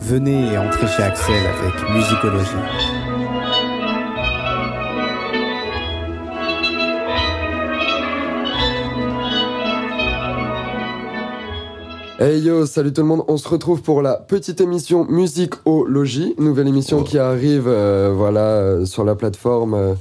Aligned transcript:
Venez 0.00 0.52
et 0.52 0.58
entrez 0.58 0.86
chez 0.86 1.02
Axel 1.02 1.42
avec 1.46 1.90
Musicologie. 1.90 2.50
Hey 12.20 12.40
yo, 12.40 12.64
salut 12.64 12.92
tout 12.92 13.02
le 13.02 13.08
monde, 13.08 13.24
on 13.28 13.36
se 13.36 13.48
retrouve 13.48 13.82
pour 13.82 14.00
la 14.00 14.14
petite 14.14 14.60
émission 14.60 15.04
Musique 15.04 15.54
au 15.64 15.84
Logis, 15.84 16.34
nouvelle 16.38 16.68
émission 16.68 17.02
qui 17.02 17.18
arrive 17.18 17.66
euh, 17.66 18.12
voilà, 18.14 18.40
euh, 18.40 18.86
sur 18.86 19.04
la 19.04 19.14
plateforme 19.14 19.74
euh, 19.74 19.94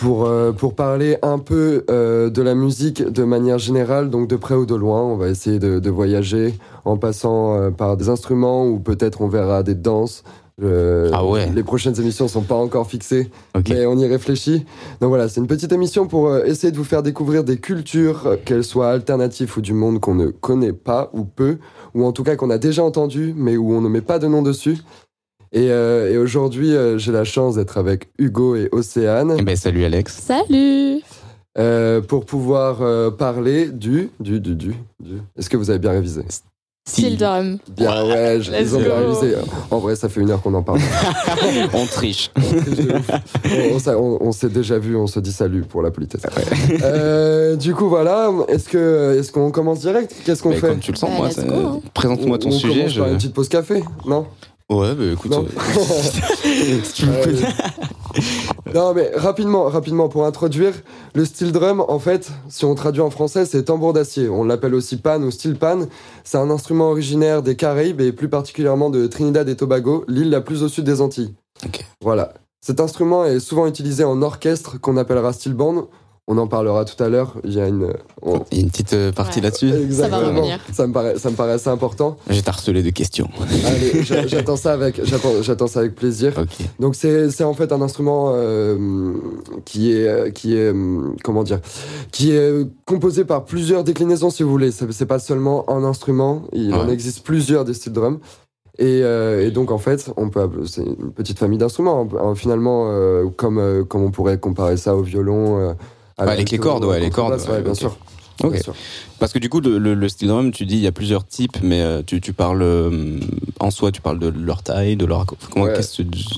pour, 0.00 0.24
euh, 0.26 0.52
pour 0.52 0.74
parler 0.74 1.18
un 1.22 1.38
peu 1.38 1.84
euh, 1.90 2.30
de 2.30 2.40
la 2.42 2.54
musique 2.54 3.02
de 3.02 3.22
manière 3.24 3.58
générale, 3.58 4.08
donc 4.08 4.28
de 4.28 4.36
près 4.36 4.54
ou 4.54 4.64
de 4.64 4.74
loin. 4.74 5.02
On 5.02 5.16
va 5.16 5.28
essayer 5.28 5.58
de, 5.58 5.78
de 5.78 5.90
voyager 5.90 6.54
en 6.86 6.96
passant 6.96 7.54
euh, 7.54 7.70
par 7.70 7.96
des 7.98 8.08
instruments 8.08 8.66
ou 8.66 8.78
peut-être 8.78 9.20
on 9.20 9.28
verra 9.28 9.62
des 9.62 9.74
danses. 9.74 10.24
Euh, 10.62 11.10
Ah 11.12 11.24
ouais. 11.24 11.50
Les 11.54 11.62
prochaines 11.62 11.98
émissions 12.00 12.28
sont 12.28 12.42
pas 12.42 12.54
encore 12.54 12.86
fixées, 12.86 13.30
Ok. 13.56 13.68
mais 13.70 13.84
on 13.86 13.96
y 13.98 14.06
réfléchit. 14.06 14.64
Donc 15.00 15.10
voilà, 15.10 15.28
c'est 15.28 15.40
une 15.40 15.46
petite 15.46 15.72
émission 15.72 16.06
pour 16.06 16.28
euh, 16.28 16.44
essayer 16.44 16.70
de 16.70 16.76
vous 16.78 16.84
faire 16.84 17.02
découvrir 17.02 17.44
des 17.44 17.58
cultures, 17.58 18.36
qu'elles 18.44 18.64
soient 18.64 18.90
alternatives 18.90 19.52
ou 19.56 19.60
du 19.60 19.72
monde 19.74 20.00
qu'on 20.00 20.14
ne 20.14 20.28
connaît 20.28 20.72
pas 20.74 21.10
ou 21.12 21.24
peu, 21.24 21.58
ou 21.94 22.04
en 22.04 22.12
tout 22.12 22.24
cas 22.24 22.36
qu'on 22.36 22.50
a 22.50 22.58
déjà 22.58 22.82
entendu, 22.84 23.34
mais 23.36 23.56
où 23.58 23.72
on 23.72 23.80
ne 23.82 23.88
met 23.88 24.02
pas 24.02 24.18
de 24.18 24.26
nom 24.28 24.42
dessus. 24.42 24.78
Et, 25.52 25.70
euh, 25.70 26.12
et 26.12 26.16
aujourd'hui, 26.16 26.74
euh, 26.74 26.96
j'ai 26.98 27.10
la 27.12 27.24
chance 27.24 27.56
d'être 27.56 27.76
avec 27.76 28.08
Hugo 28.18 28.54
et 28.54 28.68
Océane 28.72 29.34
Eh 29.38 29.42
ben, 29.42 29.56
salut 29.56 29.84
Alex. 29.84 30.16
Salut 30.24 31.00
euh, 31.58 32.00
pour 32.00 32.24
pouvoir 32.24 32.80
euh, 32.82 33.10
parler 33.10 33.66
du, 33.66 34.10
du, 34.20 34.38
du, 34.38 34.54
du, 34.54 34.74
du. 35.02 35.14
Est-ce 35.36 35.50
que 35.50 35.56
vous 35.56 35.68
avez 35.70 35.80
bien 35.80 35.90
révisé? 35.90 36.22
Steel 36.88 37.16
Drum. 37.18 37.58
Bien, 37.76 38.06
ouais, 38.06 38.38
je- 38.40 38.52
ils 38.52 38.76
ont 38.76 38.80
bien 38.80 38.94
révisé. 38.94 39.34
En 39.72 39.78
vrai, 39.78 39.96
ça 39.96 40.08
fait 40.08 40.20
une 40.20 40.30
heure 40.30 40.40
qu'on 40.40 40.54
en 40.54 40.62
parle. 40.62 40.78
On 41.74 41.84
triche. 41.86 42.30
On, 42.36 43.74
on 43.74 43.78
s'a- 43.80 43.98
on- 43.98 44.18
on 44.22 44.32
s'est 44.32 44.48
déjà 44.48 44.78
vu, 44.78 44.94
on 44.96 45.06
se 45.08 45.18
dit 45.20 45.32
salut 45.32 45.62
pour 45.62 45.82
la 45.82 45.90
politesse. 45.90 46.22
Euh, 46.82 47.56
du 47.56 47.74
coup, 47.74 47.88
voilà. 47.88 48.30
Est-ce 48.48 48.68
que, 48.68 49.16
est-ce 49.18 49.30
qu'on 49.32 49.50
commence 49.50 49.80
direct? 49.80 50.14
Qu'est-ce 50.24 50.42
qu'on 50.42 50.50
Bah, 50.50 50.56
fait? 50.56 50.68
comme 50.68 50.78
tu 50.78 50.92
le 50.92 50.96
sens, 50.96 51.10
Bah, 51.10 51.16
moi, 51.16 51.28
hein. 51.74 51.80
présente-moi 51.92 52.38
ton 52.38 52.48
on, 52.50 52.52
on 52.52 52.58
sujet. 52.58 52.74
commence 52.78 52.92
Je... 52.92 53.00
par 53.00 53.08
une 53.08 53.16
petite 53.16 53.34
pause 53.34 53.48
café, 53.48 53.82
non? 54.06 54.26
Ouais, 54.70 54.94
bah 54.94 55.04
écoute. 55.12 55.32
Non. 55.32 55.44
euh, 55.44 56.80
si 56.84 56.92
tu 56.92 57.06
me 57.06 57.22
peux- 57.24 58.72
non, 58.74 58.94
mais 58.94 59.10
rapidement, 59.16 59.64
rapidement, 59.64 60.08
pour 60.08 60.24
introduire, 60.24 60.72
le 61.14 61.24
steel 61.24 61.50
drum, 61.52 61.84
en 61.86 61.98
fait, 61.98 62.30
si 62.48 62.64
on 62.64 62.74
traduit 62.74 63.02
en 63.02 63.10
français, 63.10 63.46
c'est 63.46 63.64
tambour 63.64 63.92
d'acier. 63.92 64.28
On 64.28 64.44
l'appelle 64.44 64.74
aussi 64.74 64.96
pan 64.96 65.20
ou 65.22 65.30
steel 65.30 65.56
pan. 65.56 65.80
C'est 66.24 66.38
un 66.38 66.50
instrument 66.50 66.90
originaire 66.90 67.42
des 67.42 67.56
Caraïbes 67.56 68.00
et 68.00 68.12
plus 68.12 68.28
particulièrement 68.28 68.90
de 68.90 69.06
Trinidad 69.06 69.48
et 69.48 69.56
Tobago, 69.56 70.04
l'île 70.08 70.30
la 70.30 70.40
plus 70.40 70.62
au 70.62 70.68
sud 70.68 70.84
des 70.84 71.00
Antilles. 71.00 71.34
Voilà. 72.00 72.32
Cet 72.64 72.78
instrument 72.80 73.24
est 73.24 73.40
souvent 73.40 73.66
utilisé 73.66 74.04
en 74.04 74.22
orchestre 74.22 74.78
qu'on 74.80 74.96
appellera 74.96 75.32
steel 75.32 75.54
band. 75.54 75.88
On 76.32 76.38
en 76.38 76.46
parlera 76.46 76.84
tout 76.84 77.02
à 77.02 77.08
l'heure. 77.08 77.34
Il 77.42 77.52
y 77.54 77.60
a 77.60 77.66
une. 77.66 77.88
on- 78.22 78.44
Il 78.52 78.58
y 78.58 78.60
a 78.60 78.62
une 78.64 78.70
petite 78.70 78.92
euh, 78.92 79.10
partie 79.10 79.40
Ouais. 79.40 79.46
là-dessus. 79.46 79.72
Exactement. 79.74 80.20
revenir. 80.28 80.60
Ça 80.72 80.86
me 80.86 80.92
paraît, 80.92 81.18
ça 81.18 81.28
me 81.30 81.34
paraît 81.34 81.54
assez 81.54 81.68
important. 81.70 82.16
Je 82.28 82.34
vais 82.36 82.42
t'harceler 82.42 82.84
de 82.84 82.90
questions. 82.90 83.28
Allez, 83.66 84.02
j'attends 84.28 84.54
ça 84.54 84.72
avec, 84.72 85.00
j'attends, 85.04 85.42
j'attends 85.42 85.66
ça 85.66 85.80
avec 85.80 85.96
plaisir. 85.96 86.32
Donc 86.78 86.94
c'est 86.94 87.30
c'est 87.30 87.42
en 87.42 87.52
fait 87.54 87.72
un 87.72 87.82
instrument 87.82 88.30
euh, 88.34 89.14
qui 89.64 89.92
est 89.92 90.32
qui 90.32 90.54
est 90.54 90.72
euh, 90.72 91.00
comment 91.24 91.42
dire 91.42 91.58
qui 92.12 92.30
est 92.30 92.52
composé 92.86 93.24
par 93.24 93.44
plusieurs 93.44 93.82
déclinaisons 93.82 94.30
si 94.30 94.44
vous 94.44 94.50
voulez. 94.50 94.70
C'est 94.70 95.06
pas 95.06 95.18
seulement 95.18 95.68
un 95.68 95.82
instrument. 95.82 96.42
Il 96.52 96.72
en 96.74 96.88
existe 96.88 97.24
plusieurs 97.24 97.64
des 97.64 97.74
styles 97.74 97.92
drum. 97.92 98.20
Et, 98.78 99.00
euh, 99.02 99.44
et 99.46 99.50
donc 99.50 99.72
en 99.72 99.78
fait, 99.78 100.10
on 100.16 100.30
peut 100.30 100.48
c'est 100.64 100.82
une 100.82 101.12
petite 101.12 101.38
famille 101.40 101.58
d'instruments. 101.58 102.08
hein, 102.22 102.34
Finalement, 102.36 102.86
euh, 102.88 103.26
comme 103.36 103.58
euh, 103.58 103.84
comme 103.84 104.02
on 104.04 104.10
pourrait 104.12 104.38
comparer 104.38 104.76
ça 104.76 104.94
au 104.96 105.02
violon. 105.02 105.74
Ah, 106.20 106.30
avec, 106.30 106.50
les 106.50 106.58
cordes, 106.58 106.84
ouais, 106.84 107.00
les 107.00 107.10
cordes. 107.10 107.40
Bien, 107.64 107.74
sûr. 107.74 107.96
Parce 109.18 109.32
que 109.32 109.38
du 109.38 109.48
coup, 109.48 109.60
le, 109.60 109.78
le, 109.78 110.08
style 110.08 110.28
drum, 110.28 110.50
tu 110.50 110.66
dis, 110.66 110.76
il 110.76 110.82
y 110.82 110.86
a 110.86 110.92
plusieurs 110.92 111.26
types, 111.26 111.58
mais 111.62 111.80
euh, 111.80 112.02
tu, 112.04 112.20
tu, 112.20 112.32
parles 112.32 112.62
euh, 112.62 113.18
en 113.58 113.70
soi, 113.70 113.90
tu 113.90 114.00
parles 114.00 114.18
de 114.18 114.28
leur 114.28 114.62
taille, 114.62 114.96
de 114.96 115.06
leur. 115.06 115.26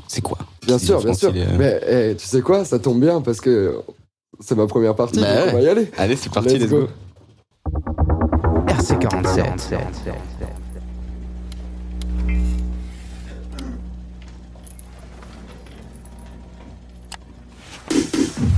C'est 0.08 0.20
quoi? 0.20 0.38
Bien 0.66 0.78
sûr, 0.78 1.02
bien 1.02 1.14
sûr. 1.14 1.32
Euh, 1.34 1.56
mais 1.58 1.80
eh, 1.86 2.16
tu 2.16 2.26
sais 2.26 2.40
quoi, 2.40 2.64
ça 2.64 2.78
tombe 2.78 3.00
bien 3.00 3.20
parce 3.20 3.40
que 3.40 3.80
c'est 4.40 4.56
ma 4.56 4.66
première 4.66 4.94
partie. 4.94 5.20
Bah. 5.20 5.46
On 5.48 5.52
va 5.52 5.60
y 5.60 5.68
aller. 5.68 5.90
Allez, 5.96 6.16
c'est 6.16 6.32
parti, 6.32 6.58
let's, 6.58 6.70
go. 6.70 6.88
RC47. 8.66 9.42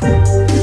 RC47. 0.03 0.54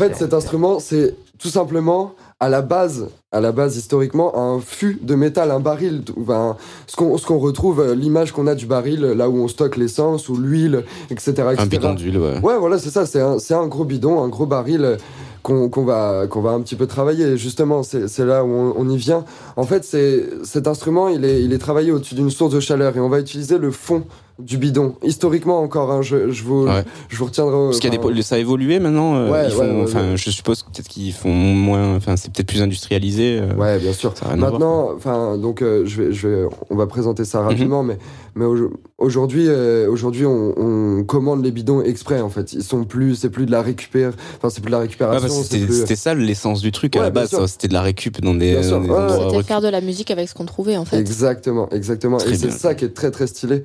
Fait, 0.00 0.16
cet 0.16 0.34
instrument, 0.34 0.80
c'est 0.80 1.14
tout 1.38 1.48
simplement 1.48 2.14
à 2.38 2.48
la 2.48 2.62
base, 2.62 3.08
à 3.32 3.40
la 3.40 3.52
base 3.52 3.76
historiquement, 3.76 4.36
un 4.38 4.60
fût 4.60 4.98
de 5.02 5.14
métal, 5.14 5.50
un 5.50 5.60
baril. 5.60 6.02
Enfin, 6.20 6.56
ce 6.86 6.96
qu'on 6.96 7.16
qu'on 7.18 7.38
retrouve, 7.38 7.80
euh, 7.80 7.94
l'image 7.94 8.32
qu'on 8.32 8.46
a 8.46 8.54
du 8.54 8.66
baril, 8.66 9.00
là 9.00 9.28
où 9.28 9.36
on 9.36 9.48
stocke 9.48 9.76
l'essence 9.76 10.28
ou 10.28 10.36
l'huile, 10.36 10.84
etc., 11.10 11.30
etc. 11.30 11.56
Un 11.58 11.66
bidon 11.66 11.94
d'huile, 11.94 12.18
ouais. 12.18 12.40
Ouais, 12.42 12.58
voilà, 12.58 12.78
c'est 12.78 12.90
ça. 12.90 13.04
C'est 13.04 13.20
un, 13.20 13.36
un 13.36 13.66
gros 13.66 13.84
bidon, 13.84 14.22
un 14.22 14.28
gros 14.28 14.46
baril 14.46 14.84
euh, 14.84 14.96
qu'on 15.42 15.68
qu'on 15.68 15.84
va, 15.84 16.26
qu'on 16.28 16.40
va 16.40 16.50
un 16.50 16.60
petit 16.60 16.76
peu 16.76 16.86
travailler. 16.86 17.36
Justement, 17.36 17.82
c'est 17.82 18.18
là 18.24 18.44
où 18.44 18.48
on, 18.48 18.74
on 18.76 18.88
y 18.88 18.96
vient. 18.96 19.24
En 19.56 19.64
fait, 19.64 19.84
cet 19.84 20.66
instrument, 20.66 21.08
il 21.08 21.24
est, 21.24 21.42
il 21.42 21.52
est 21.52 21.58
travaillé 21.58 21.92
au-dessus 21.92 22.14
d'une 22.14 22.30
source 22.30 22.54
de 22.54 22.60
chaleur 22.60 22.96
et 22.96 23.00
on 23.00 23.08
va 23.08 23.20
utiliser 23.20 23.58
le 23.58 23.70
fond 23.70 24.04
du 24.40 24.58
bidon. 24.58 24.94
Historiquement 25.02 25.60
encore, 25.60 25.90
hein, 25.92 26.02
je, 26.02 26.30
je 26.30 26.42
vous, 26.44 26.66
Ouais. 26.66 26.84
je 27.08 27.16
vous 27.16 27.24
retiendrai. 27.26 27.54
au- 27.56 27.66
Parce 27.66 27.78
qu'il 27.80 27.92
y 27.92 27.96
a 27.96 28.12
des, 28.12 28.22
ça 28.22 28.34
a 28.34 28.38
évolué 28.38 28.78
maintenant. 28.80 29.14
euh, 29.16 29.30
Ouais, 29.30 29.46
ils 29.46 29.50
font, 29.52 29.60
ouais, 29.60 29.68
ouais, 29.70 29.82
enfin, 29.84 30.10
ouais. 30.12 30.16
je 30.16 30.30
suppose 30.30 30.62
que 30.62 30.70
peut-être 30.70 30.88
qu'ils 30.88 31.12
font 31.12 31.32
moins. 31.32 31.96
Enfin, 31.96 32.16
c'est 32.16 32.32
peut-être 32.32 32.48
plus 32.48 32.62
industrialisé. 32.62 33.38
euh, 33.40 33.54
Ouais, 33.56 33.78
bien 33.78 33.92
sûr. 33.92 34.12
Maintenant, 34.36 34.90
enfin, 34.96 35.36
donc, 35.38 35.62
euh, 35.62 35.84
je 35.86 36.02
vais, 36.02 36.12
je 36.12 36.28
vais, 36.28 36.44
on 36.70 36.76
va 36.76 36.86
présenter 36.86 37.22
Mhm. 37.22 37.26
ça 37.26 37.40
rapidement, 37.42 37.82
mais, 37.82 37.98
mais 38.34 38.44
au- 38.44 38.72
aujourd'hui, 38.98 39.46
euh, 39.48 39.90
aujourd'hui, 39.90 40.26
on, 40.26 40.54
on 40.56 41.04
commande 41.04 41.44
les 41.44 41.50
bidons 41.50 41.82
exprès. 41.82 42.20
En 42.20 42.28
fait, 42.30 42.52
ils 42.52 42.62
sont 42.62 42.84
plus, 42.84 43.14
c'est 43.14 43.30
plus 43.30 43.46
de 43.46 43.50
la 43.50 43.62
récupère, 43.62 44.12
enfin, 44.36 44.50
c'est 44.50 44.60
plus 44.60 44.70
de 44.70 44.76
la 44.76 44.80
récupération. 44.80 45.28
c'était 45.42 45.66
plus- 45.66 45.96
ça 45.96 46.14
l'essence 46.14 46.60
du 46.62 46.72
truc 46.72 46.96
à 46.96 47.02
la 47.02 47.10
base. 47.10 47.30
ça, 47.30 47.46
C'était 47.46 47.68
de 47.68 47.72
la 47.74 47.82
récup 47.82 48.20
dans 48.22 48.34
des, 48.34 48.62
C'était 48.62 49.42
faire 49.42 49.60
de 49.60 49.68
la 49.68 49.80
musique 49.80 50.10
avec 50.10 50.28
ce 50.28 50.34
qu'on 50.34 50.44
trouvait 50.46 50.76
en 50.76 50.84
fait. 50.84 50.98
Exactement, 50.98 51.68
exactement. 51.70 52.16
Très 52.18 52.30
et 52.32 52.36
c'est 52.36 52.50
ça 52.50 52.74
qui 52.74 52.84
est 52.84 52.94
très 52.94 53.10
très 53.10 53.26
stylé. 53.26 53.64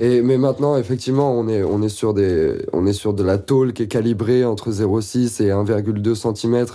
Et 0.00 0.09
mais 0.22 0.38
maintenant, 0.38 0.76
effectivement, 0.76 1.32
on 1.32 1.48
est 1.48 1.62
on 1.62 1.82
est 1.82 1.88
sur 1.88 2.14
des 2.14 2.66
on 2.72 2.86
est 2.86 2.92
sur 2.92 3.14
de 3.14 3.22
la 3.22 3.38
tôle 3.38 3.72
qui 3.72 3.82
est 3.84 3.88
calibrée 3.88 4.44
entre 4.44 4.70
0,6 4.70 5.42
et 5.42 5.48
1,2 5.50 6.14
cm. 6.14 6.66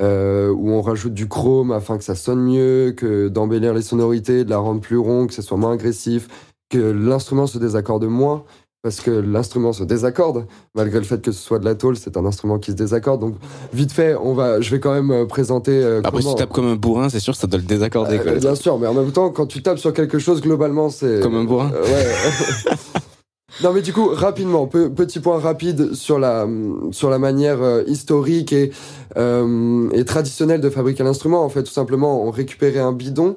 Euh, 0.00 0.50
où 0.50 0.70
on 0.70 0.82
rajoute 0.82 1.14
du 1.14 1.28
chrome 1.28 1.70
afin 1.70 1.98
que 1.98 2.02
ça 2.02 2.16
sonne 2.16 2.40
mieux, 2.40 2.94
que 2.96 3.28
d'embellir 3.28 3.72
les 3.74 3.82
sonorités, 3.82 4.44
de 4.44 4.50
la 4.50 4.58
rendre 4.58 4.80
plus 4.80 4.98
ronde, 4.98 5.28
que 5.28 5.34
ce 5.34 5.42
soit 5.42 5.56
moins 5.56 5.70
agressif, 5.70 6.26
que 6.68 6.78
l'instrument 6.78 7.46
se 7.46 7.58
désaccorde 7.58 8.04
moins, 8.04 8.42
parce 8.84 9.00
que 9.00 9.10
l'instrument 9.10 9.72
se 9.72 9.82
désaccorde, 9.82 10.44
malgré 10.74 10.98
le 10.98 11.06
fait 11.06 11.22
que 11.22 11.32
ce 11.32 11.42
soit 11.42 11.58
de 11.58 11.64
la 11.64 11.74
tôle, 11.74 11.96
c'est 11.96 12.18
un 12.18 12.26
instrument 12.26 12.58
qui 12.58 12.70
se 12.72 12.76
désaccorde. 12.76 13.18
Donc 13.22 13.34
vite 13.72 13.90
fait, 13.92 14.14
on 14.14 14.34
va, 14.34 14.60
je 14.60 14.70
vais 14.70 14.78
quand 14.78 14.92
même 14.92 15.10
euh, 15.10 15.24
présenter. 15.24 15.72
euh, 15.72 16.02
Après, 16.04 16.20
si 16.20 16.28
tu 16.28 16.34
tapes 16.34 16.52
comme 16.52 16.66
un 16.66 16.76
bourrin, 16.76 17.08
c'est 17.08 17.18
sûr 17.18 17.32
que 17.32 17.38
ça 17.40 17.46
doit 17.46 17.58
le 17.58 17.64
désaccorder. 17.64 18.20
euh, 18.24 18.38
bien 18.38 18.54
sûr, 18.54 18.78
mais 18.78 18.86
en 18.86 18.92
même 18.92 19.10
temps, 19.10 19.30
quand 19.30 19.46
tu 19.46 19.62
tapes 19.62 19.78
sur 19.78 19.94
quelque 19.94 20.18
chose, 20.18 20.42
globalement, 20.42 20.90
c'est. 20.90 21.20
Comme 21.22 21.34
un 21.34 21.44
bourrin. 21.44 21.70
Euh, 21.74 21.82
ouais. 21.82 22.74
non, 23.64 23.72
mais 23.72 23.80
du 23.80 23.94
coup, 23.94 24.08
rapidement, 24.12 24.66
pe- 24.66 24.90
petit 24.90 25.18
point 25.20 25.38
rapide 25.38 25.94
sur 25.94 26.18
la, 26.18 26.46
sur 26.90 27.08
la 27.08 27.18
manière 27.18 27.62
euh, 27.62 27.84
historique 27.86 28.52
et, 28.52 28.70
euh, 29.16 29.88
et 29.92 30.04
traditionnelle 30.04 30.60
de 30.60 30.68
fabriquer 30.68 31.04
l'instrument. 31.04 31.42
En 31.42 31.48
fait, 31.48 31.62
tout 31.62 31.72
simplement, 31.72 32.22
on 32.22 32.30
récupérait 32.30 32.80
un 32.80 32.92
bidon 32.92 33.36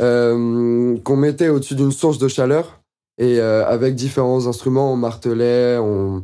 euh, 0.00 0.96
qu'on 1.02 1.16
mettait 1.16 1.48
au-dessus 1.48 1.74
d'une 1.74 1.92
source 1.92 2.18
de 2.18 2.28
chaleur 2.28 2.80
et 3.18 3.38
euh, 3.40 3.66
avec 3.66 3.94
différents 3.94 4.46
instruments, 4.46 4.92
on 4.92 4.96
martelait, 4.96 5.78
on. 5.78 6.22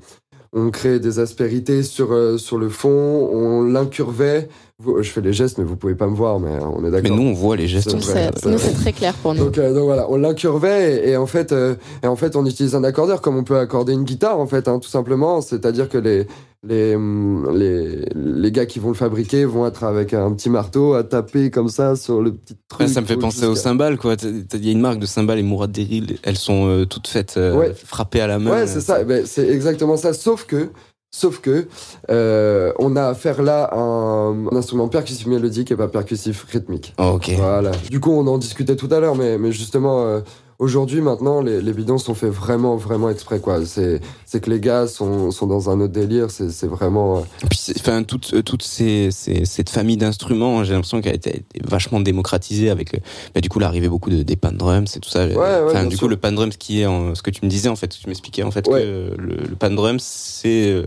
On 0.53 0.73
créait 0.73 0.99
des 0.99 1.21
aspérités 1.21 1.85
sur, 1.85 2.13
euh, 2.13 2.37
sur 2.37 2.59
le 2.59 2.69
fond, 2.69 2.89
on 2.91 3.63
l'incurvait. 3.63 4.49
Vous- 4.83 5.03
Je 5.03 5.11
fais 5.11 5.21
les 5.21 5.33
gestes, 5.33 5.59
mais 5.59 5.65
vous 5.65 5.77
pouvez 5.77 5.95
pas 5.95 6.07
me 6.07 6.15
voir, 6.15 6.41
mais 6.41 6.51
on 6.63 6.79
est 6.81 6.91
Mais 6.91 7.03
d'accord. 7.03 7.17
nous, 7.17 7.23
on 7.29 7.33
voit 7.35 7.57
les 7.57 7.69
gestes. 7.69 7.93
Nous, 7.95 8.01
c'est 8.01 8.73
très 8.73 8.93
clair 8.93 9.15
pour 9.15 9.35
nous. 9.35 9.45
Donc, 9.45 9.59
euh, 9.59 9.75
donc 9.75 9.85
voilà, 9.85 10.07
on 10.11 10.17
l'incurvait 10.17 11.05
et, 11.07 11.11
et 11.11 11.17
en 11.17 11.27
fait, 11.27 11.53
euh, 11.53 11.75
et 12.03 12.07
en 12.07 12.17
fait, 12.17 12.35
on 12.37 12.47
utilise 12.47 12.75
un 12.75 12.85
accordeur 12.85 13.21
comme 13.21 13.37
on 13.37 13.45
peut 13.45 13.59
accorder 13.59 13.93
une 13.93 14.05
guitare 14.05 14.39
en 14.41 14.47
fait, 14.47 14.69
hein, 14.69 14.79
tout 14.79 14.89
simplement. 14.89 15.41
C'est-à-dire 15.41 15.89
que 15.89 15.99
les 15.99 16.27
les, 16.63 16.95
hum, 16.95 17.57
les 17.57 18.05
les 18.15 18.53
gars 18.53 18.67
qui 18.67 18.81
vont 18.81 18.89
le 18.89 18.95
fabriquer 18.95 19.47
vont 19.47 19.67
être 19.67 19.83
avec 19.83 20.13
un 20.13 20.31
petit 20.33 20.51
marteau 20.51 20.93
à 20.93 21.05
taper 21.05 21.51
comme 21.51 21.69
ça 21.71 21.97
sur 21.97 22.21
le 22.21 22.33
petit 22.35 22.55
truc. 22.69 22.81
Ouais, 22.81 22.89
ça 22.93 23.01
me 23.01 23.07
fait 23.07 23.17
penser 23.17 23.47
aux 23.47 23.55
cymbales, 23.55 23.97
quoi. 23.97 24.15
Il 24.23 24.65
y 24.65 24.69
a 24.69 24.73
une 24.73 24.81
marque 24.81 24.99
de 24.99 25.07
cymbales, 25.07 25.39
les 25.39 25.43
Mourad 25.43 25.73
Deril, 25.73 26.19
elles 26.23 26.37
sont 26.37 26.67
euh, 26.69 26.85
toutes 26.85 27.09
faites 27.09 27.35
euh, 27.39 27.57
Ouais. 27.57 27.73
frappées 27.75 28.21
à 28.21 28.27
la 28.27 28.39
main. 28.39 28.51
Ouais, 28.51 28.67
c'est 28.67 28.83
ça. 28.83 29.03
Ben, 29.05 29.25
c'est 29.27 29.49
exactement 29.49 29.97
ça. 29.97 30.13
Sauf 30.13 30.45
que, 30.45 30.69
sauf 31.11 31.41
que, 31.41 31.67
euh, 32.11 32.73
on 32.79 32.97
a 32.97 33.09
affaire 33.09 33.43
là 33.43 33.65
à 33.65 33.79
un, 33.79 34.47
un 34.47 34.57
instrument 34.57 34.89
percussif 34.89 35.27
mélodique 35.27 35.71
et 35.73 35.77
pas 35.77 35.89
percussif 35.89 36.45
rythmique. 36.51 36.95
Oh, 36.99 37.13
ok. 37.17 37.31
Voilà. 37.37 37.73
Du 37.91 38.01
coup, 38.01 38.13
on 38.13 38.27
en 38.27 38.39
discutait 38.39 38.77
tout 38.77 38.89
à 38.91 39.01
l'heure, 39.01 39.17
mais, 39.17 39.39
mais 39.39 39.53
justement, 39.53 40.05
euh, 40.05 40.21
aujourd'hui, 40.61 41.01
maintenant, 41.01 41.41
les, 41.43 41.61
les 41.61 41.73
bidons 41.73 41.99
sont 41.99 42.15
faits 42.15 42.31
vraiment, 42.31 42.77
vraiment 42.77 43.11
exprès, 43.11 43.41
quoi. 43.41 43.65
C'est, 43.67 44.01
c'est 44.25 44.41
que 44.41 44.49
les 44.51 44.61
gars 44.61 44.87
sont, 44.87 45.33
sont 45.33 45.49
dans 45.49 45.71
un 45.71 45.81
autre 45.81 45.93
délire, 45.93 46.31
c'est, 46.31 46.51
c'est 46.51 46.69
vraiment. 46.69 47.19
euh, 47.19 47.21
Puis, 47.51 47.73
enfin, 47.81 48.05
toute, 48.05 48.33
euh, 48.35 48.43
toute 48.43 48.63
ces, 48.63 49.11
ces- 49.11 49.45
cette 49.47 49.71
famille 49.71 49.97
d'instruments, 49.97 50.63
j'ai 50.63 50.75
l'impression 50.75 51.01
qu'elle 51.01 51.13
a 51.13 51.17
été, 51.17 51.43
vachement 51.65 51.99
démocratisée 51.99 52.71
avec, 52.71 52.93
le- 52.93 53.01
bah, 53.35 53.41
du 53.41 53.49
coup, 53.49 53.59
l'arrivée 53.59 53.89
beaucoup 53.89 54.11
de, 54.11 54.23
des 54.23 54.37
pan 54.37 54.53
drums 54.53 54.95
et 54.97 55.01
tout 55.01 55.11
ça. 55.11 55.27
ouais, 55.27 55.87
du 55.89 55.97
sûr. 55.97 56.01
coup, 56.05 56.09
le 56.09 56.17
pan 56.17 56.31
drums 56.31 56.57
qui 56.57 56.83
est 56.83 56.87
en, 56.87 57.15
ce 57.17 57.23
que 57.23 57.31
tu 57.31 57.45
me 57.45 57.51
disais, 57.51 57.69
en 57.69 57.77
fait, 57.77 57.89
tu 57.89 58.07
m'expliquais, 58.07 58.43
en 58.45 58.51
fait, 58.53 58.69
Ouais. 58.69 58.83
que 58.83 59.15
le, 59.19 59.37
le 59.49 59.57
pan 59.57 59.71
drums, 59.71 60.03
c'est, 60.03 60.71
euh, 60.71 60.85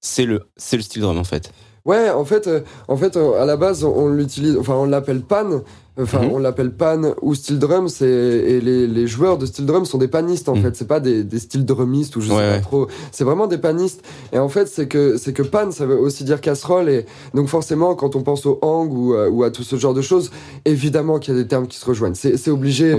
c'est 0.00 0.24
le, 0.24 0.42
c'est 0.56 0.76
le 0.76 0.82
style 0.82 1.02
drum, 1.02 1.18
en 1.18 1.24
fait. 1.24 1.52
Ouais, 1.88 2.10
en 2.10 2.24
fait, 2.24 2.46
euh, 2.46 2.60
en 2.86 2.96
fait, 2.96 3.16
euh, 3.16 3.40
à 3.42 3.46
la 3.46 3.56
base, 3.56 3.82
on, 3.82 4.08
l'utilise, 4.08 4.56
enfin, 4.58 4.74
on 4.74 4.84
l'appelle 4.84 5.22
pan. 5.22 5.62
Enfin, 6.00 6.22
Mhm. 6.22 6.30
on 6.32 6.38
l'appelle 6.38 6.70
pan 6.70 7.00
ou 7.22 7.34
steel 7.34 7.58
drum. 7.58 7.88
C'est 7.88 8.06
et 8.06 8.60
les, 8.60 8.86
les 8.86 9.06
joueurs 9.08 9.36
de 9.36 9.46
steel 9.46 9.66
drum 9.66 9.84
sont 9.84 9.98
des 9.98 10.06
panistes 10.06 10.48
en 10.48 10.54
Mhm. 10.54 10.62
fait. 10.62 10.76
C'est 10.76 10.86
pas 10.86 11.00
des, 11.00 11.24
des 11.24 11.40
steel 11.40 11.64
drumistes 11.64 12.14
ou 12.14 12.20
je 12.20 12.28
Ouais, 12.30 12.36
sais 12.36 12.42
ouais. 12.42 12.54
pas 12.58 12.60
trop. 12.60 12.86
C'est 13.10 13.24
vraiment 13.24 13.48
des 13.48 13.58
panistes. 13.58 14.02
Et 14.32 14.38
en 14.38 14.48
fait, 14.48 14.68
c'est 14.68 14.86
que 14.86 15.16
c'est 15.16 15.32
que 15.32 15.42
pan, 15.42 15.72
ça 15.72 15.86
veut 15.86 15.98
aussi 15.98 16.22
dire 16.22 16.40
casserole. 16.40 16.88
Et 16.88 17.04
donc 17.34 17.48
forcément, 17.48 17.96
quand 17.96 18.14
on 18.14 18.22
pense 18.22 18.46
au 18.46 18.60
hang 18.62 18.92
ou, 18.92 19.14
euh, 19.14 19.28
ou 19.28 19.42
à 19.42 19.50
tout 19.50 19.64
ce 19.64 19.74
genre 19.74 19.92
de 19.94 20.02
choses, 20.02 20.30
évidemment 20.64 21.18
qu'il 21.18 21.34
y 21.34 21.36
a 21.36 21.42
des 21.42 21.48
termes 21.48 21.66
qui 21.66 21.78
se 21.78 21.84
rejoignent. 21.86 22.14
C'est 22.14 22.36
c'est 22.36 22.52
obligé. 22.52 22.94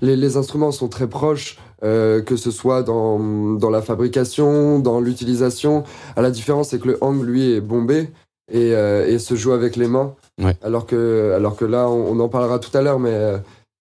Les, 0.00 0.16
les 0.16 0.36
instruments 0.38 0.70
sont 0.72 0.88
très 0.88 1.08
proches. 1.08 1.58
Euh, 1.82 2.20
que 2.20 2.36
ce 2.36 2.50
soit 2.50 2.82
dans, 2.82 3.18
dans 3.56 3.70
la 3.70 3.82
fabrication, 3.82 4.78
dans 4.78 5.00
l'utilisation. 5.00 5.84
À 6.16 6.22
la 6.22 6.30
différence, 6.30 6.70
c'est 6.70 6.78
que 6.78 6.88
le 6.88 6.98
hang, 7.00 7.22
lui, 7.22 7.52
est 7.52 7.60
bombé 7.60 8.10
et, 8.52 8.74
euh, 8.74 9.06
et 9.06 9.18
se 9.18 9.34
joue 9.34 9.52
avec 9.52 9.76
les 9.76 9.88
mains. 9.88 10.14
Ouais. 10.42 10.56
Alors, 10.62 10.86
que, 10.86 11.32
alors 11.36 11.56
que 11.56 11.64
là, 11.64 11.88
on, 11.88 12.12
on 12.12 12.20
en 12.20 12.28
parlera 12.28 12.58
tout 12.58 12.76
à 12.76 12.82
l'heure, 12.82 12.98
mais, 12.98 13.14
euh, 13.14 13.38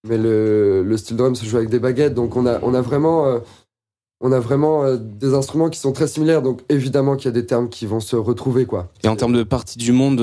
mais 0.07 0.17
le, 0.17 0.83
le 0.83 0.97
steel 0.97 1.17
drum 1.17 1.35
se 1.35 1.45
joue 1.45 1.57
avec 1.57 1.69
des 1.69 1.79
baguettes. 1.79 2.13
Donc 2.13 2.35
on 2.35 2.45
a, 2.45 2.59
on 2.61 2.73
a 2.73 2.81
vraiment, 2.81 3.41
on 4.21 4.31
a 4.31 4.39
vraiment 4.39 4.95
des 4.95 5.33
instruments 5.33 5.69
qui 5.69 5.79
sont 5.79 5.91
très 5.91 6.07
similaires. 6.07 6.41
Donc 6.41 6.61
évidemment 6.69 7.15
qu'il 7.15 7.25
y 7.25 7.29
a 7.29 7.39
des 7.39 7.45
termes 7.45 7.69
qui 7.69 7.85
vont 7.85 7.99
se 7.99 8.15
retrouver. 8.15 8.65
Quoi. 8.65 8.87
Et 9.03 9.07
en 9.07 9.15
termes 9.15 9.33
de 9.33 9.43
partie 9.43 9.77
du 9.77 9.91
monde, 9.91 10.19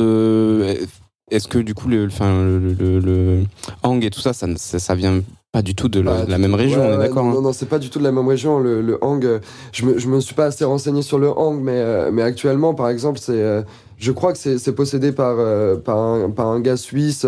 est-ce 1.30 1.48
que 1.48 1.58
du 1.58 1.74
coup, 1.74 1.88
le, 1.88 2.06
enfin, 2.06 2.44
le, 2.44 2.72
le, 2.72 3.00
le 3.00 3.42
hang 3.82 4.04
et 4.04 4.10
tout 4.10 4.20
ça, 4.20 4.32
ça, 4.32 4.46
ça 4.56 4.94
vient 4.94 5.22
pas 5.56 5.62
du 5.62 5.74
tout 5.74 5.88
de 5.88 6.00
la, 6.00 6.36
même 6.36 6.54
région, 6.54 6.80
Ouais, 6.82 6.86
on 6.90 6.94
est 6.96 6.98
d'accord 6.98 7.24
Non, 7.24 7.30
hein 7.30 7.34
non, 7.36 7.40
non, 7.40 7.52
c'est 7.54 7.64
pas 7.64 7.78
du 7.78 7.88
tout 7.88 7.98
de 7.98 8.04
la 8.04 8.12
même 8.12 8.28
région. 8.28 8.58
Le, 8.58 8.82
le 8.82 9.02
hang, 9.02 9.24
euh, 9.24 9.38
je 9.72 9.86
me, 9.86 9.98
je 9.98 10.06
me 10.06 10.20
suis 10.20 10.34
pas 10.34 10.44
assez 10.44 10.66
renseigné 10.66 11.00
sur 11.00 11.18
le 11.18 11.30
hang, 11.30 11.58
mais, 11.62 11.72
euh, 11.78 12.10
mais 12.12 12.20
actuellement, 12.20 12.74
par 12.74 12.90
exemple, 12.90 13.18
c'est, 13.18 13.40
euh, 13.40 13.62
je 13.96 14.12
crois 14.12 14.32
que 14.34 14.38
c'est 14.38 14.58
c'est 14.58 14.74
possédé 14.74 15.12
par, 15.12 15.36
euh, 15.38 15.76
par, 15.76 15.96
un, 15.96 16.28
par 16.28 16.48
un 16.48 16.60
gars 16.60 16.76
suisse 16.76 17.26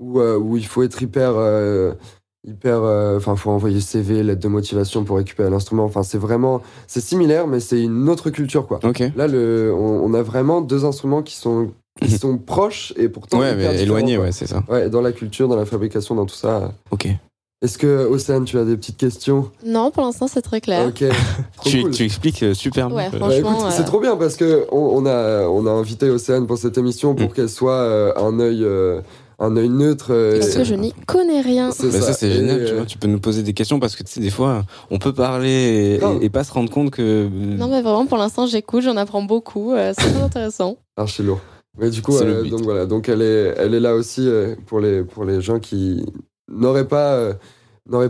où, 0.00 0.20
où 0.20 0.56
il 0.56 0.66
faut 0.66 0.82
être 0.82 1.00
hyper. 1.00 1.34
hyper 2.46 2.82
enfin 3.16 3.36
faut 3.36 3.50
envoyer 3.50 3.80
CV 3.80 4.22
lettre 4.22 4.40
de 4.40 4.48
motivation 4.48 5.04
pour 5.04 5.16
récupérer 5.18 5.50
l'instrument 5.50 5.84
enfin 5.84 6.02
c'est 6.04 6.18
vraiment 6.18 6.62
c'est 6.86 7.00
similaire 7.00 7.46
mais 7.48 7.58
c'est 7.60 7.82
une 7.82 8.08
autre 8.08 8.30
culture 8.30 8.66
quoi 8.66 8.78
Ok. 8.84 9.02
là 9.16 9.26
le 9.26 9.74
on, 9.76 10.04
on 10.04 10.14
a 10.14 10.22
vraiment 10.22 10.60
deux 10.60 10.84
instruments 10.84 11.22
qui 11.22 11.34
sont 11.34 11.70
qui 12.00 12.12
sont 12.12 12.38
proches 12.38 12.94
et 12.96 13.08
pourtant 13.08 13.40
Ouais, 13.40 13.48
hyper 13.54 13.56
mais 13.72 13.78
différents, 13.78 13.82
éloigné, 13.98 14.14
quoi. 14.16 14.26
ouais, 14.26 14.32
c'est 14.32 14.46
ça. 14.46 14.62
ouais 14.68 14.88
dans 14.88 15.00
la 15.00 15.10
culture 15.12 15.48
dans 15.48 15.56
la 15.56 15.66
fabrication 15.66 16.14
dans 16.14 16.26
tout 16.26 16.36
ça 16.36 16.72
Ok. 16.92 17.08
Est-ce 17.62 17.76
que 17.78 18.06
Océane 18.06 18.44
tu 18.44 18.56
as 18.58 18.64
des 18.64 18.76
petites 18.76 18.96
questions? 18.96 19.50
Non, 19.66 19.90
pour 19.90 20.04
l'instant, 20.04 20.28
c'est 20.28 20.42
très 20.42 20.60
clair. 20.60 20.86
Ok, 20.86 21.02
trop 21.56 21.70
Tu, 21.70 21.82
cool. 21.82 21.90
tu 21.90 22.04
expliques 22.04 22.42
euh, 22.42 22.54
super 22.54 22.92
Ouais, 22.92 23.10
bien. 23.10 23.18
Bah, 23.18 23.28
euh, 23.30 23.70
c'est 23.70 23.84
trop 23.84 24.00
bien 24.00 24.16
parce 24.16 24.36
que 24.36 24.66
on, 24.70 25.04
a 25.06 25.42
on 25.48 25.66
a 25.66 25.70
invité 25.70 26.08
Océane 26.10 26.46
pour 26.46 26.56
cette 26.58 26.78
émission 26.78 27.14
pour 27.14 27.30
Mm. 27.30 27.32
qu'elle 27.32 27.48
soit 27.48 27.72
euh, 27.72 28.12
un 28.16 28.38
œil 28.38 28.62
euh, 28.62 29.00
un 29.40 29.56
œil 29.56 29.68
neutre. 29.68 30.08
Parce 30.38 30.54
que 30.56 30.64
je 30.64 30.74
n'y 30.74 30.92
connais 31.06 31.40
rien. 31.40 31.70
c'est 31.72 31.90
Bah, 31.92 32.00
ça, 32.00 32.12
c'est 32.12 32.28
Et, 32.28 32.32
génial, 32.32 32.64
tu 32.64 32.74
vois. 32.74 32.84
Tu 32.86 32.98
peux 32.98 33.06
nous 33.08 33.20
poser 33.20 33.42
des 33.42 33.54
questions 33.54 33.78
parce 33.80 33.94
que 33.96 34.02
tu 34.02 34.10
sais, 34.12 34.20
des 34.20 34.30
fois, 34.30 34.64
on 34.90 34.98
peut 34.98 35.12
parler 35.12 36.00
et, 36.20 36.28
pas 36.30 36.42
se 36.44 36.52
rendre 36.52 36.70
compte 36.70 36.90
que. 36.90 37.28
Non, 37.28 37.68
mais 37.68 37.82
vraiment, 37.82 38.06
pour 38.06 38.18
l'instant, 38.18 38.46
j'écoute, 38.46 38.82
j'en 38.82 38.96
apprends 38.96 39.22
beaucoup. 39.22 39.74
c'est 39.76 39.94
très 39.94 40.22
intéressant. 40.22 40.76
archi 40.96 41.22
lourd. 41.22 41.40
Mais 41.80 41.90
du 41.90 42.02
coup, 42.02 42.10
C'est 42.18 42.24
euh, 42.24 42.42
donc 42.44 42.62
voilà, 42.62 42.86
donc 42.86 43.08
elle 43.08 43.22
est 43.22 43.54
elle 43.56 43.72
est 43.74 43.78
là 43.80 43.94
aussi 43.94 44.28
pour 44.66 44.80
les 44.80 45.04
pour 45.04 45.24
les 45.24 45.40
gens 45.40 45.60
qui 45.60 46.04
n'auraient 46.48 46.88
pas 46.88 47.14
euh, 47.14 47.32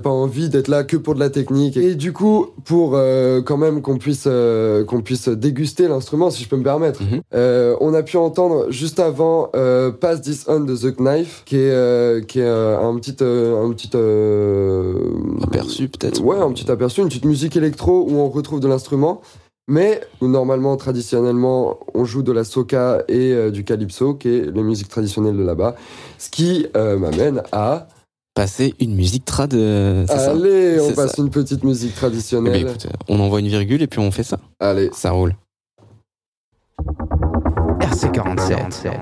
pas 0.03 0.11
envie 0.11 0.49
d'être 0.49 0.69
là 0.69 0.83
que 0.83 0.97
pour 0.97 1.15
de 1.15 1.21
la 1.21 1.31
technique. 1.31 1.77
Et 1.77 1.95
du 1.95 2.13
coup, 2.13 2.49
pour 2.65 2.93
euh, 2.95 3.43
quand 3.43 3.57
même 3.57 3.81
qu'on 3.81 3.97
puisse 3.97 4.25
euh, 4.27 4.85
qu'on 4.85 5.03
puisse 5.03 5.29
déguster 5.29 5.87
l'instrument, 5.87 6.31
si 6.31 6.43
je 6.43 6.49
peux 6.49 6.57
me 6.57 6.65
permettre. 6.65 7.03
Mhm. 7.03 7.21
Euh, 7.35 7.77
on 7.81 7.95
a 7.95 8.03
pu 8.03 8.17
entendre 8.17 8.71
juste 8.71 8.99
avant 8.99 9.51
Pass 10.01 10.23
This 10.23 10.47
On 10.49 10.61
de 10.61 10.77
The 10.77 10.97
Knife, 10.97 11.43
qui 11.45 11.57
est, 11.57 12.27
qui 12.27 12.41
est 12.41 12.49
un 12.49 12.95
petit, 12.97 13.17
un 13.23 13.71
petit 13.73 13.91
Aperçu, 15.45 15.89
peut-être. 15.89 16.23
Ouais, 16.23 16.39
un 16.39 16.51
petit 16.53 16.71
aperçu, 16.71 17.01
une 17.01 17.09
petite 17.09 17.25
musique 17.25 17.57
électro 17.57 18.07
où 18.09 18.17
on 18.17 18.29
retrouve 18.29 18.61
de 18.61 18.69
l'instrument. 18.69 19.21
mais 19.69 20.01
où 20.21 20.29
normalement, 20.29 20.77
traditionnellement, 20.77 21.79
on 21.95 22.05
joue 22.05 22.23
de 22.23 22.33
la 22.33 22.43
soca 22.43 23.03
et 23.07 23.33
euh, 23.33 23.51
du 23.51 23.65
calypso, 23.65 24.15
qui 24.15 24.29
est 24.29 24.51
les 24.51 24.63
musiques 24.63 24.89
traditionnelles 24.89 25.37
de 25.37 25.45
là-bas. 25.45 25.77
Ce 26.19 26.31
qui 26.31 26.67
euh, 26.77 26.99
m'amène 26.99 27.43
à... 27.53 27.87
Passer 28.39 28.73
une 28.79 28.95
musique 28.95 29.25
trad, 29.25 29.53
euh, 29.53 30.05
c'est 30.07 30.17
ça 30.17 30.31
Allez, 30.31 30.79
on 30.81 30.93
passe 30.93 31.17
ça. 31.17 31.23
une 31.23 31.29
petite 31.29 31.65
musique 31.65 31.91
Eh 31.91 31.95
ben, 31.95 31.99
traditionnelle. 31.99 32.55
écoute, 32.69 32.87
on 33.09 33.19
envoie 33.19 33.41
une 33.41 33.49
virgule 33.49 33.83
et 33.83 33.89
puis 33.89 33.99
on 33.99 34.13
fait 34.13 34.23
ça. 34.23 34.39
Allez. 34.61 34.91
Ça 34.93 35.11
roule. 35.11 35.35
RC47. 37.81 38.93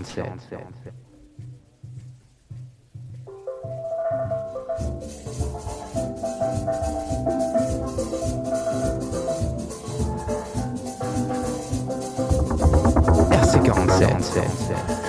RC47. 13.31 15.05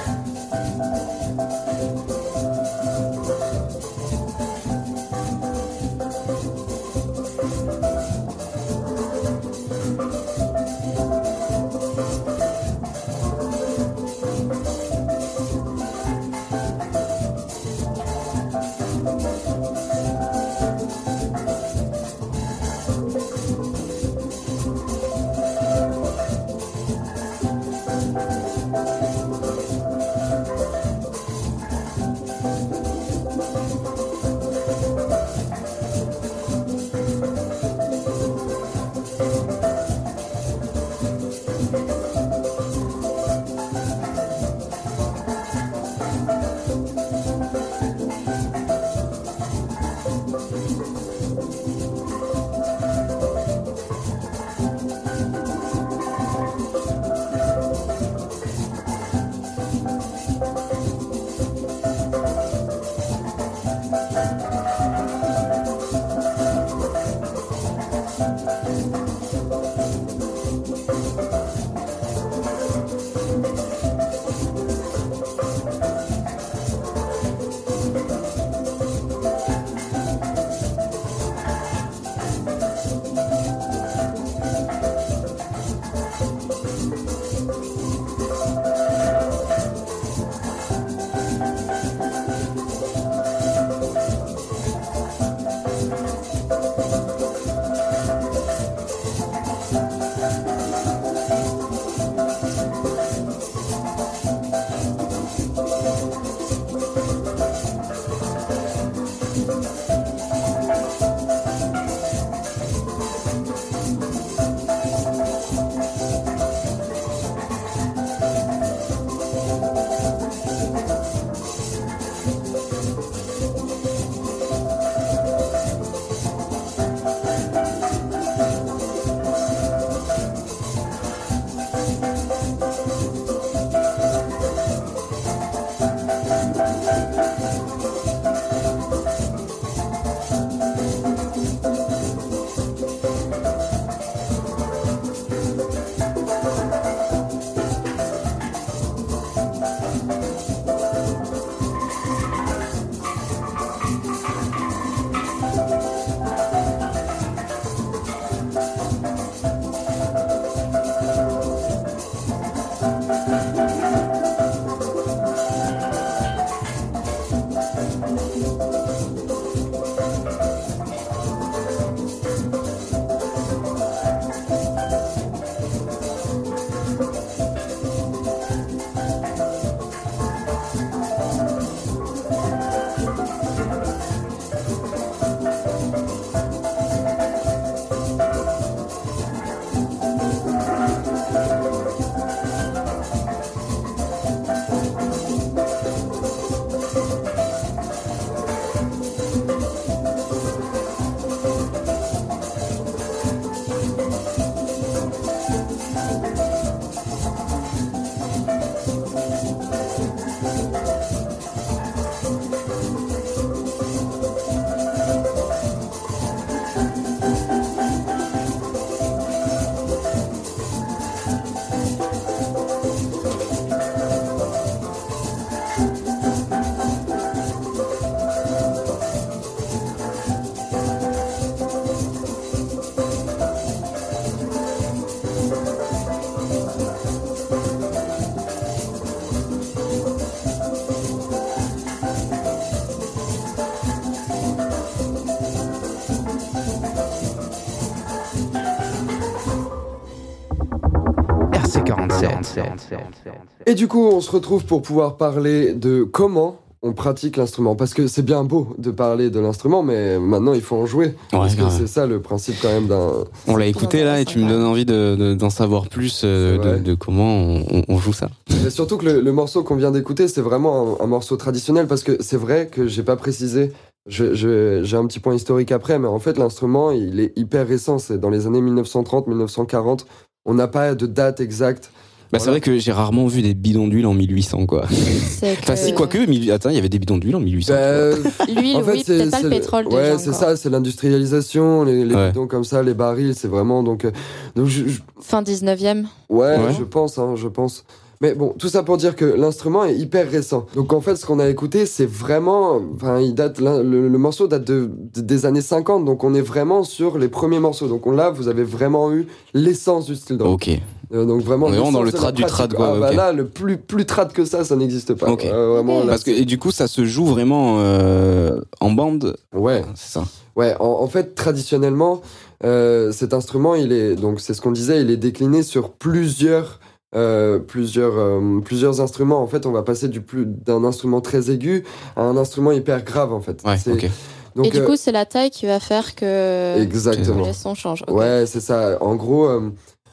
Et 253.65 253.73
du 253.75 253.87
coup, 253.87 254.05
on 254.05 254.21
se 254.21 254.31
retrouve 254.31 254.65
pour 254.65 254.81
pouvoir 254.81 255.17
parler 255.17 255.73
de 255.73 256.03
comment 256.03 256.59
on 256.83 256.93
pratique 256.93 257.37
l'instrument. 257.37 257.75
Parce 257.75 257.95
que 257.95 258.05
c'est 258.07 258.21
bien 258.21 258.43
beau 258.43 258.67
de 258.77 258.91
parler 258.91 259.31
de 259.31 259.39
l'instrument, 259.39 259.81
mais 259.81 260.19
maintenant 260.19 260.53
il 260.53 260.61
faut 260.61 260.75
en 260.75 260.85
jouer. 260.85 261.07
Ouais, 261.07 261.39
parce 261.39 261.55
que 261.55 261.61
c'est 261.71 261.87
ça 261.87 262.05
le 262.05 262.21
principe 262.21 262.55
quand 262.61 262.69
même 262.69 262.87
d'un. 262.87 263.25
On 263.47 263.55
l'a 263.55 263.65
écouté 263.65 264.03
là 264.03 264.21
et 264.21 264.25
tu 264.25 264.37
me 264.37 264.47
donnes 264.47 264.63
envie 264.63 264.85
de- 264.85 265.15
de- 265.17 265.33
d'en 265.33 265.49
savoir 265.49 265.89
plus 265.89 266.21
euh, 266.23 266.77
de, 266.77 266.83
de 266.83 266.93
comment 266.93 267.57
on, 267.87 267.97
joue 267.97 268.13
ça. 268.13 268.29
Surtout 268.69 268.97
que 268.97 269.05
le, 269.05 269.21
le 269.21 269.31
morceau 269.31 269.63
qu'on 269.63 269.75
vient 269.75 269.89
d'écouter, 269.91 270.27
c'est 270.27 270.41
vraiment 270.41 270.99
un, 271.01 271.03
un 271.05 271.07
morceau 271.07 271.35
traditionnel 271.35 271.87
parce 271.87 272.03
que 272.03 272.17
c'est 272.21 272.37
vrai 272.37 272.67
que 272.71 272.87
j'ai 272.87 273.03
pas 273.03 273.15
précisé. 273.15 273.71
je- 274.07 274.35
je- 274.35 274.83
J'ai 274.83 274.97
un 274.97 275.07
petit 275.07 275.19
point 275.19 275.33
historique 275.33 275.71
après, 275.71 275.97
mais 275.97 276.07
en 276.07 276.19
fait 276.19 276.37
l'instrument 276.37 276.91
il 276.91 277.19
est 277.19 277.33
hyper 277.37 277.67
récent. 277.67 277.97
C'est 277.97 278.19
dans 278.19 278.29
les 278.29 278.45
années 278.45 278.61
1930-1940. 278.61 280.05
On 280.45 280.53
n'a 280.53 280.67
pas 280.67 280.95
de 280.95 281.05
date 281.07 281.41
exacte. 281.41 281.91
Bah, 282.31 282.39
C'est 282.39 282.50
vrai 282.50 282.60
que 282.62 282.77
j'ai 282.77 282.91
rarement 282.91 283.27
vu 283.27 283.41
des 283.41 283.53
bidons 283.53 283.88
d'huile 283.88 284.05
en 284.05 284.13
1800 284.13 284.65
quoi. 284.65 284.84
Enfin 284.86 285.75
si 285.75 285.93
quoique, 285.93 286.17
mille- 286.27 286.51
attends, 286.51 286.69
il 286.69 286.75
y 286.75 286.79
avait 286.79 286.89
des 286.89 287.00
bidons 287.00 287.17
d'huile 287.17 287.36
en 287.36 287.39
1800. 287.39 287.74
Bah, 287.74 288.15
L'huile, 288.48 288.77
En 288.77 288.84
fait, 288.84 288.91
oui, 288.91 289.03
c'est- 289.05 289.17
peut-être 289.17 289.31
pas 289.31 289.38
c'est 289.38 289.43
le 289.43 289.50
le- 289.50 289.55
pétrole 289.55 289.88
Ouais, 289.88 290.17
c'est 290.17 290.34
ça, 290.34 290.55
c'est 290.57 290.69
l'industrialisation, 290.69 291.84
les, 291.84 292.03
les 292.05 292.13
Ouais. 292.15 292.27
bidons 292.29 292.48
comme 292.48 292.63
ça, 292.63 292.84
les 292.84 292.93
barils, 292.93 293.34
c'est 293.36 293.48
vraiment 293.48 293.84
donc. 293.84 294.05
euh, 294.05 294.12
donc 294.55 294.67
je- 294.67 294.88
je- 294.88 295.00
Fin 295.22 295.41
19e. 295.41 296.05
ouais, 296.29 296.39
Ouais. 296.57 296.57
je 296.77 296.84
pense, 296.84 297.17
hein, 297.17 297.36
je 297.36 297.48
pense. 297.48 297.84
Mais 298.19 298.34
bon, 298.34 298.55
tout 298.57 298.67
ça 298.67 298.81
pour 298.81 298.98
dire 298.98 299.15
que 299.15 299.25
l'instrument 299.25 299.86
est 299.86 299.96
hyper 299.96 300.27
récent. 300.29 300.65
Donc 300.75 300.91
en 300.91 301.01
fait, 301.01 301.15
ce 301.17 301.25
qu'on 301.25 301.38
a 301.39 301.48
écouté, 301.48 301.86
c'est 301.86 302.10
vraiment, 302.10 302.81
enfin, 302.96 303.19
il 303.19 303.36
date, 303.36 303.60
le, 303.60 303.84
le 304.10 304.17
morceau 304.17 304.48
date 304.48 304.63
de, 304.65 304.89
de- 305.15 305.21
des 305.21 305.45
années 305.45 305.62
50, 305.62 306.04
donc 306.04 306.23
on 306.23 306.34
est 306.34 306.41
vraiment 306.41 306.84
sur 306.84 307.19
les 307.19 307.28
premiers 307.28 307.60
morceaux. 307.60 307.88
Donc 307.88 308.08
on 308.08 308.12
là, 308.12 308.32
vous 308.32 308.47
avez 308.47 308.63
vraiment 308.63 309.13
eu 309.13 309.28
l'essence 309.54 310.08
du 310.08 310.15
style. 310.15 310.41
Ok. 310.41 310.71
Euh, 311.13 311.26
donc 311.26 311.41
vraiment. 311.41 311.67
On 311.67 311.70
est 311.74 311.78
vraiment 311.78 311.91
dans 311.91 312.04
le 312.04 312.12
trad 312.12 312.36
du 312.36 312.43
trad, 312.43 312.74
quoi, 312.74 312.93
Ah, 312.96 313.00
bah 313.00 313.13
là, 313.13 313.32
le 313.32 313.48
plus 313.48 313.78
plus 313.78 314.06
trad 314.06 314.32
que 314.34 314.43
ça, 314.46 314.63
ça 314.63 314.76
n'existe 314.76 315.13
pas. 315.13 315.28
Euh, 315.30 315.74
vraiment, 315.74 316.02
là, 316.02 316.08
Parce 316.08 316.24
que 316.24 316.32
et 316.32 316.46
du 316.46 316.58
coup 316.58 316.72
ça 316.72 316.88
se 316.88 317.06
joue 317.06 317.26
vraiment 317.26 317.78
euh, 317.80 318.60
en 318.82 318.91
bande. 318.91 319.38
ouais. 319.54 319.84
C'est 319.96 320.12
ça. 320.13 320.26
Ouais, 320.56 320.76
en, 320.80 320.86
en 320.88 321.08
fait, 321.08 321.36
traditionnellement, 321.36 322.22
euh, 322.63 323.12
cet 323.12 323.34
instrument, 323.34 323.76
il 323.76 323.91
est 323.91 324.15
donc 324.15 324.39
c'est 324.41 324.54
ce 324.54 324.62
qu'on 324.62 324.72
disait, 324.72 325.02
il 325.02 325.12
est 325.12 325.17
décliné 325.17 325.62
sur 325.63 325.91
plusieurs 325.91 326.80
euh, 327.15 327.60
plusieurs 327.60 328.17
euh, 328.17 328.60
plusieurs 328.65 329.00
instruments. 329.00 329.41
En 329.41 329.48
fait, 329.48 329.65
on 329.65 329.72
va 329.72 329.84
passer 329.84 330.08
du 330.10 330.20
plus 330.22 330.46
d'un 330.46 330.84
instrument 330.84 331.22
très 331.22 331.50
aigu 331.52 331.84
à 332.15 332.24
un 332.24 332.36
instrument 332.38 332.72
hyper 332.72 333.04
grave 333.04 333.32
en 333.34 333.39
fait. 333.41 333.62
Ouais. 333.65 333.78
C'est- 333.78 333.91
Ok. 333.91 334.10
Donc 334.56 334.65
Et 334.65 334.70
du 334.72 334.80
euh, 334.80 334.86
coup, 334.88 334.96
c'est 334.96 335.12
la 335.12 335.26
taille 335.28 335.52
qui 335.52 335.67
va 335.67 335.80
faire 335.80 336.15
que, 336.15 336.76
que 336.78 336.82
exactement. 336.82 337.46
les 337.46 337.54
sons 337.54 337.76
changent. 337.76 338.04
Ok. 338.08 338.17
Ouais, 338.17 338.46
c'est 338.48 338.60
ça. 338.60 338.98
En 339.02 339.15
gros, 339.15 339.46
euh, 339.48 339.70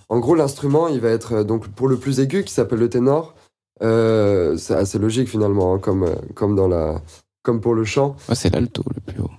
en 0.08 0.18
gros, 0.18 0.34
l'instrument, 0.34 0.88
il 0.88 1.00
va 1.00 1.10
être 1.10 1.32
euh, 1.32 1.44
donc 1.44 1.68
pour 1.68 1.88
le 1.88 1.96
plus 1.96 2.20
aigu 2.20 2.44
qui 2.44 2.52
s'appelle 2.52 2.78
le 2.78 2.88
ténor. 2.88 3.34
Euh, 3.82 4.56
c'est 4.56 4.74
assez 4.74 4.98
logique 4.98 5.28
finalement, 5.28 5.74
hein, 5.74 5.78
comme 5.78 6.04
euh, 6.04 6.14
comme 6.34 6.54
dans 6.54 6.68
la 6.68 7.00
comme 7.42 7.60
pour 7.60 7.74
le 7.74 7.84
chant. 7.84 8.16
C'est 8.32 8.52
l'alto 8.54 8.82
le 8.94 9.00
plus 9.00 9.20
haut. 9.20 9.30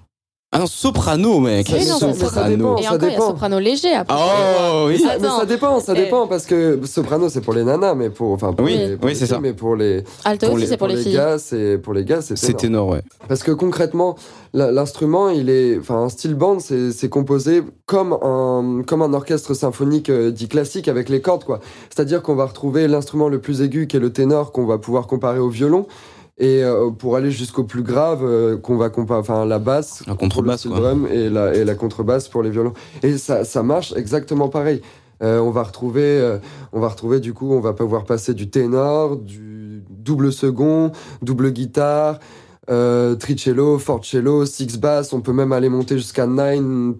Ah 0.55 0.59
non, 0.59 0.67
soprano 0.67 1.39
mec. 1.39 1.69
Non, 1.69 1.77
ça, 1.99 2.07
dépend. 2.07 2.11
Et 2.11 2.15
ça 2.15 2.39
encore, 2.65 2.79
il 2.79 2.83
y 2.83 2.87
a 2.87 2.97
dépend. 2.97 3.27
soprano 3.29 3.59
léger 3.59 3.93
après. 3.93 4.15
Oh 4.17 4.85
oui. 4.87 4.93
Mais 4.93 4.97
ça, 4.99 5.17
mais 5.19 5.27
Attends. 5.27 5.39
ça 5.39 5.45
dépend, 5.45 5.79
ça 5.81 5.93
dépend 5.93 6.27
parce 6.27 6.45
que 6.45 6.79
soprano 6.85 7.27
c'est 7.29 7.41
pour 7.41 7.53
les 7.53 7.63
nanas, 7.63 7.93
mais 7.95 8.09
pour 8.09 8.31
enfin 8.31 8.53
pour 8.53 8.65
Oui, 8.65 8.77
les, 8.77 8.95
pour 8.95 9.05
oui, 9.05 9.11
les 9.11 9.15
c'est 9.15 9.25
filles, 9.25 9.35
ça. 9.35 9.39
Mais 9.41 9.53
pour 9.53 9.75
les 9.75 10.03
Alto 10.23 10.45
pour 10.47 10.55
aussi, 10.55 10.63
les, 10.63 10.69
c'est 10.69 10.77
pour, 10.77 10.87
les 10.87 10.97
filles. 10.97 11.13
gars, 11.13 11.37
c'est 11.39 11.77
pour 11.77 11.93
les 11.93 12.05
gars, 12.05 12.21
c'est 12.21 12.37
C'est 12.37 12.53
ténor. 12.53 12.61
ténor 12.61 12.87
ouais. 12.89 13.01
Parce 13.27 13.43
que 13.43 13.51
concrètement, 13.51 14.15
la- 14.53 14.71
l'instrument, 14.71 15.29
il 15.29 15.49
est, 15.49 15.77
enfin 15.77 15.95
un 16.03 16.09
steel 16.09 16.35
band, 16.35 16.59
c'est 16.59 16.91
c'est 16.91 17.09
composé 17.09 17.61
comme 17.85 18.13
un 18.21 18.81
comme 18.87 19.01
un 19.01 19.13
orchestre 19.13 19.53
symphonique 19.53 20.09
euh, 20.09 20.31
dit 20.31 20.47
classique 20.47 20.87
avec 20.87 21.09
les 21.09 21.19
cordes 21.21 21.43
quoi. 21.43 21.59
C'est-à-dire 21.93 22.21
qu'on 22.21 22.35
va 22.35 22.45
retrouver 22.45 22.87
l'instrument 22.87 23.27
le 23.27 23.39
plus 23.39 23.61
aigu 23.61 23.87
qui 23.87 23.97
est 23.97 23.99
le 23.99 24.13
ténor 24.13 24.51
qu'on 24.51 24.65
va 24.65 24.77
pouvoir 24.77 25.07
comparer 25.07 25.39
au 25.39 25.49
violon. 25.49 25.85
Et 26.37 26.63
euh, 26.63 26.89
pour 26.89 27.15
aller 27.15 27.31
jusqu'au 27.31 27.63
plus 27.63 27.83
grave, 27.83 28.19
euh, 28.23 28.57
qu'on 28.57 28.75
va 28.75 28.89
comparer, 28.89 29.21
enfin 29.21 29.45
la 29.45 29.57
basse, 29.57 30.03
La 30.05 30.15
contrebasse, 30.15 30.65
le 30.65 30.71
drum 30.71 31.07
et 31.09 31.29
la, 31.29 31.55
et 31.55 31.63
la 31.63 31.75
contrebasse 31.75 32.27
pour 32.27 32.43
les 32.43 32.49
violons. 32.49 32.73
Et 33.03 33.17
ça, 33.17 33.45
ça 33.45 33.63
marche 33.63 33.93
exactement 33.95 34.49
pareil. 34.49 34.81
Euh, 35.23 35.39
on 35.39 35.51
va 35.51 35.63
retrouver, 35.63 36.01
euh, 36.03 36.37
on 36.73 36.81
va 36.81 36.89
retrouver 36.89 37.21
du 37.21 37.33
coup, 37.33 37.53
on 37.53 37.61
va 37.61 37.71
pouvoir 37.73 38.03
passer 38.03 38.33
du 38.33 38.49
ténor, 38.49 39.15
du 39.15 39.83
double 39.89 40.33
second, 40.33 40.91
double 41.21 41.51
guitare, 41.51 42.19
euh, 42.69 43.15
tricello, 43.15 43.77
forcello, 43.79 44.45
six 44.45 44.77
bass. 44.79 45.13
On 45.13 45.21
peut 45.21 45.33
même 45.33 45.51
aller 45.51 45.69
monter 45.69 45.97
jusqu'à 45.97 46.27
nine, 46.27 46.95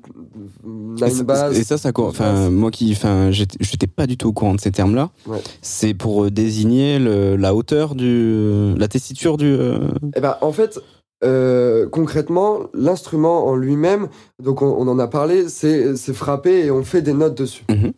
Et 0.66 0.68
nine 1.06 1.10
ça- 1.12 1.24
bass. 1.24 1.58
Et 1.58 1.64
ça, 1.64 1.78
ça, 1.78 1.92
co- 1.92 2.08
enfin, 2.08 2.50
moi 2.50 2.72
qui, 2.72 2.92
enfin, 2.92 3.32
j'étais 3.32 3.88
pas 3.88 4.08
du 4.08 4.18
tout 4.18 4.28
au 4.30 4.34
courant 4.34 4.56
de 4.56 4.62
ces 4.62 4.72
termes-là. 4.72 5.10
Ouais. 5.28 5.40
C'est 5.62 5.94
pour 5.94 6.26
euh, 6.26 6.32
désigner 6.32 7.00
le- 7.00 7.36
la 7.36 7.54
hauteur 7.56 7.96
du, 7.96 8.74
la 8.78 8.88
tessiture 8.88 9.38
du. 9.38 9.46
euh, 9.48 9.80
Eh 10.16 10.20
ben, 10.22 10.36
en 10.42 10.52
fait, 10.52 10.80
euh, 11.24 11.88
concrètement, 11.90 12.60
l'instrument 12.74 13.48
en 13.48 13.56
lui-même, 13.56 14.08
donc 14.44 14.62
on, 14.62 14.68
on 14.68 14.88
en 14.88 15.00
a 15.00 15.08
parlé, 15.08 15.48
c'est 15.50 15.96
c'est 15.96 16.14
frappé 16.14 16.66
et 16.66 16.72
on 16.72 16.84
fait 16.84 17.02
des 17.02 17.14
notes 17.14 17.36
dessus. 17.38 17.64
Mhm. 17.70 17.94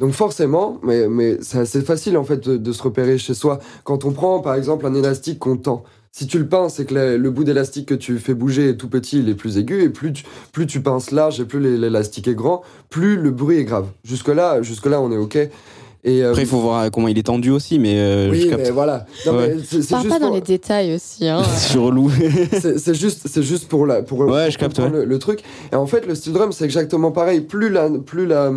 Donc 0.00 0.12
forcément, 0.12 0.78
mais, 0.84 1.08
mais 1.08 1.38
c'est 1.40 1.58
assez 1.58 1.80
facile 1.82 2.16
en 2.16 2.22
fait 2.22 2.46
de, 2.48 2.56
de 2.56 2.72
se 2.72 2.80
repérer 2.84 3.18
chez 3.18 3.34
soi. 3.34 3.58
Quand 3.82 4.04
on 4.04 4.12
prend 4.12 4.38
par 4.38 4.54
exemple 4.54 4.86
un 4.86 4.94
élastique 4.94 5.40
qu'on 5.40 5.56
tend, 5.56 5.82
si 6.12 6.26
tu 6.26 6.38
le 6.38 6.46
pinces, 6.46 6.74
c'est 6.74 6.84
que 6.86 6.94
le, 6.94 7.16
le 7.16 7.30
bout 7.30 7.44
d'élastique 7.44 7.86
que 7.86 7.94
tu 7.94 8.18
fais 8.18 8.34
bouger 8.34 8.70
est 8.70 8.76
tout 8.76 8.88
petit, 8.88 9.18
il 9.20 9.28
est 9.28 9.34
plus 9.34 9.56
aigu, 9.58 9.82
et 9.82 9.88
plus 9.88 10.12
tu, 10.12 10.24
plus 10.52 10.66
tu 10.66 10.80
pinces 10.80 11.10
large 11.10 11.40
et 11.40 11.44
plus 11.44 11.60
l'é- 11.60 11.76
l'élastique 11.76 12.26
est 12.28 12.34
grand, 12.34 12.62
plus 12.90 13.16
le 13.16 13.30
bruit 13.30 13.58
est 13.58 13.64
grave. 13.64 13.86
Jusque-là, 14.04 14.62
jusque-là 14.62 15.00
on 15.00 15.12
est 15.12 15.16
OK. 15.16 15.38
Et, 16.04 16.22
euh, 16.22 16.30
Après, 16.30 16.42
il 16.42 16.48
faut 16.48 16.60
voir 16.60 16.90
comment 16.92 17.08
il 17.08 17.18
est 17.18 17.24
tendu 17.24 17.50
aussi, 17.50 17.78
mais 17.80 17.98
euh, 17.98 18.26
je 18.28 18.30
oui, 18.30 18.48
capte. 18.48 18.62
mais 18.64 18.70
voilà. 18.70 19.04
Non, 19.26 19.36
Ouais. 19.36 19.54
mais 19.56 19.62
c'est- 19.64 19.82
c'est 19.82 19.90
Parle 19.90 20.02
juste 20.04 20.14
pas 20.14 20.20
dans 20.20 20.26
pour- 20.28 20.36
les 20.36 20.40
détails 20.42 20.94
aussi. 20.94 21.26
Hein. 21.28 21.42
C'est 21.56 21.76
relou. 21.76 22.08
c'est 22.52 22.78
c'est 22.78 22.94
juste, 22.94 23.26
c'est 23.28 23.42
juste 23.42 23.66
pour 23.68 23.84
la, 23.84 24.02
pour, 24.02 24.20
Ouais, 24.20 24.26
pour 24.44 24.50
je 24.50 24.58
capte, 24.58 24.78
le, 24.78 25.04
le 25.04 25.18
truc. 25.18 25.40
Et 25.72 25.74
en 25.76 25.86
fait, 25.86 26.06
le 26.06 26.14
steel 26.14 26.32
drum, 26.32 26.52
c'est 26.52 26.64
exactement 26.64 27.10
pareil. 27.10 27.40
Plus 27.40 27.68
la, 27.68 27.90
plus 27.90 28.26
la, 28.26 28.52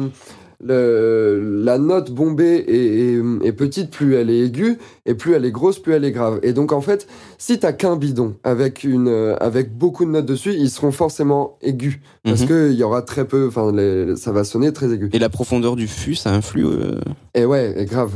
le- 0.63 1.62
la 1.63 1.78
note 1.78 2.12
bombée 2.12 2.63
est, 2.67 2.76
est- 2.76 3.47
est 3.47 3.52
petite, 3.54 3.89
plus 3.91 4.15
elle 4.15 4.30
est 4.30 4.39
aiguë, 4.45 4.78
et 5.06 5.13
plus 5.13 5.34
elle 5.34 5.45
est 5.45 5.52
grosse, 5.52 5.80
plus 5.80 5.93
elle 5.93 6.06
est 6.06 6.12
grave. 6.12 6.39
Et 6.43 6.54
donc, 6.54 6.71
en 6.71 6.82
fait, 6.82 7.08
si 7.38 7.60
t'as 7.60 7.74
qu'un 7.74 7.95
bidon 7.95 8.36
avec 8.43 8.84
une, 8.84 9.08
euh, 9.08 9.36
avec 9.39 9.76
beaucoup 9.78 10.06
de 10.06 10.12
notes 10.12 10.26
dessus, 10.26 10.54
ils 10.54 10.69
seront 10.69 10.91
forcément 10.91 11.58
aigus 11.62 12.00
parce 12.24 12.41
Mhm. 12.41 12.47
que 12.47 12.71
il 12.71 12.78
y 12.78 12.84
aura 12.84 13.02
très 13.02 13.26
peu, 13.26 13.47
enfin, 13.47 13.71
ça 14.15 14.32
va 14.32 14.43
sonner 14.43 14.71
très 14.74 14.91
aigu. 14.93 15.10
Et 15.13 15.19
la 15.19 15.30
profondeur 15.30 15.76
du 15.76 15.88
fût, 15.88 16.15
ça 16.15 16.34
influe. 16.34 16.65
euh, 16.65 17.00
Et 17.34 17.45
ouais, 17.45 17.74
et 17.78 17.86
grave. 17.86 18.13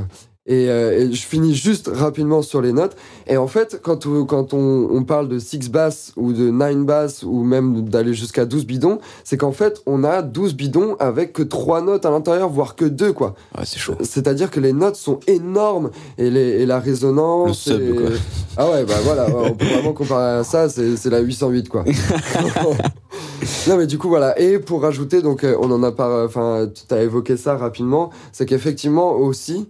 Et, 0.47 0.69
euh, 0.69 0.99
et 0.99 1.11
je 1.11 1.25
finis 1.25 1.55
juste 1.55 1.89
rapidement 1.91 2.43
sur 2.43 2.61
les 2.61 2.71
notes. 2.71 2.95
Et 3.25 3.35
en 3.37 3.47
fait, 3.47 3.79
quand, 3.81 4.05
on- 4.05 4.25
quand 4.25 4.53
on, 4.53 4.87
on 4.91 5.03
parle 5.03 5.27
de 5.27 5.39
6 5.39 5.71
basses 5.71 6.11
ou 6.17 6.33
de 6.33 6.51
9 6.51 6.85
basses 6.85 7.23
ou 7.23 7.43
même 7.43 7.89
d'aller 7.89 8.13
jusqu'à 8.13 8.45
12 8.45 8.67
bidons, 8.67 8.99
c'est 9.23 9.37
qu'en 9.37 9.51
fait, 9.51 9.81
on 9.87 10.03
a 10.03 10.21
12 10.21 10.53
bidons 10.55 10.97
avec 10.99 11.33
que 11.33 11.41
3 11.41 11.81
notes 11.81 12.05
à 12.05 12.11
l'intérieur, 12.11 12.49
voire 12.49 12.75
que 12.75 12.85
2, 12.85 13.11
quoi. 13.11 13.33
Ouais, 13.57 13.63
c'est 13.65 13.79
chaud. 13.79 13.95
C'est-à-dire 14.03 14.51
que 14.51 14.59
les 14.59 14.73
notes 14.73 14.97
sont 14.97 15.19
énormes 15.25 15.89
et, 16.19 16.29
les, 16.29 16.61
et 16.61 16.65
la 16.67 16.79
résonance. 16.79 17.67
Le 17.67 17.73
sub, 17.77 17.81
et- 17.81 17.95
quoi. 17.95 18.09
Ah 18.57 18.69
ouais, 18.71 18.85
bah 18.85 18.93
voilà, 19.03 19.27
ouais, 19.27 19.49
on 19.49 19.53
peut 19.53 19.65
vraiment 19.65 19.91
comparer 19.91 20.37
à 20.37 20.43
ça, 20.45 20.69
c'est 20.69 20.95
c'est 20.95 21.09
la 21.09 21.19
808, 21.19 21.67
quoi. 21.67 21.83
non, 23.67 23.77
mais 23.77 23.85
du 23.87 23.97
coup, 23.97 24.07
voilà. 24.07 24.39
Et 24.39 24.59
pour 24.59 24.81
rajouter, 24.81 25.21
donc, 25.21 25.43
euh, 25.43 25.57
on 25.59 25.69
en 25.71 25.83
a 25.83 25.91
pas. 25.91 26.23
Enfin, 26.25 26.67
tu 26.87 26.93
as 26.93 27.03
évoqué 27.03 27.37
ça 27.37 27.57
rapidement, 27.57 28.11
c'est 28.31 28.45
qu'effectivement 28.45 29.11
aussi. 29.15 29.67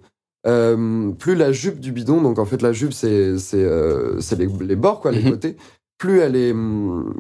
Euh, 0.47 1.11
plus 1.11 1.35
la 1.35 1.51
jupe 1.51 1.79
du 1.79 1.91
bidon, 1.91 2.21
donc 2.21 2.39
en 2.39 2.45
fait 2.45 2.61
la 2.61 2.71
jupe 2.73 2.93
c'est 2.93 3.37
c'est 3.39 3.63
euh, 3.63 4.19
les, 4.37 4.47
les 4.65 4.75
bords 4.75 4.99
quoi, 5.01 5.11
les 5.11 5.21
Mhm. 5.23 5.31
côtés. 5.31 5.57
Plus 5.97 6.19
elle 6.19 6.35
est 6.35 6.53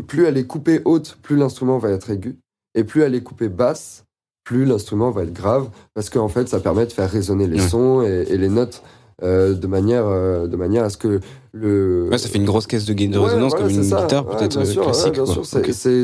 plus 0.07 0.25
elle 0.25 0.37
est 0.37 0.45
coupée 0.45 0.81
haute, 0.85 1.17
plus 1.21 1.37
l'instrument 1.37 1.77
va 1.77 1.89
être 1.91 2.09
aigu, 2.09 2.37
et 2.75 2.83
plus 2.83 3.01
elle 3.01 3.15
est 3.15 3.21
coupée 3.23 3.47
basse, 3.49 4.03
plus 4.43 4.65
l'instrument 4.65 5.11
va 5.11 5.23
être 5.23 5.33
grave, 5.33 5.69
parce 5.93 6.09
qu'en 6.09 6.27
fait 6.27 6.49
ça 6.49 6.59
permet 6.59 6.85
de 6.85 6.91
faire 6.91 7.09
résonner 7.09 7.47
les 7.47 7.61
Ouais. 7.61 7.67
sons 7.69 8.01
et, 8.03 8.25
et 8.29 8.37
les 8.37 8.49
notes 8.49 8.83
euh, 9.23 9.53
de 9.53 9.65
manière 9.67 10.05
de 10.05 10.55
manière 10.57 10.83
à 10.83 10.89
ce 10.89 10.97
que 10.97 11.21
le 11.53 12.09
Ouais, 12.11 12.17
ça 12.17 12.27
fait 12.27 12.37
une 12.37 12.43
grosse 12.45 12.67
caisse 12.67 12.83
de, 12.85 12.93
de 12.93 12.99
Ouais, 13.17 13.23
résonance 13.25 13.53
voilà, 13.53 13.65
comme 13.69 13.73
une 13.73 13.83
ça. 13.83 14.01
guitare 14.01 14.25
peut-être 14.27 14.55
classique. 14.55 15.13
bien 15.13 15.25
sûr, 15.25 15.45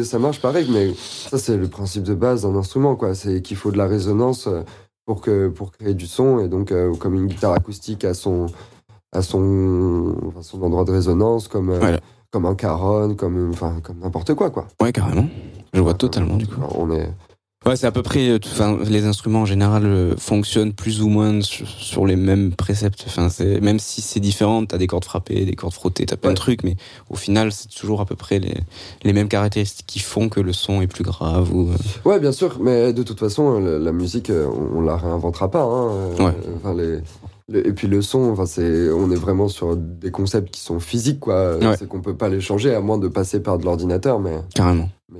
ça 0.05 0.17
marche 0.17 0.41
pareil, 0.41 0.67
mais 0.71 0.93
ça 1.29 1.37
c'est 1.37 1.57
le 1.57 1.67
principe 1.67 2.03
de 2.03 2.13
base 2.13 2.43
d'un 2.43 2.55
instrument, 2.55 2.95
quoi. 2.95 3.13
C'est 3.15 3.41
qu'il 3.41 3.57
faut 3.57 3.71
de 3.71 3.77
la 3.77 3.85
résonance 3.85 4.47
pour 5.11 5.19
que 5.19 5.49
pour 5.49 5.71
créer 5.73 5.93
du 5.93 6.07
son, 6.07 6.39
et 6.39 6.47
donc 6.47 6.71
euh, 6.71 6.95
comme 6.95 7.15
une 7.15 7.27
guitare 7.27 7.51
acoustique 7.51 8.05
à 8.05 8.13
son 8.13 8.45
à 9.11 9.21
son 9.21 10.15
enfin, 10.27 10.41
son 10.41 10.61
endroit 10.63 10.85
de 10.85 10.91
résonance, 10.91 11.49
comme 11.49 11.69
euh, 11.69 11.79
Voilà. 11.79 11.99
comme 12.31 12.45
un 12.45 12.55
caron, 12.55 13.13
comme 13.15 13.49
enfin 13.49 13.81
comme 13.83 13.99
n'importe 13.99 14.33
quoi, 14.35 14.49
quoi. 14.51 14.67
Ouais, 14.81 14.93
carrément. 14.93 15.27
Je 15.73 15.81
vois 15.81 15.95
totalement 15.95 16.37
du 16.37 16.47
coup. 16.47 16.55
Alors, 16.55 16.79
on 16.79 16.91
est 16.91 17.09
Ouais, 17.63 17.75
c'est 17.75 17.85
à 17.85 17.91
peu 17.91 18.01
près. 18.01 18.27
euh, 18.29 18.39
Enfin, 18.43 18.77
les 18.89 19.05
instruments 19.05 19.41
en 19.41 19.45
général 19.45 19.85
euh, 19.85 20.15
fonctionnent 20.17 20.73
plus 20.73 21.03
ou 21.03 21.09
moins 21.09 21.41
sur, 21.41 21.67
sur 21.67 22.07
les 22.07 22.15
mêmes 22.15 22.53
préceptes. 22.53 23.03
Enfin, 23.05 23.29
c'est 23.29 23.61
même 23.61 23.77
si 23.77 24.01
c'est 24.01 24.19
différent, 24.19 24.65
t'as 24.65 24.79
des 24.79 24.87
cordes 24.87 25.05
frappées, 25.05 25.45
des 25.45 25.53
cordes 25.55 25.73
frottées, 25.73 26.07
t'as 26.07 26.15
plein 26.17 26.31
de 26.31 26.35
trucs, 26.35 26.63
mais 26.63 26.75
au 27.11 27.15
final, 27.15 27.51
c'est 27.51 27.69
toujours 27.69 28.01
à 28.01 28.05
peu 28.05 28.15
près 28.15 28.39
les, 28.39 28.55
les 29.03 29.13
mêmes 29.13 29.27
caractéristiques 29.27 29.85
qui 29.85 29.99
font 29.99 30.27
que 30.27 30.39
le 30.39 30.53
son 30.53 30.81
est 30.81 30.87
plus 30.87 31.03
grave 31.03 31.53
ou. 31.53 31.69
euh, 31.69 31.75
Ouais, 32.09 32.19
bien 32.19 32.31
sûr, 32.31 32.57
mais 32.59 32.93
de 32.93 33.03
toute 33.03 33.19
façon, 33.19 33.59
la, 33.59 33.77
la 33.77 33.91
musique, 33.91 34.31
on, 34.31 34.79
on 34.79 34.81
la 34.81 34.97
réinventera 34.97 35.51
pas. 35.51 35.61
Hein. 35.63 36.15
Ouais. 36.19 36.33
Enfin, 36.57 36.73
les, 36.73 36.97
Le- 37.47 37.67
et 37.67 37.73
puis 37.73 37.87
le 37.87 38.01
son, 38.01 38.31
enfin, 38.31 38.47
c'est, 38.47 38.89
on 38.89 39.11
est 39.11 39.15
vraiment 39.15 39.47
sur 39.49 39.75
des 39.77 40.09
concepts 40.09 40.49
qui 40.51 40.61
sont 40.61 40.79
physiques, 40.79 41.19
quoi. 41.19 41.57
Ouais. 41.57 41.75
C'est 41.77 41.87
qu'on 41.87 42.01
peut 42.01 42.15
pas 42.17 42.29
les 42.29 42.41
changer 42.41 42.73
à 42.73 42.81
moins 42.81 42.97
de 42.97 43.07
passer 43.07 43.39
par 43.39 43.59
de 43.59 43.65
l'ordinateur, 43.65 44.19
mais, 44.19 44.37
Carrément. 44.55 44.89
mais 45.13 45.19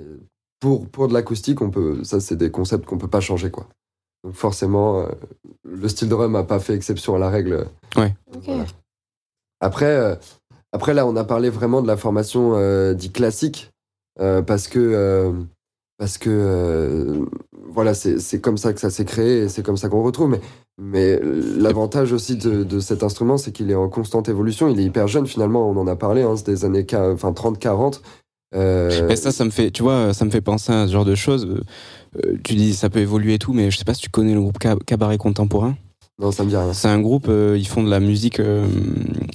pour, 0.62 0.88
pour 0.88 1.08
de 1.10 1.14
l'acoustique, 1.14 1.62
on 1.62 1.70
peut, 1.70 2.04
ça, 2.06 2.22
c'est 2.22 2.38
des 2.38 2.52
concepts 2.52 2.86
qu'on 2.86 2.98
peut 2.98 3.10
pas 3.10 3.20
changer, 3.20 3.52
quoi. 3.52 3.68
Donc 4.24 4.36
forcément, 4.36 5.02
euh, 5.02 5.08
le 5.66 5.90
style 5.90 6.08
drum 6.08 6.36
a 6.38 6.44
pas 6.44 6.60
fait 6.60 6.74
exception 6.76 7.16
à 7.16 7.20
la 7.20 7.30
règle. 7.30 7.66
Voilà. 8.46 8.66
Après, 9.60 9.86
euh, 9.88 10.16
après, 10.72 10.94
là, 10.94 11.06
on 11.06 11.16
a 11.16 11.24
parlé 11.24 11.50
vraiment 11.50 11.82
de 11.82 11.88
la 11.88 11.98
formation 11.98 12.54
euh, 12.56 12.94
dite 12.94 13.14
classique, 13.14 13.72
euh, 14.20 14.42
parce 14.42 14.68
que, 14.68 14.80
euh, 14.80 15.34
parce 15.98 16.18
que 16.18 16.30
euh, 16.32 17.26
voilà, 17.70 17.94
c'est 17.94 18.20
c'est 18.20 18.40
comme 18.40 18.58
ça 18.58 18.74
que 18.74 18.80
ça 18.80 18.90
s'est 18.90 19.06
créé 19.06 19.40
et 19.44 19.50
c'est 19.50 19.64
comme 19.64 19.78
ça 19.78 19.90
qu'on 19.90 20.04
retrouve. 20.04 20.30
Mais, 20.30 20.42
mais 20.80 21.20
l'avantage 21.22 22.12
aussi 22.14 22.38
de, 22.38 22.64
de 22.64 22.80
cet 22.80 23.04
instrument, 23.04 23.38
c'est 23.38 23.52
qu'il 23.52 23.70
est 23.72 23.76
en 23.76 23.90
constante 23.90 24.30
évolution. 24.30 24.68
Il 24.68 24.80
est 24.80 24.84
hyper 24.84 25.08
jeune, 25.08 25.26
finalement, 25.28 25.70
on 25.70 25.78
en 25.78 25.88
a 25.88 25.96
parlé, 25.96 26.22
hein, 26.24 26.36
c'est 26.38 26.46
des 26.46 26.66
années 26.66 26.86
qua- 26.86 27.12
enfin, 27.14 27.32
30-40. 27.32 28.02
Euh, 28.54 29.06
Mais 29.08 29.16
ça, 29.16 29.32
ça 29.32 29.46
me 29.46 29.50
fait, 29.50 29.72
tu 29.72 29.82
vois, 29.84 30.14
ça 30.14 30.26
me 30.26 30.30
fait 30.32 30.42
penser 30.42 30.72
à 30.74 30.88
ce 30.88 30.92
genre 30.92 31.06
de 31.06 31.16
choses. 31.16 31.46
Euh, 31.46 31.62
euh, 32.26 32.38
tu 32.44 32.56
dis 32.56 32.74
ça 32.74 32.90
peut 32.90 33.00
évoluer 33.00 33.36
et 33.36 33.40
tout, 33.40 33.54
mais 33.54 33.72
je 33.72 33.78
sais 33.78 33.86
pas 33.86 33.94
si 33.94 34.02
tu 34.02 34.10
connais 34.10 34.34
le 34.34 34.42
groupe 34.42 34.60
Cab- 34.60 34.84
Cabaret 34.86 35.18
Contemporain. 35.18 35.78
non, 36.20 36.32
ça 36.32 36.44
me 36.44 36.50
dit 36.50 36.58
rien. 36.58 36.74
C'est 36.74 36.90
un 36.90 37.00
groupe, 37.00 37.28
euh, 37.30 37.56
ils 37.58 37.68
font 37.68 37.82
de 37.84 37.90
la 37.90 38.02
musique, 38.02 38.40
euh, 38.42 38.68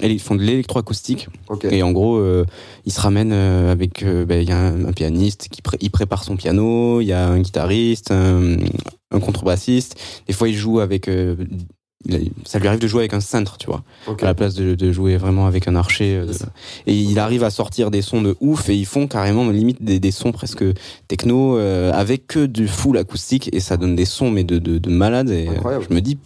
et 0.02 0.10
ils 0.12 0.20
font 0.20 0.34
de 0.34 0.42
l'électroacoustique. 0.42 1.28
Ok. 1.48 1.64
Et 1.64 1.82
en 1.82 1.92
gros, 1.92 2.16
euh, 2.16 2.44
ils 2.84 2.92
se 2.92 3.00
ramènent 3.00 3.32
euh, 3.32 3.72
avec, 3.72 4.02
euh, 4.02 4.26
ben, 4.26 4.42
il 4.42 4.48
y 4.48 4.52
a 4.52 4.58
un, 4.58 4.84
un 4.84 4.92
pianiste 4.92 5.48
qui 5.50 5.62
pré- 5.62 5.78
il 5.80 5.90
prépare 5.90 6.22
son 6.22 6.36
piano, 6.36 7.00
il 7.00 7.06
y 7.06 7.12
a 7.14 7.26
un 7.26 7.40
guitariste, 7.40 8.10
un, 8.10 8.56
un 9.10 9.20
contrebassiste. 9.20 9.98
Des 10.28 10.34
fois, 10.34 10.48
il 10.50 10.54
joue 10.54 10.80
avec, 10.80 11.08
euh, 11.08 11.36
ça 12.44 12.58
lui 12.58 12.68
arrive 12.68 12.78
de 12.80 12.86
jouer 12.86 13.00
avec 13.00 13.14
un 13.14 13.20
cintre, 13.20 13.58
tu 13.58 13.66
vois, 13.66 13.82
à 14.22 14.26
la 14.26 14.34
place 14.34 14.54
de, 14.54 14.74
de 14.74 14.92
jouer 14.92 15.16
vraiment 15.16 15.46
avec 15.46 15.66
un 15.66 15.74
archer. 15.74 16.16
euh, 16.16 16.26
de- 16.26 16.32
et 16.86 16.94
il 16.94 17.18
arrive 17.18 17.42
à 17.42 17.50
sortir 17.50 17.90
des 17.90 18.02
sons 18.02 18.22
de 18.22 18.36
ouf 18.40 18.68
et 18.68 18.76
ils 18.76 18.86
font 18.86 19.06
carrément 19.08 19.48
limite 19.50 19.82
des, 19.82 19.98
des 19.98 20.10
sons 20.12 20.30
presque 20.32 20.64
techno 21.08 21.58
euh, 21.58 21.92
avec 21.92 22.26
que 22.28 22.46
du 22.46 22.68
full 22.68 22.96
acoustique 22.98 23.48
et 23.52 23.60
ça 23.60 23.76
donne 23.76 23.96
des 23.96 24.04
sons 24.04 24.30
mais 24.30 24.44
de, 24.44 24.58
de, 24.58 24.78
de 24.78 24.90
malade 24.90 25.30
et 25.30 25.48
euh, 25.48 25.52
Incroyable. 25.52 25.86
je 25.88 25.94
me 25.94 26.00
dis 26.00 26.18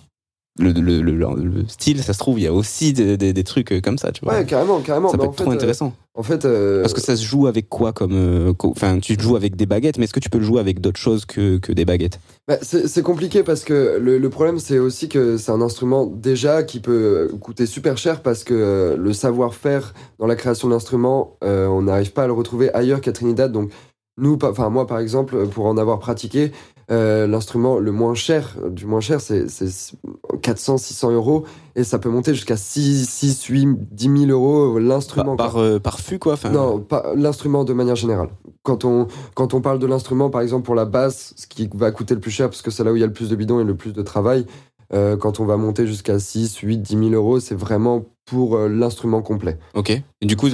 le, 0.60 0.72
le, 0.72 1.00
le, 1.00 1.12
le 1.12 1.64
style 1.68 2.02
ça 2.02 2.12
se 2.12 2.18
trouve 2.18 2.38
il 2.38 2.42
y 2.42 2.46
a 2.46 2.52
aussi 2.52 2.92
des, 2.92 3.16
des, 3.16 3.32
des 3.32 3.44
trucs 3.44 3.80
comme 3.82 3.98
ça 3.98 4.12
tu 4.12 4.24
vois 4.24 4.34
Ouais, 4.34 4.44
carrément, 4.44 4.80
carrément. 4.80 5.10
ça 5.10 5.18
peut 5.18 5.24
être 5.24 5.34
trop 5.36 5.50
euh, 5.50 5.54
intéressant 5.54 5.92
En 6.14 6.22
fait, 6.22 6.44
euh, 6.44 6.82
parce 6.82 6.92
que 6.94 7.00
ça 7.00 7.16
se 7.16 7.24
joue 7.24 7.46
avec 7.46 7.68
quoi 7.68 7.92
comme 7.92 8.12
euh, 8.14 8.52
co- 8.52 8.70
enfin 8.70 8.98
tu 9.00 9.16
joues 9.18 9.36
avec 9.36 9.56
des 9.56 9.66
baguettes 9.66 9.98
mais 9.98 10.04
est-ce 10.04 10.12
que 10.12 10.20
tu 10.20 10.30
peux 10.30 10.38
le 10.38 10.44
jouer 10.44 10.60
avec 10.60 10.80
d'autres 10.80 11.00
choses 11.00 11.24
que, 11.24 11.58
que 11.58 11.72
des 11.72 11.84
baguettes? 11.84 12.20
Bah, 12.46 12.58
c'est 12.62 13.02
compliqué 13.02 13.42
parce 13.42 13.64
que 13.64 13.98
le, 14.00 14.28
problème 14.30 14.58
c'est 14.58 14.78
aussi 14.78 15.08
que 15.08 15.36
c'est 15.36 15.52
un 15.52 15.60
instrument 15.60 16.06
déjà 16.06 16.62
qui 16.62 16.80
peut 16.80 17.30
coûter 17.40 17.66
super 17.66 17.96
cher 17.96 18.22
parce 18.22 18.44
que 18.44 18.54
euh, 18.54 18.96
le 18.96 19.12
savoir-faire 19.12 19.94
dans 20.18 20.26
la 20.26 20.36
création 20.36 20.68
d'instruments, 20.68 21.36
euh, 21.44 21.66
on 21.66 21.82
n'arrive 21.82 22.12
pas 22.12 22.24
à 22.24 22.26
le 22.26 22.32
retrouver 22.32 22.72
ailleurs 22.74 23.00
qu'à 23.00 23.12
Trinidad. 23.12 23.50
Donc 23.52 23.70
nous, 24.18 24.38
enfin 24.42 24.68
moi 24.68 24.86
par 24.86 24.98
exemple, 24.98 25.46
pour 25.46 25.66
en 25.66 25.78
avoir 25.78 25.98
pratiqué, 25.98 26.52
euh, 26.90 27.26
l'instrument 27.26 27.78
le 27.78 27.92
moins 27.92 28.14
cher, 28.14 28.56
du 28.68 28.84
moins 28.84 29.00
cher, 29.00 29.20
c'est 29.20 29.48
c'est 29.48 29.96
400, 30.42 30.78
600 30.78 31.12
euros 31.12 31.44
et 31.76 31.84
ça 31.84 31.98
peut 32.00 32.08
monter 32.08 32.34
jusqu'à 32.34 32.56
6, 32.56 33.08
6, 33.08 33.44
8, 33.44 33.68
10 33.92 34.26
000 34.26 34.30
euros 34.30 34.76
euh, 34.76 34.80
l'instrument. 34.80 35.36
par, 35.36 35.56
euh, 35.58 35.78
par 35.78 36.00
fût 36.00 36.18
quoi 36.18 36.32
enfin, 36.32 36.50
Non, 36.50 36.84
l'instrument 37.14 37.64
de 37.64 37.72
manière 37.72 37.94
générale. 37.94 38.30
Quand 38.64 38.84
on, 38.84 39.06
quand 39.34 39.54
on 39.54 39.60
parle 39.60 39.78
de 39.78 39.86
l'instrument, 39.86 40.30
par 40.30 40.40
exemple 40.40 40.64
pour 40.64 40.74
la 40.74 40.84
basse, 40.84 41.32
ce 41.36 41.46
qui 41.46 41.70
va 41.74 41.92
coûter 41.92 42.14
le 42.14 42.20
plus 42.20 42.32
cher, 42.32 42.48
parce 42.48 42.62
que 42.62 42.70
c'est 42.70 42.82
là 42.82 42.92
où 42.92 42.96
il 42.96 43.00
y 43.00 43.04
a 43.04 43.06
le 43.06 43.12
plus 43.12 43.28
de 43.30 43.36
bidons 43.36 43.60
et 43.60 43.64
le 43.64 43.76
plus 43.76 43.92
de 43.92 44.02
travail, 44.02 44.46
euh, 44.92 45.16
quand 45.16 45.40
on 45.40 45.44
va 45.44 45.56
monter 45.56 45.86
jusqu'à 45.86 46.18
6, 46.18 46.56
8, 46.58 46.78
10 46.78 46.98
000 46.98 47.10
euros, 47.10 47.40
c'est 47.40 47.54
vraiment 47.54 48.04
pour 48.26 48.56
euh, 48.56 48.68
l'instrument 48.68 49.22
complet. 49.22 49.58
ok 49.74 49.90
et 50.22 50.26
du 50.26 50.36
coup 50.36 50.46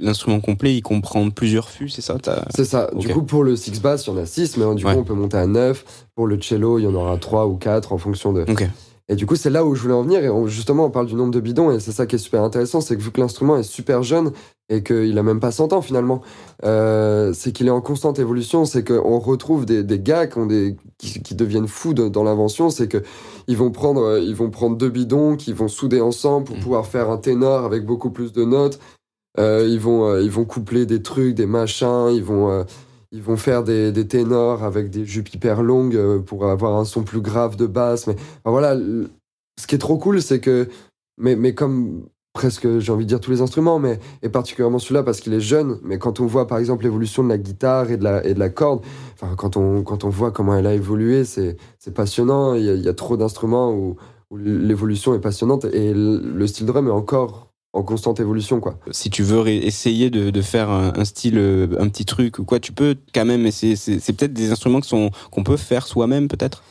l'instrument 0.00 0.40
complet 0.40 0.74
il 0.76 0.82
comprend 0.82 1.28
plusieurs 1.30 1.68
fûts 1.68 1.88
c'est 1.88 2.00
ça 2.02 2.16
C'est 2.54 2.64
ça. 2.64 2.90
Du 2.94 3.06
Ok. 3.08 3.12
coup, 3.12 3.22
pour 3.22 3.44
le 3.44 3.54
six 3.56 3.80
bass, 3.82 4.06
il 4.06 4.10
y 4.10 4.12
en 4.12 4.16
a 4.16 4.24
6, 4.26 4.56
mais 4.56 4.74
du 4.74 4.84
Ouais. 4.86 4.94
coup, 4.94 5.00
on 5.00 5.04
peut 5.04 5.14
monter 5.14 5.36
à 5.36 5.46
9. 5.46 6.06
Pour 6.14 6.26
le 6.26 6.40
cello, 6.40 6.78
il 6.78 6.84
y 6.84 6.86
en 6.86 6.94
aura 6.94 7.16
3 7.18 7.46
ou 7.46 7.56
4 7.56 7.92
en 7.92 7.98
fonction 7.98 8.32
de. 8.32 8.42
ok 8.48 8.66
Et 9.10 9.16
du 9.16 9.24
coup, 9.24 9.36
c'est 9.36 9.48
là 9.50 9.64
où 9.64 9.74
je 9.74 9.80
voulais 9.82 9.94
en 9.94 10.02
venir. 10.02 10.22
Et 10.22 10.28
on- 10.28 10.46
justement, 10.46 10.84
on 10.84 10.90
parle 10.90 11.06
du 11.06 11.14
nombre 11.14 11.30
de 11.32 11.40
bidons. 11.40 11.70
Et 11.70 11.80
c'est 11.80 11.92
ça 11.92 12.06
qui 12.06 12.16
est 12.16 12.18
super 12.18 12.42
intéressant. 12.42 12.80
C'est 12.82 12.94
que 12.96 13.00
vu 13.02 13.10
que 13.10 13.20
l'instrument 13.20 13.56
est 13.56 13.62
super 13.62 14.02
jeune 14.02 14.32
et 14.68 14.82
qu'il 14.82 15.16
a 15.18 15.22
même 15.22 15.40
pas 15.40 15.50
100 15.50 15.72
ans 15.72 15.80
finalement, 15.80 16.20
euh, 16.64 17.32
c'est 17.32 17.52
qu'il 17.52 17.66
est 17.68 17.70
en 17.70 17.80
constante 17.80 18.18
évolution. 18.18 18.66
C'est 18.66 18.84
qu'on 18.86 19.18
retrouve 19.18 19.64
des, 19.64 19.82
des 19.82 19.98
gars 19.98 20.26
qui, 20.26 20.36
ont 20.38 20.44
des, 20.46 20.76
qui, 20.98 21.22
qui 21.22 21.34
deviennent 21.34 21.68
fous 21.68 21.94
de- 21.94 22.08
dans 22.08 22.22
l'invention. 22.22 22.68
C'est 22.68 22.86
que 22.88 23.02
ils 23.46 23.56
vont, 23.56 23.70
prendre, 23.70 24.02
euh, 24.02 24.20
ils 24.20 24.34
vont 24.36 24.50
prendre 24.50 24.76
deux 24.76 24.90
bidons 24.90 25.36
qu'ils 25.36 25.54
vont 25.54 25.68
souder 25.68 26.02
ensemble 26.02 26.44
pour 26.46 26.56
Mm. 26.56 26.60
pouvoir 26.60 26.86
faire 26.86 27.08
un 27.10 27.16
ténor 27.16 27.64
avec 27.64 27.86
beaucoup 27.86 28.10
plus 28.10 28.32
de 28.34 28.44
notes. 28.44 28.78
Euh, 29.38 29.66
ils, 29.66 29.80
vont, 29.80 30.06
euh, 30.06 30.20
ils 30.20 30.30
vont 30.30 30.44
coupler 30.44 30.84
des 30.84 31.00
trucs, 31.00 31.34
des 31.34 31.46
machins. 31.46 32.08
Ils 32.12 32.24
vont. 32.24 32.64
Ils 33.12 33.22
vont 33.22 33.36
faire 33.36 33.64
des, 33.64 34.06
ténors 34.06 34.64
avec 34.64 34.90
des 34.90 35.04
jupes 35.04 35.32
hyper 35.32 35.62
longues 35.62 35.96
euh, 35.96 36.18
pour 36.18 36.46
avoir 36.46 36.76
un 36.76 36.84
son 36.84 37.02
plus 37.02 37.20
grave 37.20 37.56
de 37.56 37.66
basse. 37.66 38.06
Mais 38.06 38.16
voilà, 38.44 38.76
ce 39.58 39.66
qui 39.66 39.74
est 39.74 39.78
trop 39.78 39.96
cool, 39.96 40.20
c'est 40.20 40.40
que, 40.40 40.68
mais, 41.16 41.34
mais 41.34 41.54
comme 41.54 42.06
presque, 42.34 42.78
j'ai 42.78 42.92
envie 42.92 43.04
de 43.04 43.08
dire 43.08 43.20
tous 43.20 43.30
les 43.30 43.40
instruments, 43.40 43.78
mais 43.78 43.98
et 44.22 44.28
particulièrement 44.28 44.78
celui-là 44.78 45.02
parce 45.02 45.20
qu'il 45.20 45.32
est 45.32 45.40
jeune. 45.40 45.78
Mais 45.82 45.98
quand 45.98 46.20
on 46.20 46.26
voit 46.26 46.46
par 46.46 46.58
exemple 46.58 46.84
l'évolution 46.84 47.24
de 47.24 47.28
la 47.28 47.38
guitare 47.38 47.90
et 47.90 47.96
de 47.96 48.04
la, 48.04 48.24
et 48.24 48.34
de 48.34 48.38
la 48.38 48.50
corde, 48.50 48.84
enfin, 49.14 49.34
quand 49.36 49.56
on, 49.56 49.82
quand 49.82 50.04
on 50.04 50.10
voit 50.10 50.30
comment 50.30 50.54
elle 50.54 50.66
a 50.66 50.74
évolué, 50.74 51.24
c'est 51.24 51.56
passionnant. 51.94 52.54
Il 52.54 52.64
y 52.64 52.88
a, 52.88 52.94
trop 52.94 53.16
d'instruments 53.16 53.72
où, 53.72 53.96
où 54.30 54.36
l'évolution 54.36 55.14
est 55.14 55.20
passionnante 55.20 55.64
et 55.64 55.94
le, 55.94 56.18
le 56.18 56.46
style 56.46 56.66
drum 56.66 56.86
est 56.88 56.92
encore 56.92 57.47
en 57.78 57.82
constante 57.82 58.20
évolution, 58.20 58.60
quoi. 58.60 58.74
si 58.90 59.08
tu 59.10 59.22
veux 59.22 59.46
essayer 59.48 60.10
de, 60.10 60.30
de 60.30 60.42
faire 60.42 60.68
un, 60.70 60.92
un 60.96 61.04
style, 61.04 61.38
euh, 61.38 61.68
un 61.78 61.88
petit 61.88 62.04
truc 62.04 62.38
ou 62.38 62.44
quoi, 62.44 62.58
tu 62.60 62.72
peux 62.72 62.96
quand 63.14 63.24
même 63.24 63.46
essayer. 63.46 63.76
C'est 63.76 64.12
peut-être 64.12 64.32
des 64.32 64.50
instruments 64.52 64.80
qu'on 65.30 65.44
peut 65.44 65.56
faire 65.56 65.86
soi-même, 65.86 66.28
peut-être? 66.28 66.62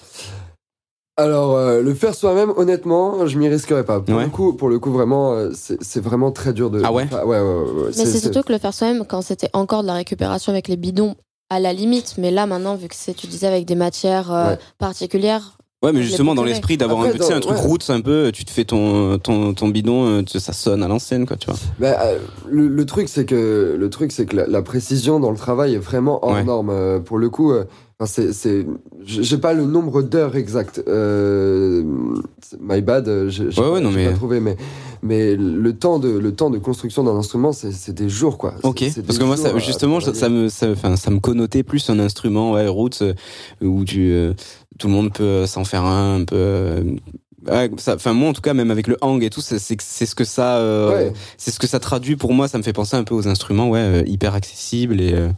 Alors, 1.19 1.55
euh, 1.55 1.81
le 1.81 1.93
faire 1.95 2.13
soi-même, 2.13 2.51
honnêtement, 2.57 3.25
je 3.25 3.39
m'y 3.39 3.47
risquerais 3.47 3.83
pas. 3.83 3.99
Pour, 4.01 4.15
Ouais. 4.15 4.25
le 4.25 4.29
coup, 4.29 4.53
pour 4.53 4.69
le 4.69 4.77
coup, 4.77 4.91
vraiment, 4.91 5.33
euh, 5.33 5.51
c'est 5.53 5.99
vraiment 5.99 6.31
très 6.31 6.53
dur 6.53 6.69
de. 6.69 6.81
Ah 6.83 6.91
ouais? 6.91 7.07
ouais, 7.11 7.23
ouais, 7.23 7.39
ouais, 7.39 7.41
ouais. 7.41 7.91
Mais 7.97 8.05
c'est 8.05 8.19
surtout 8.19 8.43
que 8.43 8.53
le 8.53 8.59
faire 8.59 8.73
soi-même 8.73 9.03
quand 9.07 9.23
c'était 9.23 9.49
encore 9.53 9.81
de 9.81 9.87
la 9.87 9.93
récupération 9.95 10.51
avec 10.51 10.67
les 10.67 10.77
bidons 10.77 11.15
à 11.49 11.59
la 11.59 11.73
limite. 11.73 12.15
Mais 12.19 12.29
là 12.29 12.45
maintenant, 12.45 12.75
vu 12.75 12.87
que 12.87 12.95
c'est, 12.95 13.15
tu 13.15 13.25
disais, 13.25 13.47
avec 13.47 13.65
des 13.65 13.73
matières 13.75 14.31
euh, 14.31 14.51
Ouais. 14.51 14.57
particulières, 14.77 15.56
Ouais, 15.83 15.91
mais 15.93 16.01
justement, 16.01 16.33
dans 16.33 16.43
l'esprit 16.43 16.75
d'avoir 16.75 17.01
un, 17.01 17.05
Après, 17.05 17.19
tu 17.19 17.23
sais, 17.23 17.29
dans- 17.31 17.35
un 17.37 17.39
truc 17.39 17.55
ouais. 17.57 17.61
roots 17.67 17.89
un 17.91 18.01
peu, 18.01 18.31
tu 18.33 18.43
te 18.45 18.49
fais 18.49 18.65
ton, 18.65 19.19
ton, 19.19 19.53
ton 19.53 19.67
bidon, 19.67 20.05
euh, 20.07 20.21
ça 20.39 20.51
sonne 20.51 20.81
à 20.81 20.87
l'ancienne, 20.87 21.27
quoi, 21.27 21.37
tu 21.37 21.51
vois. 21.51 21.59
Bah, 21.79 21.99
euh, 22.01 22.17
le, 22.49 22.67
le 22.67 22.85
truc, 22.87 23.07
c'est 23.09 23.25
que 23.25 23.75
le 23.77 23.89
truc, 23.91 24.11
c'est 24.11 24.25
que 24.25 24.35
la, 24.37 24.47
la 24.47 24.61
précision 24.63 25.19
dans 25.19 25.29
le 25.29 25.37
travail 25.37 25.75
est 25.75 25.79
vraiment 25.79 26.19
hors 26.25 26.33
Ouais. 26.33 26.43
norme. 26.43 26.71
Euh, 26.71 26.97
pour 26.99 27.19
le 27.19 27.29
coup, 27.29 27.51
euh, 27.51 27.65
enfin, 27.99 28.11
c'est, 28.11 28.33
c'est, 28.33 28.65
j'ai 29.03 29.37
pas 29.37 29.53
le 29.53 29.65
nombre 29.65 30.01
d'heures 30.03 30.35
exact. 30.35 30.83
Euh, 30.87 31.83
my 32.59 32.81
bad, 32.81 33.07
euh, 33.07 33.29
j'ai 33.29 33.51
j'ai 33.51 33.61
Ouais, 33.61 33.67
pas, 33.67 33.73
ouais, 33.73 33.91
mais- 33.95 34.05
pas 34.09 34.13
trouvé, 34.13 34.39
mais 34.39 34.55
mais 35.03 35.35
le 35.35 35.73
temps 35.73 35.99
de 35.99 36.09
le 36.09 36.33
temps 36.33 36.49
de 36.49 36.57
construction 36.57 37.03
d'un 37.03 37.15
instrument, 37.15 37.51
c'est 37.51 37.71
c'est 37.71 37.93
des 37.93 38.09
jours, 38.09 38.37
quoi. 38.37 38.55
Ok, 38.63 38.83
parce 39.05 39.17
que 39.17 39.23
moi, 39.23 39.37
ça, 39.37 39.57
justement, 39.59 39.99
ça, 39.99 40.13
ça 40.13 40.29
me, 40.29 40.49
ça, 40.49 40.69
enfin, 40.71 40.95
ça 40.95 41.11
me 41.11 41.19
connotait 41.19 41.63
plus 41.63 41.89
un 41.89 41.99
instrument, 41.99 42.53
ouais, 42.53 42.67
roots, 42.67 43.01
euh, 43.01 43.13
où 43.61 43.83
tu, 43.85 44.11
euh, 44.11 44.33
tout 44.79 44.87
le 44.87 44.93
monde 44.93 45.13
peut 45.13 45.45
s'en 45.45 45.63
faire 45.65 45.83
un, 45.83 46.21
un 46.21 46.23
peu. 46.25 46.35
Enfin, 47.47 48.13
moi, 48.13 48.29
en 48.29 48.33
tout 48.33 48.41
cas, 48.41 48.53
même 48.53 48.71
avec 48.71 48.87
le 48.87 48.97
hang 49.01 49.23
et 49.23 49.29
tout, 49.29 49.41
c'est 49.41 49.59
ce 49.59 50.15
que 50.15 50.23
ça, 50.23 50.57
euh, 50.57 50.89
Ouais. 50.91 51.13
c'est 51.37 51.51
ce 51.51 51.59
que 51.59 51.67
ça 51.67 51.79
traduit 51.79 52.15
pour 52.15 52.33
moi. 52.33 52.47
Ça 52.47 52.57
me 52.57 52.63
fait 52.63 52.73
penser 52.73 52.95
un 52.95 53.03
peu 53.03 53.15
aux 53.15 53.27
instruments, 53.27 53.69
ouais, 53.69 53.79
euh, 53.79 54.03
hyper 54.05 54.33
accessibles 54.33 54.99
et, 55.01 55.13
euh, 55.13 55.29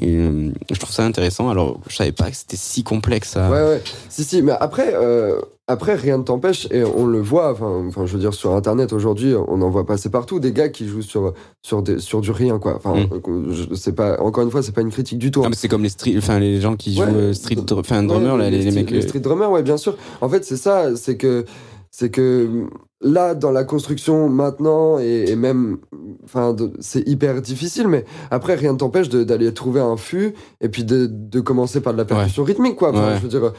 et, 0.00 0.14
euh, 0.16 0.52
je 0.70 0.78
trouve 0.78 0.92
ça 0.92 1.04
intéressant. 1.04 1.50
Alors, 1.50 1.80
je 1.88 1.96
savais 1.96 2.12
pas 2.12 2.30
que 2.30 2.36
c'était 2.36 2.56
si 2.56 2.82
complexe. 2.84 3.36
À... 3.36 3.50
Ouais, 3.50 3.62
ouais. 3.62 3.82
Si, 4.08 4.24
si, 4.24 4.42
mais 4.42 4.52
après, 4.60 4.94
euh, 4.94 5.40
après 5.70 5.94
rien 5.94 6.18
ne 6.18 6.22
t'empêche, 6.22 6.66
et 6.70 6.82
on 6.84 7.06
le 7.06 7.20
voit, 7.20 7.52
enfin, 7.52 7.82
enfin, 7.88 8.06
je 8.06 8.12
veux 8.12 8.18
dire, 8.18 8.34
sur 8.34 8.54
Internet 8.54 8.92
aujourd'hui, 8.92 9.34
on 9.48 9.62
en 9.62 9.70
voit 9.70 9.86
passer 9.86 10.08
partout, 10.10 10.40
des 10.40 10.52
gars 10.52 10.68
qui 10.68 10.86
jouent 10.88 11.02
sur, 11.02 11.32
sur, 11.62 11.82
des, 11.82 11.98
sur 11.98 12.20
du 12.20 12.30
rien, 12.30 12.58
quoi. 12.58 12.74
Enfin, 12.76 12.94
Mm. 13.00 13.74
c'est 13.74 13.94
pas, 13.94 14.20
encore 14.20 14.44
une 14.44 14.50
fois, 14.50 14.62
c'est 14.62 14.72
pas 14.74 14.80
une 14.82 14.90
critique 14.90 15.18
du 15.18 15.30
tout. 15.30 15.42
Mais 15.42 15.54
c'est 15.54 15.68
comme 15.68 15.82
les 15.82 15.88
street, 15.88 16.14
enfin 16.18 16.38
les 16.38 16.60
gens 16.60 16.76
qui 16.76 16.98
Ouais. 16.98 17.06
jouent 17.06 17.16
euh, 17.16 17.32
street, 17.32 17.56
enfin 17.72 18.00
Ouais, 18.02 18.06
drummer 18.06 18.36
là, 18.36 18.50
les, 18.50 18.58
les 18.62 18.70
sti- 18.70 18.74
mecs. 18.74 18.90
Les 18.90 18.98
euh, 18.98 19.08
street 19.08 19.20
drummers, 19.20 19.50
ouais, 19.50 19.62
bien 19.62 19.76
sûr. 19.76 19.96
En 20.20 20.28
fait, 20.28 20.44
c'est 20.44 20.56
ça, 20.56 20.96
c'est 20.96 21.16
que, 21.16 21.44
c'est 21.92 22.10
que 22.10 22.66
là, 23.00 23.34
dans 23.34 23.50
la 23.50 23.64
construction 23.64 24.28
maintenant, 24.28 24.98
et, 25.00 25.24
et 25.28 25.36
même, 25.36 25.78
enfin, 26.24 26.52
de- 26.52 26.72
c'est 26.78 27.06
hyper 27.08 27.40
difficile, 27.42 27.88
mais 27.88 28.04
après, 28.30 28.54
rien 28.54 28.72
ne 28.74 28.78
t'empêche 28.78 29.08
de- 29.08 29.24
d'aller 29.24 29.52
trouver 29.52 29.80
un 29.80 29.96
fût 29.96 30.34
et 30.60 30.68
puis 30.68 30.84
de, 30.84 31.06
de 31.10 31.40
commencer 31.40 31.80
par 31.80 31.92
de 31.92 31.98
la 31.98 32.04
percussion 32.04 32.44
rythmique, 32.44 32.76
quoi. 32.76 32.90
Enfin, 32.90 33.08
Ouais. 33.08 33.16
Je 33.16 33.22
veux 33.22 33.28
dire, 33.28 33.52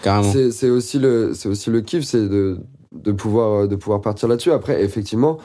c'est 0.51 0.69
aussi 0.69 0.97
le 0.99 1.33
c'est 1.33 1.49
aussi 1.49 1.69
le 1.69 1.81
kiff 1.81 2.03
c'est 2.05 2.27
de 2.29 2.59
de 2.93 3.11
pouvoir 3.11 3.67
de 3.67 3.75
pouvoir 3.75 4.01
partir 4.01 4.27
là-dessus 4.27 4.51
après 4.51 4.83
effectivement 4.83 5.37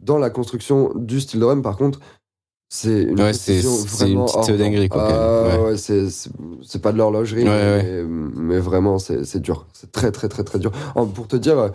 dans 0.00 0.18
la 0.18 0.30
construction 0.30 0.90
du 0.96 1.20
style 1.20 1.40
drum 1.40 1.60
par 1.62 1.76
contre 1.76 2.00
c'est 2.70 3.02
une 3.04 3.20
Ouais, 3.20 3.32
une 4.10 4.24
petite 4.24 4.56
dinguerie, 4.56 4.88
quoi, 4.88 5.06
Ah, 5.08 5.48
même. 5.48 5.60
Ouais. 5.60 5.70
ouais, 5.72 5.76
c'est 5.76 6.82
pas 6.82 6.92
de 6.92 6.98
l'horlogerie 6.98 7.44
Ouais, 7.44 8.04
mais, 8.04 8.04
mais 8.36 8.58
vraiment 8.58 8.98
c'est 8.98 9.24
c'est 9.24 9.40
dur 9.40 9.66
c'est 9.74 9.92
très 9.92 10.10
très 10.10 10.28
très 10.28 10.44
très 10.44 10.58
dur 10.58 10.72
En- 10.94 11.06
pour 11.06 11.28
te 11.28 11.36
dire 11.36 11.70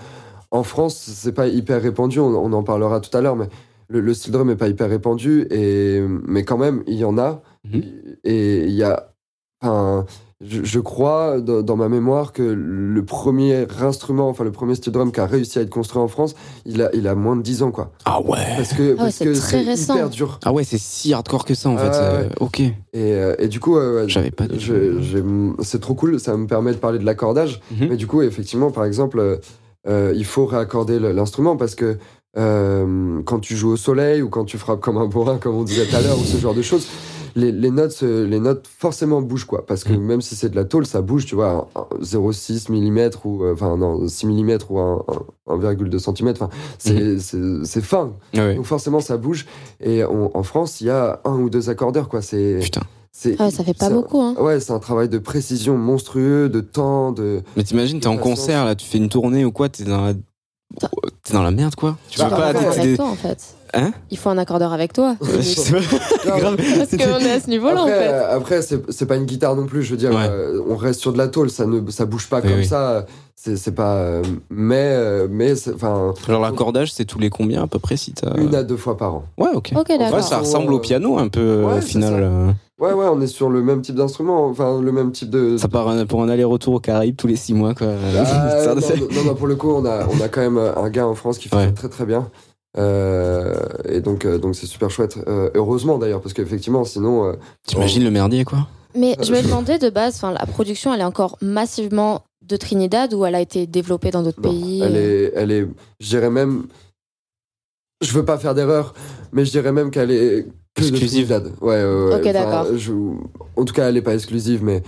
en 0.52 0.64
France, 0.64 0.96
c'est 1.14 1.34
pas 1.34 1.48
hyper 1.48 1.82
répandu, 1.82 2.20
on, 2.20 2.28
on 2.36 2.52
en 2.54 2.64
parlera 2.64 3.00
tout 3.00 3.16
à 3.16 3.22
l'heure, 3.22 3.36
mais 3.36 3.48
le, 3.88 4.02
le 4.02 4.14
steel 4.14 4.34
drum 4.34 4.50
est 4.50 4.56
pas 4.56 4.68
hyper 4.68 4.90
répandu, 4.90 5.48
et, 5.52 6.02
mais 6.28 6.44
quand 6.44 6.58
même, 6.58 6.84
il 6.88 6.96
y 6.96 7.06
en 7.06 7.18
a. 7.18 7.42
Mhm. 7.72 7.82
Et 8.24 8.66
il 8.66 8.74
y 8.74 8.84
a. 8.84 9.14
Enfin, 9.62 10.06
je, 10.42 10.64
je 10.64 10.80
crois, 10.80 11.42
dans, 11.42 11.62
dans 11.62 11.76
ma 11.76 11.90
mémoire, 11.90 12.32
que 12.32 12.42
le 12.44 13.04
premier 13.04 13.68
instrument, 13.82 14.30
enfin 14.30 14.46
le 14.46 14.52
premier 14.54 14.74
steel 14.76 14.94
drum 14.94 15.12
qui 15.12 15.20
a 15.20 15.26
réussi 15.26 15.60
à 15.60 15.64
être 15.64 15.70
construit 15.70 16.02
en 16.02 16.08
France, 16.08 16.34
il 16.66 16.82
a, 16.82 16.90
il 16.96 17.08
a 17.10 17.16
moins 17.16 17.36
de 17.36 17.42
10 17.42 17.64
ans, 17.64 17.72
quoi. 17.72 17.92
Ah 18.06 18.22
ouais. 18.22 18.38
Parce 18.56 18.74
que 18.74 18.94
parce 18.96 19.16
c'est 19.16 19.34
très 19.34 19.64
récent. 19.64 19.96
hyper 19.96 20.10
dur. 20.10 20.40
Ah 20.46 20.54
ouais, 20.54 20.64
c'est 20.64 20.78
si 20.78 21.14
hardcore 21.14 21.44
que 21.44 21.54
ça 21.56 21.70
en 21.70 21.76
Ah 21.78 21.80
fait. 21.80 21.90
ouais. 21.90 22.26
Euh, 22.26 22.30
ok. 22.40 22.60
Et, 22.62 22.74
euh, 22.96 23.36
et 23.38 23.50
du 23.50 23.60
coup, 23.60 23.76
J'avais 24.08 24.32
pas 24.32 24.46
c'est 25.62 25.82
trop 25.82 25.94
cool, 25.94 26.20
ça 26.22 26.38
me 26.38 26.48
permet 26.48 26.72
de 26.72 26.78
parler 26.78 27.00
de 27.00 27.06
l'accordage. 27.06 27.60
Mhm. 27.72 27.88
Mais 27.90 27.98
du 27.98 28.08
coup, 28.08 28.22
effectivement, 28.22 28.72
par 28.72 28.86
exemple, 28.86 29.40
euh, 29.88 30.14
il 30.16 30.26
faut 30.26 30.46
réaccorder 30.46 31.00
l'instrument 31.00 31.56
parce 31.58 31.76
que 31.76 31.98
euh, 32.38 33.22
quand 33.26 33.40
tu 33.40 33.56
joues 33.56 33.72
au 33.72 33.78
soleil 33.78 34.22
ou 34.22 34.30
quand 34.30 34.46
tu 34.46 34.58
frappes 34.58 34.82
comme 34.82 34.98
un 34.98 35.08
bourrin, 35.08 35.38
comme 35.38 35.56
on 35.56 35.64
disait 35.64 35.86
tout 35.86 35.96
à 35.96 36.02
l'heure, 36.02 36.18
ou 36.20 36.24
ce 36.24 36.38
genre 36.38 36.54
de 36.54 36.62
choses, 36.62 36.88
les, 37.36 37.52
les 37.52 37.72
notes, 37.72 38.02
les 38.02 38.40
notes 38.40 38.68
forcément 38.68 39.22
bougent 39.22 39.46
quoi. 39.46 39.66
Parce 39.66 39.84
que 39.84 39.94
Mhm. 39.94 40.02
même 40.02 40.22
si 40.22 40.36
c'est 40.36 40.50
de 40.50 40.56
la 40.56 40.66
tôle, 40.66 40.86
ça 40.86 41.02
bouge, 41.02 41.26
tu 41.26 41.36
vois, 41.36 41.68
un- 41.76 41.80
un 41.82 41.88
0,6 42.02 42.70
mm 42.70 43.10
ou 43.24 43.44
euh, 43.44 43.54
enfin 43.54 43.78
non 43.78 44.08
6 44.08 44.26
mm 44.28 44.58
ou 44.70 44.80
un, 44.80 45.04
un- 45.48 45.58
1,2 45.58 45.98
cm. 46.00 46.30
Enfin, 46.30 46.50
c'est 46.78 47.82
fin. 47.82 48.12
Ah. 48.38 48.54
Donc 48.54 48.66
forcément, 48.66 49.00
ça 49.00 49.18
bouge. 49.18 49.46
Et 49.80 50.04
on- 50.04 50.36
en 50.38 50.44
France, 50.44 50.82
il 50.82 50.88
y 50.88 50.90
a 50.90 51.22
un 51.26 51.36
ou 51.40 51.50
deux 51.50 51.70
accordeurs 51.70 52.10
quoi. 52.10 52.22
C'est 52.22 52.60
Putain. 52.62 52.82
C'est 53.22 53.36
Ah 53.40 53.46
ouais, 53.46 53.52
ça 53.52 53.64
fait 53.64 53.74
pas 53.74 53.88
un- 53.88 53.92
beaucoup. 53.92 54.22
Hein. 54.22 54.36
Ouais, 54.40 54.60
c'est 54.60 54.72
un 54.72 54.80
travail 54.80 55.10
de 55.10 55.18
précision 55.18 55.78
monstrueux, 55.78 56.48
de 56.50 56.62
temps, 56.62 57.12
de. 57.12 57.42
Mais 57.58 57.64
t'imagines, 57.64 58.00
t'es 58.00 58.08
en 58.08 58.18
concert 58.18 58.64
là, 58.66 58.76
tu 58.76 58.86
fais 58.86 58.98
une 58.98 59.10
tournée 59.10 59.44
ou 59.46 59.52
quoi, 59.52 59.68
t'es 59.70 59.84
dans 59.84 60.06
la. 60.06 60.14
T'es 61.24 61.34
dans 61.34 61.42
la 61.44 61.52
merde 61.52 61.74
quoi. 61.76 61.98
Tu 62.10 62.20
faut 62.20 62.28
pas. 62.30 62.36
un 62.36 62.50
accordeur 62.50 62.74
t'es- 62.76 62.80
avec 62.82 62.96
toi 62.96 63.08
en 63.08 63.16
fait. 63.16 63.38
Hein 63.74 63.92
Il 64.12 64.18
faut 64.18 64.30
un 64.30 64.38
accordeur 64.38 64.72
avec 64.72 64.94
toi. 64.94 65.16
Je 65.22 65.42
sais 65.42 65.72
pas. 65.74 65.80
Non. 66.42 66.56
Parce 66.56 66.92
qu'on 66.92 67.20
est 67.20 67.32
à 67.32 67.40
ce 67.40 67.50
niveau-là 67.50 67.82
en 67.82 67.88
Après, 67.88 67.92
fait. 68.00 68.08
euh, 68.14 68.36
après 68.38 68.62
c'est 68.62 68.92
c'est 68.92 69.06
pas 69.08 69.16
une 69.16 69.26
guitare 69.26 69.56
non 69.56 69.66
plus. 69.66 69.82
Je 69.84 69.92
veux 69.92 69.98
dire, 69.98 70.12
Ouais. 70.12 70.28
euh, 70.30 70.62
on 70.70 70.76
reste 70.76 71.00
sur 71.02 71.12
de 71.12 71.18
la 71.18 71.28
tôle, 71.28 71.50
ça 71.50 71.66
ne 71.66 71.90
ça 71.92 72.06
bouge 72.06 72.28
pas 72.30 72.38
Oui, 72.42 72.50
comme 72.50 72.60
oui. 72.60 72.66
ça. 72.68 73.06
C'est 73.36 73.58
c'est 73.58 73.72
pas. 73.72 73.96
euh, 73.96 74.22
mais 74.52 75.28
mais 75.30 75.54
enfin 75.74 76.14
Alors 76.28 76.42
l'accordage, 76.42 76.94
c'est 76.94 77.06
tous 77.06 77.20
les 77.20 77.30
combien 77.32 77.64
à 77.64 77.68
peu 77.68 77.80
près 77.80 77.98
si 77.98 78.14
t'as. 78.14 78.36
une 78.38 78.54
à 78.54 78.64
deux 78.64 78.78
fois 78.78 78.96
par 78.98 79.16
an. 79.16 79.24
Ouais, 79.40 79.50
ok. 79.54 79.72
Ok, 79.76 79.90
Ouais, 79.90 80.22
ça 80.22 80.38
ressemble 80.38 80.72
au 80.74 80.80
piano 80.80 81.18
un 81.18 81.30
peu 81.30 81.64
Ouais, 81.64 81.78
au 81.80 81.82
final. 81.82 82.56
Euh. 82.82 82.86
Ouais 82.86 82.94
ouais, 82.94 83.06
on 83.12 83.20
est 83.22 83.28
sur 83.28 83.50
le 83.50 83.62
même 83.62 83.82
type 83.82 83.96
d'instrument, 83.96 84.46
enfin 84.48 84.82
le 84.82 84.92
même 84.92 85.12
type 85.12 85.30
de. 85.30 85.58
Ça 85.58 85.68
part 85.68 85.88
un- 85.90 86.06
pour 86.06 86.22
un 86.24 86.30
aller-retour 86.30 86.76
aux 86.76 86.80
Caraïbes 86.80 87.16
tous 87.18 87.28
les 87.28 87.36
six 87.36 87.54
mois 87.54 87.74
quoi. 87.74 87.88
Ah, 88.18 88.24
Ça, 88.64 88.76
non, 88.76 88.82
non, 88.82 89.08
non, 89.16 89.24
non, 89.26 89.36
pour 89.36 89.48
le 89.48 89.56
coup, 89.56 89.70
on 89.72 89.86
a, 89.86 90.08
on 90.08 90.22
a 90.22 90.28
quand 90.30 90.42
même 90.42 90.58
un 90.58 90.90
gars 90.90 91.08
en 91.08 91.16
France 91.16 91.38
qui 91.38 91.50
fait 91.50 91.56
Ouais. 91.56 91.72
très 91.74 91.90
très 91.90 92.06
bien. 92.06 92.30
Euh, 92.78 93.56
et 93.88 94.00
donc, 94.00 94.26
euh, 94.26 94.38
donc 94.38 94.56
c'est 94.56 94.68
super 94.68 94.90
chouette. 94.92 95.18
Euh, 95.28 95.50
heureusement 95.56 95.98
d'ailleurs, 95.98 96.22
parce 96.22 96.34
qu'effectivement, 96.34 96.84
sinon, 96.86 97.26
euh, 97.26 97.34
T'imagines 97.66 98.04
le 98.04 98.12
merdier 98.12 98.46
quoi 98.46 98.68
Mais 98.96 99.16
je 99.22 99.32
me 99.34 99.42
demandais 99.42 99.80
de 99.80 99.90
base, 99.90 100.16
enfin, 100.18 100.32
la 100.32 100.46
production, 100.46 100.94
elle 100.94 101.02
est 101.02 101.06
encore 101.06 101.38
massivement 101.42 102.22
de 102.48 102.56
Trinidad 102.58 103.14
ou 103.14 103.26
elle 103.26 103.36
a 103.36 103.42
été 103.42 103.66
développée 103.68 104.12
dans 104.12 104.22
d'autres 104.24 104.42
pays? 104.42 104.82
Elle 104.84 104.96
euh, 104.96 105.28
est, 105.28 105.34
elle 105.36 105.52
est, 105.52 105.68
je 106.00 106.08
dirais 106.10 106.30
même, 106.30 106.68
je 108.02 108.12
veux 108.14 108.24
pas 108.26 108.38
faire 108.38 108.56
d'erreur, 108.56 108.94
mais 109.34 109.46
je 109.46 109.52
dirais 109.52 109.72
même 109.72 109.92
qu'elle 109.92 110.12
est 110.12 110.48
de 110.82 110.88
Exclusive. 110.88 111.28
Trinidad. 111.28 111.54
Ouais, 111.62 111.84
ouais, 111.84 112.06
ouais. 112.10 112.16
Ok, 112.16 112.34
d'accord. 112.34 112.68
je- 112.78 112.92
En 113.56 113.66
tout 113.66 113.74
cas, 113.74 113.90
elle 113.90 113.98
est 113.98 114.02
pas 114.02 114.14
exclusive, 114.14 114.64
mais 114.64 114.82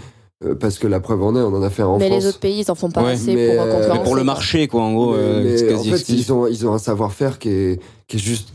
euh, 0.44 0.56
parce 0.56 0.80
que 0.80 0.88
la 0.88 1.00
preuve 1.00 1.22
en 1.24 1.36
est, 1.36 1.40
on 1.42 1.54
en 1.56 1.62
a 1.62 1.70
fait 1.70 1.82
un 1.84 1.88
en 1.88 1.98
Mais 2.00 2.08
France. 2.10 2.24
les 2.24 2.30
autres 2.30 2.40
pays, 2.40 2.60
ils 2.66 2.72
en 2.72 2.76
font 2.76 2.90
pas 2.92 3.04
Ouais, 3.04 3.12
assez 3.12 3.34
mais, 3.36 3.56
pour 3.56 3.64
euh, 3.66 3.90
Mais 3.94 4.04
pour 4.04 4.16
le 4.16 4.24
marché 4.24 4.68
quoi, 4.68 4.82
en 4.84 4.94
gros, 4.94 5.12
Mais- 5.12 5.18
euh, 5.20 5.44
mais 5.44 5.58
c'est 5.58 5.74
en 5.76 5.84
fait, 5.84 6.10
ils 6.10 6.32
ont, 6.34 6.48
ils 6.48 6.66
ont 6.68 6.74
un 6.74 6.78
savoir-faire 6.80 7.38
qui 7.40 7.50
est, 7.50 7.82
qui 8.08 8.18
est 8.18 8.20
juste 8.20 8.50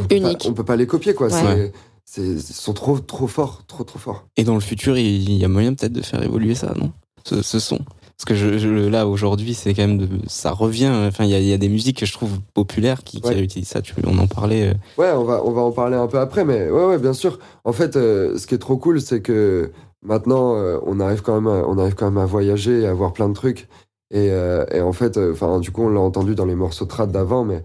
on 0.00 0.04
Unique. 0.14 0.38
pas- 0.44 0.48
on 0.48 0.52
peut 0.54 0.64
pas 0.64 0.76
les 0.76 0.86
copier, 0.86 1.14
quoi. 1.14 1.28
Ouais. 1.28 1.72
C'est- 2.04 2.38
sont 2.40 2.72
trop, 2.72 2.98
trop 2.98 3.26
forts, 3.26 3.62
trop, 3.66 3.84
trop 3.84 3.98
forts. 3.98 4.24
Et 4.36 4.44
dans 4.44 4.54
le 4.54 4.60
futur, 4.60 4.98
il 4.98 5.32
y 5.32 5.44
a 5.44 5.48
moyen 5.48 5.72
peut-être 5.74 5.92
de 5.92 6.02
faire 6.02 6.22
évoluer 6.22 6.54
ça, 6.54 6.72
non? 6.76 6.90
Ce, 7.24 7.42
ce 7.42 7.58
son. 7.58 7.78
Parce 8.24 8.38
que 8.38 8.52
je, 8.52 8.56
je- 8.56 8.68
là 8.88 9.08
aujourd'hui, 9.08 9.52
c'est 9.52 9.74
quand 9.74 9.82
même 9.82 9.98
de, 9.98 10.08
ça 10.28 10.52
revient. 10.52 10.92
Enfin, 11.08 11.24
il 11.24 11.30
y 11.30 11.34
a, 11.34 11.40
il 11.40 11.44
y 11.46 11.52
a 11.52 11.58
des 11.58 11.68
musiques 11.68 11.98
que 11.98 12.06
je 12.06 12.12
trouve 12.12 12.38
populaires 12.54 13.02
qui, 13.02 13.20
qui 13.20 13.28
Ouais. 13.28 13.34
réutilisent 13.34 13.66
ça. 13.68 13.82
Tu, 13.82 13.94
on 14.06 14.16
en 14.18 14.28
parlait. 14.28 14.68
euh. 14.68 14.74
Ouais, 14.96 15.10
on 15.10 15.24
va, 15.24 15.42
on 15.44 15.50
va 15.50 15.62
en 15.62 15.72
parler 15.72 15.96
un 15.96 16.06
peu 16.06 16.20
après, 16.20 16.44
mais 16.44 16.70
ouais, 16.70 16.84
ouais, 16.86 16.98
bien 16.98 17.14
sûr. 17.14 17.40
En 17.64 17.72
fait, 17.72 17.96
euh, 17.96 18.38
ce 18.38 18.46
qui 18.46 18.54
est 18.54 18.58
trop 18.58 18.76
cool, 18.76 19.00
c'est 19.00 19.22
que 19.22 19.72
maintenant, 20.04 20.54
euh, 20.54 20.78
on 20.86 21.00
arrive 21.00 21.22
quand 21.22 21.34
même, 21.40 21.48
à, 21.52 21.64
on 21.66 21.78
arrive 21.78 21.94
quand 21.96 22.04
même 22.12 22.22
à 22.22 22.26
voyager, 22.26 22.82
et 22.82 22.86
à 22.86 22.94
voir 22.94 23.12
plein 23.12 23.28
de 23.28 23.34
trucs. 23.34 23.66
Et, 24.12 24.28
euh, 24.30 24.64
et 24.70 24.80
en 24.80 24.92
fait, 24.92 25.18
enfin, 25.18 25.58
du 25.58 25.72
coup, 25.72 25.82
on 25.82 25.88
l'a 25.88 25.98
entendu 26.00 26.36
dans 26.36 26.44
les 26.46 26.54
morceaux 26.54 26.84
trad 26.84 27.10
d'avant, 27.10 27.44
mais 27.44 27.64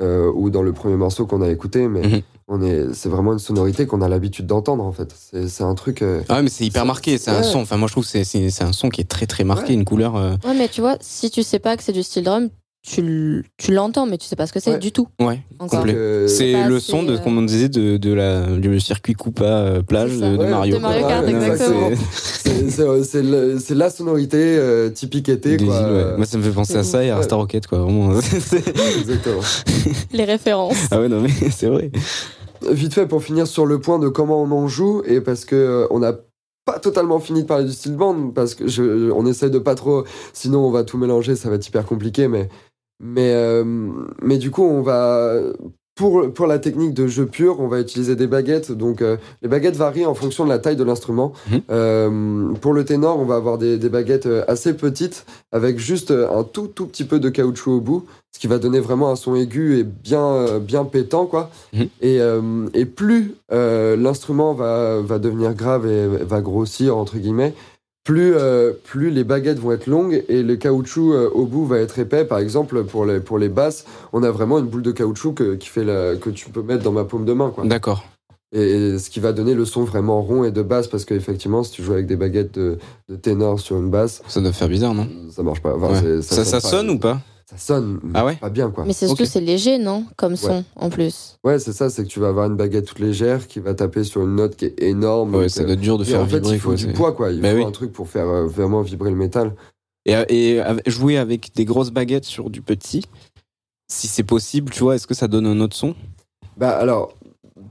euh, 0.00 0.30
ou 0.34 0.50
dans 0.50 0.62
le 0.62 0.72
premier 0.72 0.96
morceau 0.96 1.26
qu'on 1.26 1.42
a 1.42 1.48
écouté, 1.48 1.88
mais 1.88 2.02
Mhm. 2.06 2.20
on 2.48 2.62
est, 2.62 2.94
c'est 2.94 3.08
vraiment 3.08 3.32
une 3.32 3.38
sonorité 3.38 3.86
qu'on 3.86 4.00
a 4.00 4.08
l'habitude 4.08 4.46
d'entendre. 4.46 4.84
En 4.84 4.92
fait, 4.92 5.12
c'est, 5.16 5.48
c'est 5.48 5.64
un 5.64 5.74
truc. 5.74 6.02
euh, 6.02 6.22
Ah 6.28 6.36
ouais, 6.36 6.42
mais 6.42 6.48
c'est 6.50 6.64
hyper 6.64 6.82
C'est- 6.82 6.86
marqué. 6.86 7.18
C'est 7.18 7.30
un 7.30 7.38
ouais. 7.38 7.42
son. 7.42 7.60
Enfin, 7.60 7.76
moi, 7.76 7.88
je 7.88 7.92
trouve 7.94 8.04
que 8.04 8.10
c'est, 8.10 8.24
c'est, 8.24 8.50
c'est 8.50 8.64
un 8.64 8.72
son 8.72 8.88
qui 8.88 9.00
est 9.00 9.08
très 9.08 9.26
très 9.26 9.44
marqué, 9.44 9.68
Ouais. 9.68 9.74
une 9.74 9.84
couleur. 9.84 10.16
euh, 10.16 10.34
Ouais, 10.44 10.54
mais 10.56 10.68
tu 10.68 10.80
vois, 10.80 10.96
si 11.00 11.30
tu 11.30 11.42
sais 11.42 11.58
pas 11.58 11.76
que 11.76 11.82
c'est 11.82 11.92
du 11.92 12.02
steel 12.02 12.24
drum, 12.24 12.48
tu, 12.90 13.44
l'entends, 13.72 14.06
mais 14.06 14.18
tu 14.18 14.26
sais 14.26 14.36
pas 14.36 14.46
ce 14.46 14.52
que 14.52 14.60
c'est 14.60 14.72
Ouais. 14.72 14.78
du 14.78 14.92
tout. 14.92 15.08
Ouais. 15.20 15.40
Euh, 15.60 16.26
C'est 16.28 16.52
pas 16.52 16.68
le 16.68 16.76
assez, 16.76 16.90
son 16.90 17.02
de, 17.02 17.14
euh, 17.14 17.18
comme 17.18 17.38
on 17.38 17.42
disait, 17.42 17.68
de, 17.68 17.96
de 17.96 18.12
la, 18.12 18.46
du 18.46 18.80
circuit 18.80 19.14
Coupa 19.14 19.44
euh, 19.44 19.82
plage 19.82 20.12
de, 20.16 20.20
de 20.20 20.36
Ouais, 20.36 20.50
Mario. 20.50 20.76
de 20.76 20.80
Mario. 20.80 21.06
Kart, 21.06 21.26
exactement. 21.28 21.90
c'est- 22.40 23.74
la 23.74 23.90
sonorité 23.90 24.38
euh, 24.38 24.90
typique 24.90 25.28
été, 25.28 25.56
des 25.56 25.64
quoi. 25.66 25.80
îles, 25.80 25.86
ouais. 25.96 26.16
Moi, 26.16 26.26
ça 26.26 26.38
me 26.38 26.42
fait 26.42 26.50
penser 26.50 26.76
à 26.76 26.84
ça 26.84 27.04
et 27.04 27.10
à 27.10 27.18
Ouais. 27.18 27.22
Star 27.22 27.38
Rocket, 27.38 27.66
quoi. 27.66 27.78
Vraiment. 27.78 28.18
Exactement. 28.98 29.40
Les 30.12 30.24
références. 30.24 30.86
ah 30.90 31.00
ouais, 31.00 31.08
non, 31.08 31.20
mais 31.20 31.30
c'est 31.50 31.66
vrai. 31.68 31.90
Vite 32.70 32.94
fait 32.94 33.06
pour 33.06 33.22
finir 33.22 33.46
sur 33.46 33.66
le 33.66 33.80
point 33.80 33.98
de 33.98 34.08
comment 34.08 34.42
on 34.42 34.50
en 34.50 34.66
joue 34.66 35.02
et 35.06 35.20
parce 35.20 35.44
que 35.44 35.54
euh, 35.54 35.86
on 35.90 36.00
n'a 36.00 36.14
pas 36.64 36.78
totalement 36.80 37.20
fini 37.20 37.42
de 37.42 37.46
parler 37.46 37.64
du 37.64 37.72
style 37.72 37.96
band 37.96 38.30
parce 38.34 38.54
que 38.54 38.66
je, 38.68 39.10
on 39.12 39.24
essaie 39.26 39.48
de 39.48 39.58
pas 39.60 39.74
trop 39.76 40.04
sinon 40.34 40.66
on 40.66 40.70
va 40.70 40.82
tout 40.84 40.98
mélanger 40.98 41.34
ça 41.36 41.48
va 41.48 41.54
être 41.54 41.66
hyper 41.66 41.86
compliqué 41.86 42.28
mais 42.28 42.48
mais 43.00 43.32
euh, 43.34 43.64
mais 44.22 44.38
du 44.38 44.50
coup 44.50 44.64
on 44.64 44.82
va 44.82 45.40
pour, 45.98 46.32
pour 46.32 46.46
la 46.46 46.60
technique 46.60 46.94
de 46.94 47.08
jeu 47.08 47.26
pur, 47.26 47.58
on 47.58 47.66
va 47.66 47.80
utiliser 47.80 48.14
des 48.14 48.28
baguettes. 48.28 48.70
Donc, 48.70 49.02
euh, 49.02 49.16
les 49.42 49.48
baguettes 49.48 49.74
varient 49.74 50.06
en 50.06 50.14
fonction 50.14 50.44
de 50.44 50.48
la 50.48 50.60
taille 50.60 50.76
de 50.76 50.84
l'instrument. 50.84 51.32
Mhm. 51.50 51.60
Euh, 51.70 52.52
pour 52.60 52.72
le 52.72 52.84
ténor, 52.84 53.18
on 53.18 53.24
va 53.24 53.34
avoir 53.34 53.58
des, 53.58 53.78
des 53.78 53.88
baguettes 53.88 54.28
assez 54.46 54.74
petites 54.74 55.26
avec 55.50 55.80
juste 55.80 56.12
un 56.12 56.44
tout 56.44 56.68
tout 56.68 56.86
petit 56.86 57.02
peu 57.02 57.18
de 57.18 57.28
caoutchouc 57.28 57.72
au 57.72 57.80
bout, 57.80 58.06
ce 58.32 58.38
qui 58.38 58.46
va 58.46 58.58
donner 58.58 58.78
vraiment 58.78 59.10
un 59.10 59.16
son 59.16 59.34
aigu 59.34 59.76
et 59.76 59.82
bien 59.82 60.60
bien 60.60 60.84
pétant 60.84 61.26
quoi. 61.26 61.50
Mhm. 61.72 61.88
Et, 62.00 62.20
euh, 62.20 62.68
et 62.74 62.84
plus 62.84 63.34
l'instrument 63.50 64.54
va, 64.54 65.00
va 65.00 65.18
devenir 65.18 65.52
grave 65.54 65.86
et 65.86 66.06
va 66.06 66.40
grossir 66.40 66.96
entre 66.96 67.18
guillemets, 67.18 67.54
plus, 68.08 68.32
euh, 68.36 68.72
plus 68.84 69.10
les 69.10 69.22
baguettes 69.22 69.58
vont 69.58 69.70
être 69.72 69.86
longues 69.86 70.24
et 70.30 70.42
le 70.42 70.56
caoutchouc 70.56 71.12
euh, 71.12 71.28
au 71.28 71.44
bout 71.44 71.66
va 71.66 71.78
être 71.78 71.98
épais. 71.98 72.24
Par 72.24 72.38
exemple, 72.38 72.82
pour 72.84 73.04
les, 73.04 73.20
pour 73.20 73.36
les 73.38 73.50
basses, 73.50 73.84
on 74.14 74.22
a 74.22 74.30
vraiment 74.30 74.58
une 74.58 74.64
boule 74.64 74.80
de 74.80 74.92
caoutchouc 74.92 75.34
que, 75.34 75.54
qui 75.56 75.68
fait 75.68 75.84
la, 75.84 76.16
que 76.16 76.30
tu 76.30 76.48
peux 76.48 76.62
mettre 76.62 76.82
dans 76.82 76.92
ma 76.92 77.04
paume 77.04 77.26
de 77.26 77.34
main. 77.34 77.52
D'accord. 77.64 78.04
Et, 78.52 78.62
et 78.62 78.98
ce 78.98 79.10
qui 79.10 79.20
va 79.20 79.34
donner 79.34 79.52
le 79.52 79.66
son 79.66 79.84
vraiment 79.84 80.22
rond 80.22 80.42
et 80.44 80.50
de 80.50 80.62
basse, 80.62 80.88
parce 80.88 81.04
qu'effectivement, 81.04 81.62
si 81.62 81.70
tu 81.72 81.82
joues 81.82 81.92
avec 81.92 82.06
des 82.06 82.16
baguettes 82.16 82.54
de, 82.58 82.78
de 83.10 83.16
ténor 83.16 83.60
sur 83.60 83.76
une 83.76 83.90
basse, 83.90 84.22
Ça 84.26 84.40
doit 84.40 84.54
faire 84.54 84.68
bizarre, 84.70 84.94
non? 84.94 85.06
ça 85.30 85.42
marche 85.42 85.60
pas. 85.60 85.74
Enfin, 85.76 85.92
Ouais. 85.92 86.22
c'est- 86.22 86.34
Ça, 86.34 86.44
ça 86.46 86.60
pas- 86.62 86.66
sonne 86.68 86.88
ou 86.88 86.98
pas? 86.98 87.20
Ça 87.50 87.56
sonne, 87.56 87.98
mais 88.02 88.10
Ah 88.12 88.26
ouais 88.26 88.36
pas 88.36 88.50
bien 88.50 88.70
quoi. 88.70 88.84
Mais 88.84 88.92
c'est 88.92 89.06
surtout, 89.06 89.22
Ok. 89.22 89.28
c'est 89.32 89.40
léger, 89.40 89.78
non? 89.78 90.04
Comme 90.16 90.36
son, 90.36 90.64
en 90.76 90.90
plus. 90.90 91.38
Ouais, 91.44 91.58
c'est 91.58 91.72
ça, 91.72 91.88
c'est 91.88 92.02
que 92.02 92.08
tu 92.08 92.20
vas 92.20 92.28
avoir 92.28 92.46
une 92.46 92.56
baguette 92.56 92.84
toute 92.84 92.98
légère 92.98 93.46
qui 93.46 93.58
va 93.58 93.72
taper 93.72 94.04
sur 94.04 94.20
une 94.22 94.34
note 94.34 94.54
qui 94.54 94.66
est 94.66 94.82
énorme. 94.82 95.34
Ouais, 95.34 95.48
ça 95.48 95.62
euh, 95.62 95.64
doit 95.64 95.72
être 95.72 95.80
dur 95.80 95.96
de 95.96 96.04
et 96.04 96.08
faire 96.08 96.20
en 96.20 96.26
fait, 96.26 96.40
vibrer. 96.40 96.54
il 96.56 96.60
faut 96.60 96.68
quoi, 96.68 96.76
du 96.76 96.92
poids, 96.92 97.12
quoi. 97.12 97.32
Il 97.32 97.40
Bah 97.40 97.52
faut 97.52 97.56
oui. 97.56 97.64
un 97.64 97.70
truc 97.70 97.90
pour 97.92 98.06
faire 98.08 98.28
euh, 98.28 98.46
vraiment 98.46 98.82
vibrer 98.82 99.08
le 99.08 99.16
métal. 99.16 99.54
Et, 100.04 100.12
et 100.28 100.60
avec- 100.60 100.90
jouer 100.90 101.16
avec 101.16 101.54
des 101.54 101.64
grosses 101.64 101.90
baguettes 101.90 102.26
sur 102.26 102.50
du 102.50 102.60
petit, 102.60 103.04
si 103.90 104.08
c'est 104.08 104.24
possible, 104.24 104.70
tu 104.70 104.80
vois, 104.80 104.96
est-ce 104.96 105.06
que 105.06 105.14
ça 105.14 105.26
donne 105.26 105.46
un 105.46 105.58
autre 105.60 105.74
son? 105.74 105.94
Bah 106.58 106.76
alors, 106.76 107.14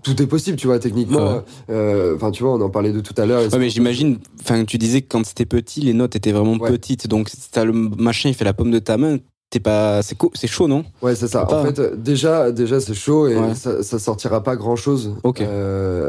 tout 0.01 0.19
est 0.23 0.27
possible, 0.27 0.57
tu 0.57 0.65
vois, 0.65 0.79
techniquement. 0.79 1.35
Ouais. 1.35 1.41
euh, 1.69 2.15
Enfin, 2.15 2.31
tu 2.31 2.41
vois, 2.41 2.53
on 2.55 2.61
en 2.61 2.71
parlait 2.71 2.93
de 2.93 2.99
tout 2.99 3.13
à 3.17 3.27
l'heure. 3.27 3.43
Ouais, 3.53 3.59
mais 3.59 3.69
j'imagine, 3.69 4.17
enfin, 4.41 4.65
tu 4.65 4.79
disais 4.79 5.03
que 5.03 5.07
quand 5.07 5.23
c'était 5.23 5.45
petit, 5.45 5.81
les 5.81 5.93
notes 5.93 6.15
étaient 6.15 6.31
vraiment 6.31 6.53
Ouais. 6.55 6.71
petites. 6.71 7.07
Donc, 7.07 7.29
si 7.29 7.51
t'as 7.51 7.63
le 7.63 7.73
machin, 7.73 8.29
il 8.29 8.33
fait 8.35 8.43
la 8.45 8.53
pomme 8.55 8.71
de 8.71 8.79
ta 8.79 8.97
main, 8.97 9.17
t'es 9.49 9.59
pas, 9.59 10.01
c'est 10.01 10.17
c'est 10.33 10.47
chaud, 10.47 10.67
non? 10.67 10.83
Ouais, 11.01 11.15
c'est 11.15 11.27
ça. 11.27 11.45
Pas, 11.45 11.61
En 11.61 11.65
fait, 11.65 11.79
euh, 11.79 11.95
déjà, 11.95 12.51
déjà 12.51 12.79
c'est 12.79 12.93
chaud 12.93 13.27
et 13.27 13.35
Ouais. 13.37 13.55
ça, 13.55 13.81
ça 13.83 13.99
sortira 13.99 14.43
pas 14.43 14.55
grand 14.55 14.75
chose. 14.75 15.15
Ok. 15.23 15.41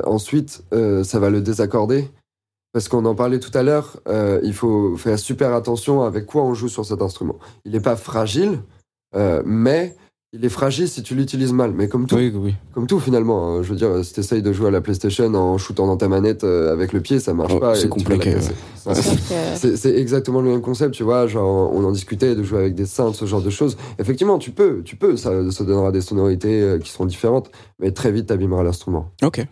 ensuite, 0.05 0.62
euh, 0.72 1.05
ça 1.05 1.18
va 1.18 1.31
le 1.31 1.40
désaccorder. 1.40 2.09
Parce 2.72 2.88
qu'on 2.88 3.05
en 3.07 3.14
parlait 3.14 3.40
tout 3.40 3.57
à 3.57 3.62
l'heure, 3.62 3.98
euh, 4.09 4.40
il 4.42 4.53
faut 4.53 4.96
faire 4.98 5.18
super 5.18 5.55
attention 5.55 6.03
avec 6.03 6.27
quoi 6.27 6.42
on 6.42 6.53
joue 6.53 6.68
sur 6.68 6.85
cet 6.85 7.01
instrument. 7.01 7.37
Il 7.64 7.72
n'est 7.72 7.81
pas 7.81 7.96
fragile, 7.96 8.61
euh, 9.16 9.42
mais 9.46 9.96
il 10.35 10.45
est 10.45 10.49
fragile 10.51 10.88
si 10.88 11.03
tu 11.03 11.14
l'utilises 11.14 11.53
mal. 11.53 11.73
Mais 11.73 11.88
comme 11.88 12.07
tout, 12.07 12.17
Oui, 12.17 12.33
oui. 12.35 12.55
comme 12.73 12.87
tout 12.87 13.01
finalement, 13.01 13.57
hein. 13.57 13.62
je 13.62 13.71
veux 13.71 13.77
dire, 13.77 14.05
si 14.05 14.12
t'essayes 14.12 14.43
de 14.43 14.53
jouer 14.53 14.69
à 14.69 14.71
la 14.71 14.81
PlayStation 14.81 15.33
en 15.35 15.57
shootant 15.59 15.87
dans 15.87 15.97
ta 15.97 16.09
manette 16.09 16.45
euh, 16.45 16.73
avec 16.73 16.93
le 16.93 17.01
pied, 17.01 17.19
ça 17.19 17.33
marche 17.35 17.53
Oh, 17.55 17.61
pas. 17.61 17.75
c'est 17.75 17.88
compliqué. 17.88 18.35
Ouais. 18.87 18.95
C'est 19.57 19.95
exactement 19.97 20.41
le 20.41 20.51
même 20.51 20.61
concept, 20.61 20.95
tu 20.95 21.03
vois. 21.03 21.27
Genre, 21.27 21.73
on 21.75 21.85
en 21.85 21.93
discutait 21.93 22.35
de 22.35 22.43
jouer 22.43 22.59
avec 22.59 22.75
des 22.75 22.87
synths, 22.87 23.14
ce 23.14 23.25
genre 23.25 23.43
de 23.43 23.51
choses. 23.51 23.77
Effectivement, 23.99 24.38
tu 24.38 24.51
peux, 24.51 24.83
tu 24.85 24.97
peux. 24.97 25.17
Ça, 25.17 25.51
ça 25.51 25.64
donnera 25.64 25.93
des 25.93 26.01
sonorités 26.01 26.61
euh, 26.61 26.79
qui 26.79 26.91
seront 26.91 27.07
différentes, 27.07 27.51
mais 27.79 27.91
très 27.93 28.12
vite, 28.12 28.27
t'abîmeras 28.27 28.62
l'instrument. 28.62 29.11
Ok. 29.23 29.47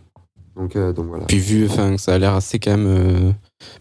Donc, 0.57 0.75
euh, 0.77 0.93
donc 0.93 1.07
voilà. 1.09 1.25
Puis 1.27 1.39
vu, 1.39 1.67
enfin, 1.67 1.97
que 1.97 2.01
ça 2.01 2.15
a 2.15 2.19
l'air 2.19 2.33
assez 2.35 2.59
quand 2.59 2.71
même 2.71 2.87
euh, 2.87 3.33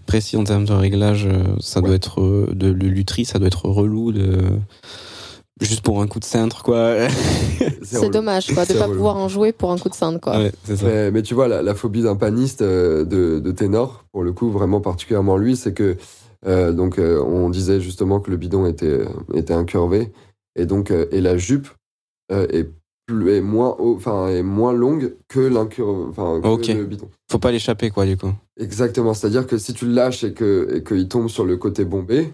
précis 0.05 0.35
en 0.35 0.43
termes 0.43 0.65
de 0.65 0.73
réglage, 0.73 1.27
ça 1.61 1.79
doit 1.81 1.95
être 1.95 2.21
euh, 2.21 2.47
de, 2.53 2.67
le 2.67 2.87
lutherie, 2.89 3.23
ça 3.25 3.39
doit 3.39 3.47
être 3.47 3.65
relou 3.69 4.11
de 4.11 4.39
juste 5.61 5.81
pour 5.81 6.01
un 6.01 6.07
coup 6.07 6.19
de 6.19 6.25
cintre, 6.25 6.63
quoi. 6.63 6.95
C'est 7.81 8.09
dommage 8.09 8.53
quoi, 8.53 8.65
de 8.65 8.73
pas 8.73 8.85
relou. 8.85 8.95
pouvoir 8.95 9.17
en 9.17 9.27
jouer 9.29 9.51
pour 9.53 9.71
un 9.71 9.77
coup 9.77 9.89
de 9.89 9.93
cinte. 9.95 10.19
Quoi. 10.21 10.37
ouais, 10.37 10.51
c'est 10.63 10.75
ça. 10.77 10.85
Mais, 10.85 11.11
mais 11.11 11.21
tu 11.21 11.33
vois, 11.33 11.47
la, 11.47 11.61
la 11.61 11.75
phobie 11.75 12.01
d'un 12.01 12.15
paniste 12.15 12.61
euh, 12.61 13.05
de, 13.05 13.39
de 13.39 13.51
ténor, 13.51 14.03
pour 14.11 14.23
le 14.23 14.33
coup, 14.33 14.49
vraiment 14.51 14.81
particulièrement 14.81 15.37
lui, 15.37 15.55
c'est 15.55 15.73
que 15.73 15.95
euh, 16.45 16.71
donc 16.73 16.99
euh, 16.99 17.21
on 17.21 17.49
disait 17.49 17.79
justement 17.79 18.19
que 18.19 18.29
le 18.29 18.37
bidon 18.37 18.65
était, 18.67 19.05
était 19.33 19.53
incurvé 19.53 20.11
et 20.55 20.65
donc 20.65 20.91
euh, 20.91 21.05
et 21.11 21.19
la 21.21 21.37
jupe 21.37 21.67
euh, 22.31 22.45
est, 22.51 22.69
plus, 23.07 23.31
est 23.33 23.41
moins 23.41 23.75
enfin 23.79 24.27
est 24.27 24.43
moins 24.43 24.73
longue 24.73 25.15
que 25.27 25.39
l'incurve, 25.39 26.09
enfin 26.09 26.41
que 26.41 26.47
Ok. 26.47 26.67
le 26.67 26.85
bidon. 26.85 27.07
Faut 27.31 27.39
pas 27.39 27.51
l'échapper, 27.51 27.89
quoi, 27.89 28.05
du 28.05 28.17
coup. 28.17 28.31
Exactement, 28.59 29.13
c'est-à-dire 29.13 29.47
que 29.47 29.57
si 29.57 29.73
tu 29.73 29.85
le 29.85 29.93
lâches 29.93 30.23
et 30.23 30.33
que 30.33 30.75
et 30.75 30.83
qu'il 30.83 31.07
tombe 31.07 31.29
sur 31.29 31.45
le 31.45 31.57
côté 31.57 31.85
bombé, 31.85 32.33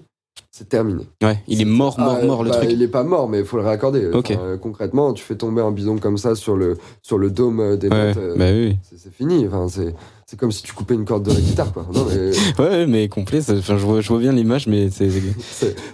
c'est 0.50 0.68
terminé. 0.70 1.08
Ouais, 1.24 1.40
il 1.48 1.62
est 1.62 1.66
mort, 1.66 2.00
mort, 2.00 2.18
Ah, 2.22 2.26
mort, 2.26 2.44
le 2.44 2.50
bah, 2.50 2.58
truc. 2.58 2.70
Il 2.72 2.82
est 2.82 2.88
pas 2.88 3.04
mort, 3.04 3.30
mais 3.30 3.40
il 3.40 3.46
faut 3.46 3.58
le. 3.58 3.64
Enfin, 4.34 4.44
euh, 4.44 4.58
concrètement, 4.58 5.14
tu 5.14 5.24
fais 5.24 5.36
tomber 5.36 5.62
un 5.62 5.72
bidon 5.72 5.98
comme 5.98 6.18
ça 6.18 6.36
sur 6.36 6.58
le 6.58 6.78
sur 7.02 7.18
le 7.18 7.30
dôme 7.30 7.60
euh, 7.60 7.78
des 7.78 7.88
Ouais, 7.90 8.08
notes. 8.08 8.18
euh, 8.18 8.36
bah 8.38 8.52
oui. 8.52 8.78
c'est 8.84 8.98
c'est 8.98 9.14
fini. 9.14 9.46
Enfin, 9.48 9.68
c'est 9.70 9.94
c'est 10.32 10.40
comme 10.40 10.54
si 10.54 10.64
tu 10.64 10.72
coupais 10.72 10.94
une 10.94 11.04
corde 11.04 11.26
de 11.28 11.34
la 11.34 11.42
guitare, 11.42 11.74
quoi. 11.74 11.86
Non, 11.94 12.06
mais, 12.10 12.32
Ouais, 12.64 12.88
mais 12.88 13.10
complet, 13.10 13.42
ça- 13.42 13.52
enfin, 13.58 13.76
je 13.78 13.86
vois, 13.86 14.00
je 14.00 14.08
vois 14.08 14.20
bien 14.20 14.32
l'image, 14.32 14.66
mais 14.66 14.90
c'est. 14.90 15.10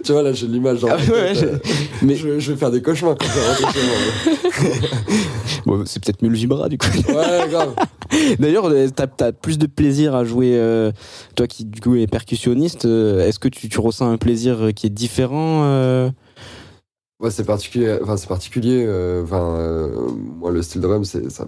tu 0.04 0.12
vois, 0.12 0.22
là, 0.22 0.32
j'ai 0.32 0.46
l'image 0.46 0.78
Ah 0.88 0.94
ouais, 0.96 1.32
euh, 1.42 1.58
mais- 2.02 2.14
je, 2.14 2.38
je 2.38 2.52
vais 2.52 2.56
faire 2.56 2.70
des 2.70 2.80
cauchemars 2.80 3.16
quand 3.18 3.26
je 3.26 4.60
Bon, 5.66 5.82
c'est 5.86 6.00
peut-être 6.04 6.22
mieux 6.22 6.28
le 6.28 6.36
vibra, 6.36 6.68
du 6.68 6.78
coup. 6.78 6.86
Ouais, 7.08 7.48
grave. 7.50 7.74
D'ailleurs, 8.38 8.66
euh, 8.66 8.86
t'as 8.94 9.06
as 9.26 9.32
plus 9.32 9.58
de 9.58 9.66
plaisir 9.66 10.14
à 10.14 10.22
jouer, 10.24 10.52
euh, 10.54 10.92
toi 11.34 11.48
qui 11.48 11.64
du 11.64 11.80
coup 11.80 11.96
es 11.96 12.06
percussionniste, 12.06 12.84
est-ce 12.84 13.40
que 13.40 13.48
tu, 13.48 13.68
tu 13.68 13.80
ressens 13.80 14.08
un 14.08 14.18
plaisir 14.18 14.68
qui 14.72 14.86
est 14.86 14.90
différent 14.90 15.62
euh 15.64 16.10
Ouais, 17.20 17.30
c'est 17.30 17.44
particulier. 17.44 17.98
Enfin, 18.02 18.16
c'est 18.16 18.28
particulier. 18.28 18.84
euh, 18.86 19.22
Enfin, 19.24 19.56
euh, 19.56 20.08
moi, 20.38 20.50
le 20.52 20.62
style 20.62 20.80
drum, 20.80 21.04
c'est 21.04 21.30
ça, 21.30 21.44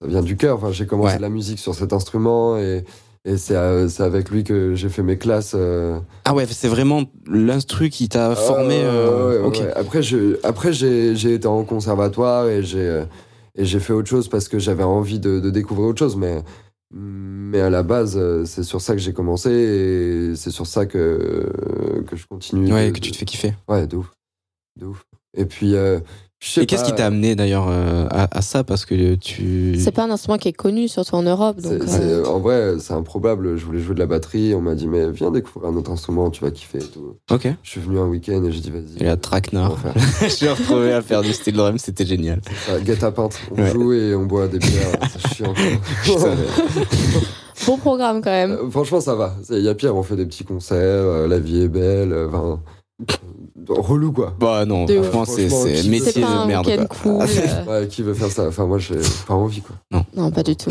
ça 0.00 0.06
vient 0.06 0.22
du 0.22 0.36
cœur. 0.36 0.56
Enfin, 0.56 0.70
j'ai 0.70 0.86
commencé 0.86 1.14
Ouais. 1.14 1.20
la 1.20 1.28
musique 1.28 1.58
sur 1.58 1.74
cet 1.74 1.92
instrument 1.92 2.56
et, 2.56 2.84
et 3.24 3.36
c'est 3.36 3.56
euh, 3.56 3.88
avec 3.98 4.30
lui 4.30 4.44
que 4.44 4.74
j'ai 4.76 4.88
fait 4.88 5.02
mes 5.02 5.18
classes. 5.18 5.54
euh, 5.56 5.98
Ah 6.24 6.34
ouais, 6.34 6.46
c'est 6.46 6.68
vraiment 6.68 7.02
l'instru 7.26 7.90
qui 7.90 8.08
t'a 8.08 8.36
formé. 8.36 8.80
Ah, 8.84 8.88
euh, 8.90 9.42
ouais, 9.42 9.58
ouais. 9.58 9.72
Après, 9.74 10.02
je, 10.02 10.38
après 10.44 10.72
j'ai, 10.72 11.10
été 11.34 11.48
en 11.48 11.64
conservatoire 11.64 12.46
et 12.48 12.62
j'ai, 12.62 13.02
et 13.56 13.64
j'ai 13.64 13.80
fait 13.80 13.92
autre 13.92 14.08
chose 14.08 14.28
parce 14.28 14.46
que 14.48 14.60
j'avais 14.60 14.84
envie 14.84 15.18
de, 15.18 15.40
de 15.40 15.50
découvrir 15.50 15.88
autre 15.88 15.98
chose. 15.98 16.14
Mais, 16.16 16.44
mais 16.94 17.58
à 17.60 17.70
la 17.70 17.82
base, 17.82 18.18
c'est 18.44 18.62
sur 18.62 18.80
ça 18.80 18.92
que 18.92 19.00
j'ai 19.00 19.12
commencé 19.12 19.50
et 19.50 20.36
c'est 20.36 20.52
sur 20.52 20.68
ça 20.68 20.86
que, 20.86 21.50
que 22.06 22.14
je 22.14 22.24
continue. 22.28 22.72
Ouais, 22.72 22.86
de- 22.86 22.92
que 22.94 23.00
tu 23.00 23.10
te 23.10 23.16
fais 23.16 23.24
kiffer. 23.24 23.54
Ouais, 23.68 23.88
de 23.88 23.96
ouf. 23.96 24.12
De 24.78 24.86
ouf. 24.86 25.02
Et 25.36 25.44
puis, 25.44 25.74
euh, 25.74 26.00
je 26.40 26.48
sais 26.50 26.62
Et 26.62 26.66
qu'est-ce 26.66 26.84
qui 26.84 26.94
t'a 26.94 27.06
amené 27.06 27.34
d'ailleurs 27.34 27.66
euh, 27.68 28.06
à, 28.10 28.38
à 28.38 28.42
ça? 28.42 28.62
Parce 28.64 28.84
que 28.84 29.14
tu. 29.16 29.76
C'est 29.78 29.90
pas 29.90 30.04
un 30.04 30.10
instrument 30.10 30.38
qui 30.38 30.48
est 30.48 30.52
connu, 30.52 30.86
surtout 30.88 31.16
en 31.16 31.22
Europe. 31.22 31.60
Donc, 31.60 31.82
c'est- 31.86 32.00
euh, 32.00 32.22
c'est- 32.24 32.28
en 32.28 32.38
vrai, 32.38 32.74
c'est 32.78 32.92
improbable. 32.94 33.56
Je 33.56 33.64
voulais 33.66 33.80
jouer 33.80 33.94
de 33.94 33.98
la 34.00 34.06
batterie. 34.06 34.54
On 34.54 34.60
m'a 34.60 34.74
dit, 34.74 34.86
mais 34.86 35.10
viens 35.10 35.30
découvrir 35.30 35.70
un 35.70 35.76
autre 35.76 35.90
instrument, 35.90 36.30
tu 36.30 36.42
vas 36.44 36.50
kiffer 36.52 36.78
et 36.78 36.82
tout. 36.86 37.16
Ok. 37.30 37.48
Je 37.62 37.70
suis 37.70 37.80
venu 37.80 37.98
un 37.98 38.06
week-end 38.06 38.42
et 38.44 38.52
j'ai 38.52 38.60
dit, 38.60 38.70
vas-y. 38.70 39.02
Et 39.02 39.04
la 39.04 39.16
traquenard. 39.16 39.76
Je 40.22 40.28
suis 40.28 40.48
retrouvé 40.48 40.92
à 40.92 41.02
faire 41.02 41.22
du 41.22 41.32
style 41.32 41.54
drum, 41.56 41.76
c'était 41.78 42.06
génial. 42.06 42.40
Guette 42.84 43.02
à 43.02 43.10
pinte. 43.10 43.36
On 43.50 43.60
Ouais. 43.60 43.72
joue 43.72 43.92
et 43.92 44.14
on 44.14 44.24
boit 44.26 44.46
des 44.48 44.58
bières. 44.58 44.92
c'est 45.12 45.34
chiant. 45.34 45.54
Bon 47.66 47.76
programme 47.76 48.22
quand 48.22 48.30
même. 48.30 48.52
Euh, 48.52 48.70
franchement, 48.70 49.00
ça 49.00 49.14
va. 49.16 49.34
Il 49.50 49.58
y 49.58 49.68
a 49.68 49.74
pire, 49.74 49.94
on 49.96 50.02
fait 50.04 50.14
des 50.16 50.24
petits 50.26 50.44
concerts, 50.44 50.78
euh, 50.78 51.26
la 51.28 51.38
vie 51.40 51.62
est 51.62 51.68
belle. 51.68 52.12
euh, 52.12 52.28
Enfin, 52.28 52.44
euh, 52.52 52.56
relou 53.68 54.12
quoi. 54.12 54.34
Bah 54.40 54.64
non, 54.64 54.86
De 54.86 55.02
franchement, 55.02 55.34
c'est 55.36 55.88
métier 55.88 56.22
de 56.22 56.46
merde. 56.46 56.66
quoi. 56.88 56.96
cool. 57.02 57.22
euh, 57.22 57.64
Ouais, 57.82 57.88
qui 57.88 58.02
veut 58.02 58.14
faire 58.14 58.30
ça? 58.30 58.46
Enfin, 58.48 58.66
moi, 58.66 58.78
j'ai 58.78 58.96
pas 59.26 59.34
envie 59.34 59.60
quoi. 59.62 59.76
Non, 60.16 60.30
pas 60.30 60.42
du 60.42 60.56
tout. 60.56 60.70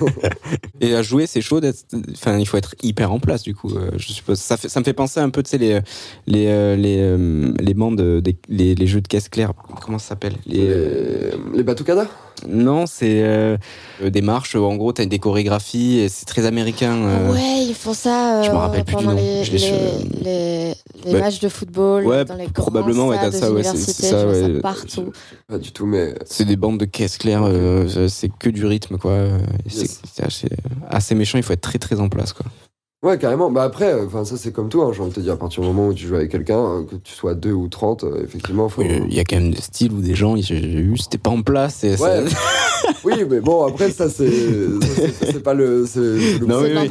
Et 0.80 0.94
à 0.94 1.02
jouer, 1.02 1.26
c'est 1.26 1.40
chaud 1.40 1.60
d'être. 1.60 1.84
Enfin, 2.12 2.38
il 2.38 2.46
faut 2.46 2.56
être 2.56 2.74
hyper 2.82 3.12
en 3.12 3.18
place, 3.18 3.42
du 3.42 3.54
coup, 3.54 3.70
euh, 3.74 3.90
je 3.96 4.12
suppose. 4.12 4.38
Ça, 4.38 4.56
fait, 4.56 4.68
ça 4.68 4.80
me 4.80 4.84
fait 4.84 4.92
penser 4.92 5.20
un 5.20 5.30
peu, 5.30 5.42
tu 5.42 5.50
sais, 5.50 5.58
les, 5.58 5.80
les, 6.26 6.46
euh, 6.48 6.76
les, 6.76 6.98
euh, 7.00 7.52
les 7.58 7.74
bandes, 7.74 8.00
des, 8.20 8.36
les, 8.48 8.74
les 8.74 8.86
jeux 8.86 9.00
de 9.00 9.08
caisse 9.08 9.28
claire. 9.28 9.52
Comment 9.84 9.98
ça 9.98 10.08
s'appelle? 10.10 10.34
Les, 10.46 10.60
euh, 10.68 11.30
Les, 11.52 11.58
les 11.58 11.62
Batucada 11.62 12.06
Non, 12.48 12.86
c'est 12.86 13.22
euh, 13.22 13.56
des 14.02 14.20
marches 14.20 14.54
où, 14.54 14.64
en 14.64 14.76
gros, 14.76 14.92
t'as 14.92 15.06
des 15.06 15.18
chorégraphies 15.18 15.98
et 16.00 16.08
c'est 16.08 16.26
très 16.26 16.46
américain. 16.46 16.94
euh. 16.94 17.32
Ouais, 17.32 17.64
ils 17.64 17.74
font 17.74 17.94
ça 17.94 18.42
Je 18.42 18.50
me 18.50 18.54
euh, 18.54 18.58
rappelle 18.58 18.84
plus 18.84 18.96
du 18.96 19.04
pendant 19.04 19.16
nom. 19.16 19.22
les, 19.22 19.44
Je 19.44 19.52
l'ai 19.52 20.74
les, 21.04 21.12
matchs 21.20 21.38
de 21.40 21.48
football, 21.48 22.04
Ouais, 22.06 22.24
dans 22.24 22.34
les 22.34 22.48
probablement, 22.48 23.06
ouais, 23.08 23.16
t'as 23.18 23.30
ça, 23.32 23.52
ouais, 23.52 23.62
c'est- 23.62 23.76
ça, 23.92 24.26
ouais. 24.26 24.40
ça 24.54 24.60
partout. 24.60 25.12
Pas 25.48 25.58
du 25.58 25.70
tout, 25.72 25.86
mais 25.86 26.14
C'est 26.26 26.44
des 26.44 26.56
bandes 26.56 26.78
de 26.78 26.84
caisse 26.84 27.18
claire, 27.18 27.42
euh, 27.44 28.08
c'est 28.08 28.30
que 28.36 28.50
du 28.50 28.66
rythme, 28.66 28.98
quoi. 28.98 29.16
C'est 29.68 30.24
assez, 30.24 30.48
assez 30.90 31.14
méchant, 31.14 31.38
il 31.38 31.44
faut 31.44 31.52
être 31.52 31.60
très 31.60 31.78
très 31.78 32.00
en 32.00 32.08
place, 32.08 32.32
quoi. 32.32 32.46
Ouais, 33.04 33.18
carrément. 33.18 33.50
Bah 33.50 33.62
après, 33.62 33.94
enfin, 34.02 34.24
ça 34.24 34.36
c'est 34.36 34.50
comme 34.52 34.68
tout. 34.68 34.82
Hein, 34.82 34.90
j'ai 34.92 35.00
envie 35.00 35.10
de 35.10 35.14
te 35.14 35.20
dire, 35.20 35.34
à 35.34 35.36
partir 35.36 35.62
du 35.62 35.68
moment 35.68 35.88
où 35.88 35.94
tu 35.94 36.06
joues 36.06 36.16
avec 36.16 36.30
quelqu'un, 36.32 36.58
hein, 36.58 36.86
que 36.90 36.96
tu 36.96 37.12
sois 37.14 37.34
deux 37.34 37.52
ou 37.52 37.68
30, 37.68 38.02
euh, 38.04 38.22
effectivement, 38.24 38.68
faut. 38.68 38.82
Il 38.82 39.14
y 39.14 39.20
a 39.20 39.24
quand 39.24 39.36
même 39.36 39.50
des 39.52 39.60
styles 39.60 39.92
où 39.92 40.00
des 40.00 40.14
gens, 40.14 40.34
j'ai 40.36 40.58
eu, 40.60 40.96
c'était 40.96 41.18
pas 41.18 41.30
en 41.30 41.42
place. 41.42 41.84
Et 41.84 41.96
ça- 41.96 42.04
Ouais. 42.22 42.24
oui, 43.04 43.24
mais 43.30 43.40
bon, 43.40 43.64
après, 43.66 43.90
ça 43.90 44.08
c'est. 44.10 44.28
c'est- 44.30 45.42
pas 45.42 45.54
le. 45.54 45.86
C'est 45.86 46.00
c'est 46.18 46.38
le 46.38 46.46
Non, 46.46 46.60
C'est 46.62 46.66
oui, 46.78 46.88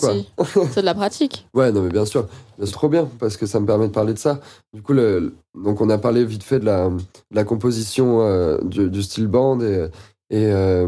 quoi. 0.00 0.12
aussi. 0.12 0.28
C'est 0.72 0.80
de 0.80 0.86
la 0.86 0.94
pratique. 0.94 1.46
Ouais, 1.54 1.72
non, 1.72 1.82
mais 1.82 1.90
bien 1.90 2.04
sûr. 2.04 2.26
C'est 2.62 2.70
trop 2.72 2.88
bien 2.88 3.08
parce 3.18 3.36
que 3.36 3.46
ça 3.46 3.58
me 3.58 3.66
permet 3.66 3.88
de 3.88 3.92
parler 3.92 4.12
de 4.14 4.18
ça. 4.18 4.40
Du 4.72 4.82
coup, 4.82 4.92
le- 4.92 5.34
donc 5.60 5.80
on 5.80 5.88
a 5.90 5.98
parlé 5.98 6.24
vite 6.24 6.42
fait 6.44 6.60
de 6.60 6.64
la, 6.64 6.88
de 6.88 6.96
la 7.32 7.44
composition 7.44 8.20
euh, 8.22 8.58
du, 8.62 8.90
du 8.90 9.02
style 9.02 9.26
band 9.26 9.60
et, 9.60 9.86
et, 10.30 10.46
euh, 10.52 10.86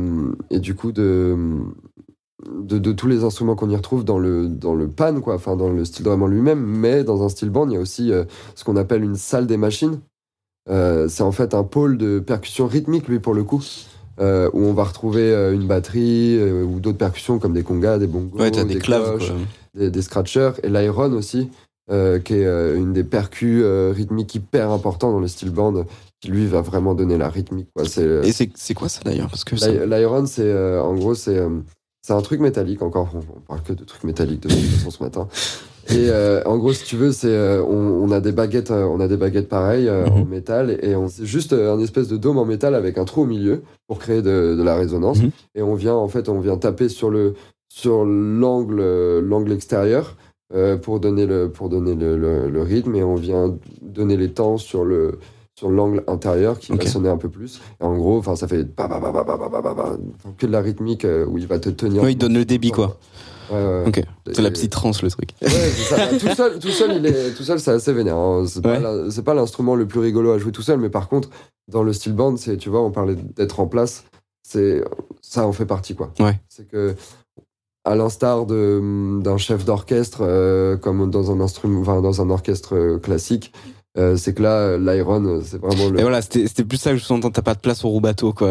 et 0.51 0.59
du 0.61 0.75
coup 0.75 0.93
de, 0.93 1.37
de, 2.45 2.79
de 2.79 2.93
tous 2.93 3.07
les 3.09 3.25
instruments 3.25 3.55
qu'on 3.57 3.71
y 3.71 3.77
retrouve 3.77 4.05
dans 4.05 4.19
le, 4.19 4.49
dans 4.49 4.75
le 4.75 4.89
pan, 4.89 5.21
quoi, 5.21 5.35
enfin 5.37 5.57
dans 5.57 5.71
le 5.71 5.85
style 5.85 6.05
drum 6.05 6.23
en 6.23 6.27
lui-même. 6.27 6.61
Mais 6.63 7.03
dans 7.05 7.23
un 7.25 7.29
style 7.29 7.51
band, 7.51 7.67
il 7.69 7.75
y 7.75 7.77
a 7.77 7.81
aussi 7.81 8.13
euh, 8.13 8.25
ce 8.55 8.65
qu'on 8.65 8.77
appelle 8.77 9.03
une 9.05 9.17
salle 9.17 9.47
des 9.47 9.57
machines. 9.57 10.01
Euh, 10.69 11.09
c'est 11.09 11.23
en 11.23 11.33
fait 11.33 11.55
un 11.55 11.63
pôle 11.65 11.97
de 11.97 12.19
percussion 12.19 12.67
rythmique, 12.67 13.09
lui, 13.09 13.21
pour 13.21 13.35
le 13.35 13.45
coup. 13.45 13.63
euh, 14.19 14.51
où 14.55 14.61
on 14.65 14.73
va 14.73 14.85
retrouver 14.85 15.33
une 15.55 15.67
batterie 15.67 16.41
ou 16.63 16.81
d'autres 16.81 16.97
percussions 16.99 17.39
comme 17.39 17.53
des 17.53 17.63
congas, 17.63 17.99
des 17.99 18.07
bongos, 18.07 18.39
Ouais, 18.39 18.51
des 18.51 18.79
claves, 18.79 19.17
cloches, 19.19 19.33
des, 19.75 19.91
des 19.91 20.03
scratchers 20.03 20.53
et 20.63 20.69
l'iron 20.71 21.13
aussi, 21.13 21.51
qui 21.91 22.35
est 22.35 22.77
une 22.77 22.93
des 22.95 23.05
percus 23.05 23.63
rythmiques 23.95 24.35
hyper 24.35 24.71
importants 24.71 25.13
dans 25.13 25.21
le 25.21 25.29
style 25.29 25.51
band, 25.51 25.85
qui 26.23 26.29
lui 26.31 26.47
va 26.47 26.63
vraiment 26.63 26.95
donner 26.95 27.19
la 27.19 27.29
rythmique. 27.29 27.69
quoi. 27.75 27.85
Et 28.25 28.33
c'est 28.33 28.51
c'est 28.55 28.73
quoi 28.75 28.89
ça 28.89 29.03
d'ailleurs? 29.05 29.29
L'iron, 29.87 30.25
c'est 30.27 30.79
en 30.79 30.95
gros, 30.95 31.15
c'est 31.15 31.39
c'est 32.07 32.13
un 32.13 32.21
truc 32.21 32.41
métallique 32.41 32.83
encore. 32.83 33.09
On, 33.15 33.41
parle 33.41 33.63
que 33.63 33.73
de 33.73 33.83
trucs 33.83 34.05
métalliques 34.05 34.43
de 34.45 34.49
toute 34.49 34.59
façon 34.59 34.91
ce 34.91 35.03
matin. 35.03 35.27
Et 35.89 36.09
euh, 36.09 36.41
en 36.47 36.57
gros, 36.57 36.73
si 36.73 36.85
tu 36.85 36.97
veux, 36.97 37.11
c'est 37.11 37.27
euh, 37.35 37.65
on, 37.65 37.75
on 38.09 38.13
a 38.13 38.21
des 38.21 38.31
baguettes, 38.31 38.71
euh, 38.71 38.85
on 38.85 39.01
a 39.01 39.09
des 39.09 39.17
baguettes 39.17 39.49
pareilles 39.49 39.89
euh, 39.89 40.07
Mhm. 40.07 40.13
en 40.13 40.25
métal 40.25 40.79
et 40.83 40.95
on 40.95 41.09
c'est 41.09 41.27
juste 41.27 41.53
un 41.53 41.81
espèce 41.81 42.07
de 42.07 42.17
dôme 42.17 42.39
en 42.39 42.45
métal 42.45 42.77
avec 42.77 42.97
un 42.99 43.05
trou 43.05 43.23
au 43.23 43.27
milieu 43.27 43.63
pour 43.89 43.99
créer 43.99 44.23
de, 44.23 44.55
de 44.57 44.63
la 44.63 44.77
résonance. 44.77 45.21
Mhm. 45.21 45.31
Et 45.57 45.63
on 45.63 45.75
vient 45.75 45.95
en 45.95 46.07
fait, 46.07 46.29
on 46.29 46.39
vient 46.39 46.57
taper 46.57 46.89
sur 46.89 47.11
le 47.11 47.35
sur 47.69 48.05
l'angle 48.05 49.19
l'angle 49.21 49.53
extérieur 49.53 50.17
pour 50.83 51.01
donner 51.01 51.27
le 51.27 51.51
pour 51.51 51.69
donner 51.69 51.97
le, 51.97 52.17
le- 52.17 52.49
le 52.49 52.63
rythme 52.63 52.95
et 52.95 53.03
on 53.03 53.17
vient 53.17 53.57
donner 53.83 54.17
les 54.17 54.29
temps 54.31 54.59
sur 54.59 54.85
le 54.85 55.19
sur 55.59 55.71
l'angle 55.71 56.05
intérieur 56.07 56.59
qui 56.59 56.73
okay. 56.73 56.85
va 56.85 56.91
sonner 56.91 57.09
un 57.09 57.17
peu 57.17 57.31
plus. 57.31 57.61
En 57.81 57.97
gros, 57.97 58.19
enfin, 58.19 58.37
ça 58.37 58.47
fait 58.47 58.67
que 58.67 60.47
de 60.47 60.53
la 60.53 60.61
rythmique 60.61 61.05
euh, 61.05 61.25
où 61.27 61.39
il 61.39 61.47
va 61.47 61.59
te 61.59 61.71
tenir. 61.71 62.03
Ouais, 62.03 62.13
il 62.13 62.17
donne 62.17 62.35
le 62.35 62.45
débit, 62.45 62.71
quoi. 62.71 62.99
Ok. 63.51 64.03
C'est 64.33 64.43
la 64.43 64.51
petite 64.51 64.73
transe, 64.73 65.03
le 65.03 65.11
truc. 65.11 65.31
Bah, 65.41 65.49
tout 66.21 66.35
seul, 66.35 66.59
tout 66.59 67.43
seul, 67.43 67.61
c'est 67.61 67.71
assez 67.71 67.93
vénère. 67.93 68.17
Hein. 68.17 68.45
C'est 68.47 69.25
pas 69.25 69.35
l'instrument 69.35 69.75
le 69.75 69.87
plus 69.87 70.01
rigolo 70.01 70.33
à 70.33 70.39
jouer 70.39 70.53
tout 70.53 70.63
seul, 70.63 70.79
mais 70.79 70.91
par 70.91 71.09
contre, 71.09 71.31
dans 71.69 71.83
le 71.83 71.93
steel 71.93 72.13
band, 72.13 72.37
c'est, 72.37 72.57
tu 72.57 72.69
vois, 72.69 72.83
on 72.83 72.91
parlait 72.91 73.15
d'être 73.15 73.61
en 73.61 73.67
place. 73.67 74.05
C'est 74.43 74.85
ça 75.23 75.47
en 75.47 75.53
fait 75.53 75.67
partie, 75.67 75.95
quoi. 75.95 76.13
C'est 76.49 76.69
que 76.69 76.95
à 77.87 77.95
l'instar 77.95 78.47
d'un 78.47 79.37
chef 79.39 79.65
d'orchestre, 79.65 80.19
euh, 80.23 80.77
comme 80.77 81.09
dans 81.09 81.31
un 81.31 81.41
instrument, 81.41 81.81
enfin, 81.81 82.03
dans 82.03 82.21
un 82.21 82.31
orchestre 82.31 82.75
euh, 82.75 82.99
classique, 82.99 83.53
euh, 83.99 84.17
c'est 84.17 84.35
que 84.35 84.43
là, 84.43 84.77
l'Iron, 84.77 85.41
c'est 85.43 85.59
vraiment 85.59 85.89
le. 85.89 85.99
Et 85.99 86.03
voilà, 86.03 86.21
c'était 86.21 86.65
plus 86.65 86.77
ça 86.77 86.91
que 86.91 86.99
je 86.99 87.05
sous-entends. 87.05 87.31
T'as 87.31 87.43
pas 87.43 87.55
de 87.55 87.61
place 87.61 87.85
au 87.85 87.89
roubateau, 87.89 88.33
quoi. 88.33 88.49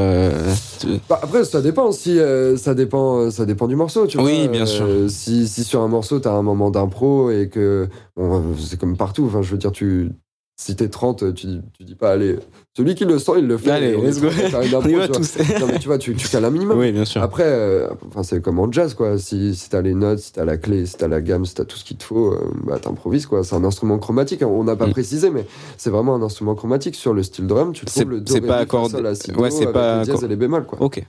Bah, 1.07 1.19
après, 1.21 1.43
ça 1.45 1.61
dépend 1.61 1.91
si 1.91 2.19
euh, 2.19 2.57
ça 2.57 2.73
dépend, 2.73 3.29
ça 3.29 3.45
dépend 3.45 3.67
du 3.67 3.75
morceau, 3.75 4.07
tu 4.07 4.17
vois. 4.17 4.25
Oui, 4.25 4.47
bien 4.47 4.65
sûr. 4.65 4.85
Euh, 4.87 5.07
si, 5.07 5.47
si 5.47 5.63
sur 5.63 5.81
un 5.81 5.87
morceau 5.87 6.19
t'as 6.19 6.31
un 6.31 6.41
moment 6.41 6.71
d'impro 6.71 7.29
et 7.29 7.49
que 7.49 7.87
bon, 8.15 8.55
c'est 8.57 8.79
comme 8.79 8.97
partout. 8.97 9.25
Enfin, 9.27 9.43
je 9.43 9.51
veux 9.51 9.57
dire, 9.57 9.71
tu 9.71 10.09
si 10.57 10.75
t'es 10.75 10.87
30, 10.89 11.33
tu, 11.33 11.47
dis- 11.47 11.61
tu 11.77 11.83
dis 11.83 11.95
pas 11.95 12.11
allez. 12.11 12.37
Celui 12.77 12.95
qui 12.95 13.03
le 13.05 13.19
sent, 13.19 13.33
il 13.39 13.47
le 13.47 13.57
fait. 13.57 13.71
Allez, 13.71 13.95
let's 13.97 14.21
go. 14.21 14.29
30 14.29 14.39
à 14.45 14.49
faire 14.49 14.61
une 14.63 14.75
On 14.75 14.87
y 14.87 14.93
va 14.95 15.07
tu 15.07 15.11
vois. 15.11 15.17
tous. 15.19 15.37
Non, 15.59 15.67
mais 15.67 15.79
tu 15.79 15.87
vois, 15.87 15.97
tu, 15.97 16.15
tu 16.15 16.27
cales 16.29 16.45
un 16.45 16.49
minimum. 16.49 16.77
oui, 16.79 16.91
bien 16.91 17.03
sûr. 17.05 17.21
Après, 17.21 17.43
euh, 17.45 17.87
enfin, 18.07 18.23
c'est 18.23 18.41
comme 18.41 18.59
en 18.59 18.71
jazz, 18.71 18.93
quoi. 18.93 19.17
Si, 19.17 19.53
si 19.55 19.69
t'as 19.69 19.81
les 19.81 19.93
notes, 19.93 20.19
si 20.19 20.31
t'as 20.33 20.45
la 20.45 20.57
clé, 20.57 20.85
si 20.85 20.95
t'as 20.95 21.07
la 21.09 21.21
gamme, 21.21 21.45
si 21.45 21.55
t'as 21.55 21.65
tout 21.65 21.77
ce 21.77 21.83
qu'il 21.83 21.97
te 21.97 22.03
faut, 22.03 22.31
euh, 22.33 22.39
bah, 22.65 22.79
t'improvises, 22.79 23.25
quoi. 23.25 23.43
C'est 23.43 23.55
un 23.55 23.63
instrument 23.65 23.97
chromatique. 23.99 24.41
hein. 24.43 24.47
On 24.47 24.63
n'a 24.63 24.75
pas 24.77 24.87
Mm. 24.87 24.91
précisé, 24.91 25.29
mais 25.29 25.45
c'est 25.77 25.89
vraiment 25.89 26.15
un 26.15 26.21
instrument 26.21 26.55
chromatique. 26.55 26.95
Sur 26.95 27.13
le 27.13 27.23
style 27.23 27.47
drum, 27.47 27.73
tu 27.73 27.85
trouves 27.85 28.09
le 28.09 28.21
do, 28.21 28.33
c'est 28.33 28.41
pas 28.41 28.57
accordé- 28.59 28.95
ouais, 29.01 29.51
c'est 29.51 29.71
pas 29.73 29.99
le 29.99 30.03
dièse 30.05 30.15
accor- 30.15 30.25
et 30.25 30.27
les 30.29 30.35
bémols, 30.37 30.65
quoi. 30.65 30.81
Ok. 30.81 31.03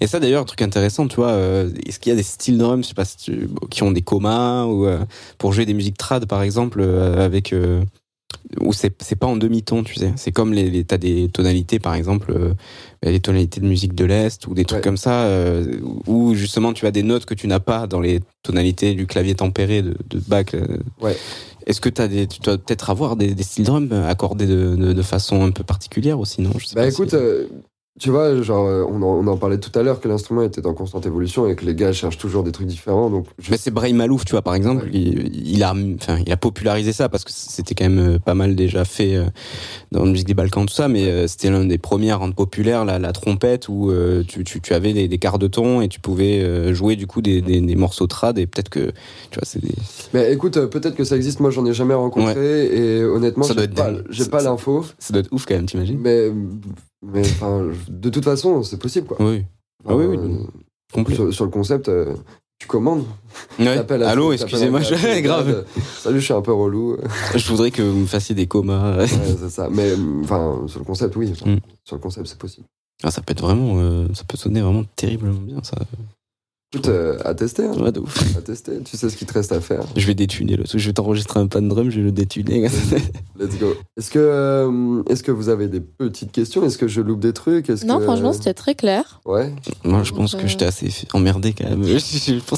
Et 0.00 0.06
ça 0.08 0.18
d'ailleurs, 0.18 0.42
un 0.42 0.44
truc 0.44 0.60
intéressant, 0.62 1.06
tu 1.06 1.16
vois, 1.16 1.28
euh, 1.28 1.70
est-ce 1.86 2.00
qu'il 2.00 2.10
y 2.10 2.12
a 2.12 2.16
des 2.16 2.24
styles 2.24 2.58
drums, 2.58 2.82
je 2.82 2.88
sais 2.88 2.94
pas 2.94 3.04
si 3.04 3.16
tu- 3.16 3.48
qui 3.70 3.82
ont 3.84 3.92
des 3.92 4.02
comas 4.02 4.64
ou 4.64 4.86
euh, 4.86 4.98
pour 5.38 5.52
jouer 5.52 5.66
des 5.66 5.74
musiques 5.74 5.96
trad 5.96 6.26
par 6.26 6.42
exemple 6.42 6.80
euh, 6.82 7.24
avec 7.24 7.52
euh, 7.52 7.80
où 8.60 8.72
c'est 8.72 8.90
pas 9.18 9.26
en 9.26 9.36
demi-ton, 9.36 9.82
tu 9.84 9.94
sais. 9.94 10.12
C'est 10.16 10.32
comme 10.32 10.52
les, 10.52 10.70
les 10.70 10.84
t'as 10.84 10.98
des 10.98 11.28
tonalités 11.28 11.78
par 11.78 11.94
exemple, 11.94 12.32
euh, 12.34 12.54
bah, 13.02 13.10
les 13.10 13.20
tonalités 13.20 13.60
de 13.60 13.66
musique 13.66 13.94
de 13.94 14.04
l'est 14.04 14.46
ou 14.46 14.54
des 14.54 14.64
trucs 14.64 14.78
Ouais. 14.78 14.82
comme 14.82 14.96
ça 14.96 15.24
euh, 15.24 15.78
où 16.06 16.34
justement 16.34 16.72
tu 16.72 16.86
as 16.86 16.90
des 16.90 17.02
notes 17.02 17.24
que 17.24 17.34
tu 17.34 17.46
n'as 17.46 17.60
pas 17.60 17.86
dans 17.86 18.00
les 18.00 18.20
tonalités 18.42 18.94
du 18.94 19.06
clavier 19.06 19.34
tempéré 19.34 19.82
de, 19.82 19.96
de 20.10 20.18
Bach. 20.26 20.46
euh. 20.54 20.78
Ouais. 21.00 21.16
Est-ce 21.66 21.80
que 21.82 21.90
des, 22.06 22.26
tu 22.26 22.40
dois 22.40 22.56
peut-être 22.56 22.88
avoir 22.88 23.16
des, 23.16 23.34
des 23.34 23.42
styles 23.42 23.64
drums 23.64 23.92
accordés 23.92 24.46
de, 24.46 24.74
de, 24.74 24.92
de 24.94 25.02
façon 25.02 25.42
un 25.42 25.50
peu 25.50 25.64
particulière 25.64 26.18
aussi, 26.18 26.40
non? 26.40 26.50
Je 26.58 26.64
sais 26.66 26.74
Bah 26.74 26.82
pas 26.84 26.90
si- 26.90 26.94
écoute, 27.02 27.12
euh, 27.14 27.46
tu 27.98 28.10
vois, 28.10 28.40
genre, 28.42 28.66
euh, 28.66 28.84
on 28.88 29.02
en, 29.02 29.06
on 29.06 29.26
en 29.26 29.36
parlait 29.36 29.58
tout 29.58 29.76
à 29.78 29.82
l'heure 29.82 30.00
que 30.00 30.08
l'instrument 30.08 30.42
était 30.42 30.66
en 30.66 30.74
constante 30.74 31.04
évolution 31.06 31.46
et 31.48 31.54
que 31.56 31.64
les 31.64 31.74
gars 31.74 31.92
cherchent 31.92 32.18
toujours 32.18 32.42
des 32.44 32.52
trucs 32.52 32.66
différents. 32.66 33.10
Donc, 33.10 33.26
je- 33.38 33.50
Mais 33.50 33.56
c'est 33.56 33.70
Brahim 33.70 33.96
Malouf, 33.96 34.24
tu 34.24 34.32
vois, 34.32 34.42
par 34.42 34.54
exemple, 34.54 34.84
Ouais. 34.84 34.90
il, 34.92 35.48
il 35.48 35.62
a, 35.62 35.74
enfin, 36.00 36.18
il 36.24 36.32
a 36.32 36.36
popularisé 36.36 36.92
ça 36.92 37.08
parce 37.08 37.24
que 37.24 37.30
c'était 37.34 37.74
quand 37.74 37.88
même 37.88 38.14
euh, 38.14 38.18
pas 38.18 38.34
mal 38.34 38.54
déjà 38.54 38.84
fait 38.84 39.16
euh, 39.16 39.24
dans 39.92 40.04
la 40.04 40.10
musique 40.10 40.26
des 40.26 40.34
Balkans, 40.34 40.64
tout 40.66 40.74
ça, 40.74 40.88
mais 40.88 41.26
c'était 41.28 41.50
l'un 41.50 41.64
des 41.64 41.78
premiers 41.78 42.10
à 42.10 42.16
rendre 42.16 42.34
populaire 42.34 42.84
la, 42.84 42.98
la 42.98 43.12
trompette 43.12 43.68
où 43.68 43.90
tu, 44.26 44.44
tu, 44.44 44.60
tu 44.60 44.74
avais 44.74 44.92
des, 44.92 45.08
des 45.08 45.18
quarts 45.18 45.38
de 45.38 45.46
ton 45.46 45.80
et 45.80 45.88
tu 45.88 46.00
pouvais 46.00 46.72
jouer 46.74 46.96
du 46.96 47.06
coup 47.06 47.22
des, 47.22 47.40
des, 47.42 47.60
des 47.60 47.76
morceaux 47.76 48.06
trad 48.06 48.38
et 48.38 48.46
peut-être 48.46 48.68
que, 48.68 48.90
tu 49.30 49.38
vois, 49.38 49.44
c'est 49.44 49.60
des... 49.60 49.74
Mais 50.14 50.32
écoute, 50.32 50.58
peut-être 50.66 50.94
que 50.94 51.04
ça 51.04 51.16
existe. 51.16 51.40
Moi, 51.40 51.50
j'en 51.50 51.64
ai 51.66 51.72
jamais 51.72 51.94
rencontré 51.94 52.66
et 52.98 53.04
honnêtement, 53.04 53.44
j'ai 53.44 54.24
pas, 54.26 54.38
pas 54.38 54.42
l'info. 54.42 54.84
ça 54.98 55.12
doit 55.12 55.20
être 55.20 55.32
ouf 55.32 55.46
quand 55.46 55.54
même, 55.54 55.66
t'imagines 55.66 55.98
Mais, 56.00 56.30
mais 57.02 57.20
enfin, 57.20 57.68
de 57.88 58.10
toute 58.10 58.24
façon, 58.24 58.62
c'est 58.62 58.78
possible, 58.78 59.06
quoi. 59.06 59.16
Oui, 59.20 59.44
ah 59.86 59.94
oui, 59.96 60.06
oui, 60.06 60.18
complet. 60.92 61.14
sur, 61.14 61.32
sur 61.32 61.44
le 61.44 61.50
concept, 61.50 61.88
euh, 61.88 62.14
tu 62.58 62.66
commandes. 62.66 63.04
Ouais. 63.58 63.78
à- 63.78 64.08
Allô, 64.10 64.32
excusez-moi, 64.32 64.80
je... 64.80 65.20
grave. 65.20 65.48
euh, 65.48 65.62
Salut, 65.98 66.18
je 66.20 66.24
suis 66.24 66.34
un 66.34 66.42
peu 66.42 66.52
relou. 66.52 66.96
Je 67.34 67.48
voudrais 67.48 67.70
que 67.70 67.82
vous 67.82 68.00
me 68.00 68.06
fassiez 68.06 68.34
des 68.34 68.46
comas. 68.46 68.96
Ouais, 68.98 69.06
c'est 69.06 69.48
ça. 69.50 69.68
Mais 69.70 69.92
enfin, 70.22 70.62
sur 70.66 70.80
le 70.80 70.84
concept, 70.84 71.14
oui. 71.16 71.32
Mm. 71.44 71.56
Sur 71.84 71.96
le 71.96 72.00
concept, 72.02 72.26
c'est 72.26 72.38
possible. 72.38 72.66
Ah, 73.04 73.12
ça 73.12 73.22
peut 73.22 73.30
être 73.32 73.42
vraiment, 73.42 73.74
euh, 73.76 74.08
ça 74.14 74.24
peut 74.24 74.36
sonner 74.36 74.60
vraiment 74.60 74.82
terriblement 74.96 75.40
bien, 75.40 75.58
ça. 75.62 75.76
Écoute, 76.74 76.88
euh, 76.88 77.16
à 77.24 77.34
tester. 77.34 77.64
hein. 77.64 77.72
Ouais, 77.80 77.92
de 77.92 78.00
ouf. 78.00 78.36
À 78.36 78.42
tester. 78.42 78.72
Tu 78.84 78.98
sais 78.98 79.08
ce 79.08 79.16
qu'il 79.16 79.26
te 79.26 79.32
reste 79.32 79.52
à 79.52 79.60
faire. 79.62 79.84
Je 79.96 80.06
vais 80.06 80.14
détuner 80.14 80.54
le 80.54 80.64
truc, 80.64 80.78
je 80.78 80.86
vais 80.86 80.92
t'enregistrer 80.92 81.40
un 81.40 81.46
pan 81.46 81.62
drum, 81.62 81.88
je 81.90 81.96
vais 82.00 82.02
le 82.06 82.12
détuner. 82.12 82.68
Let's 83.40 83.58
go. 83.58 83.72
Est-ce 83.96 84.10
que, 84.10 84.18
euh, 84.18 85.02
est-ce 85.08 85.22
que 85.22 85.30
vous 85.32 85.48
avez 85.48 85.68
des 85.68 85.80
petites 85.80 86.30
questions? 86.30 86.62
Est-ce 86.66 86.76
que 86.76 86.86
je 86.86 87.00
loupe 87.00 87.20
des 87.20 87.32
trucs? 87.32 87.70
Est-ce 87.70 87.86
Non, 87.86 87.96
que- 87.98 88.04
franchement, 88.04 88.34
c'était 88.34 88.52
très 88.52 88.74
clair. 88.74 89.22
Ouais. 89.24 89.50
Moi, 89.82 90.02
je 90.02 90.12
pense 90.12 90.34
Euh. 90.34 90.38
que 90.38 90.46
j'étais 90.46 90.66
assez 90.66 90.90
emmerdé 91.14 91.54
quand 91.54 91.70
même. 91.70 91.84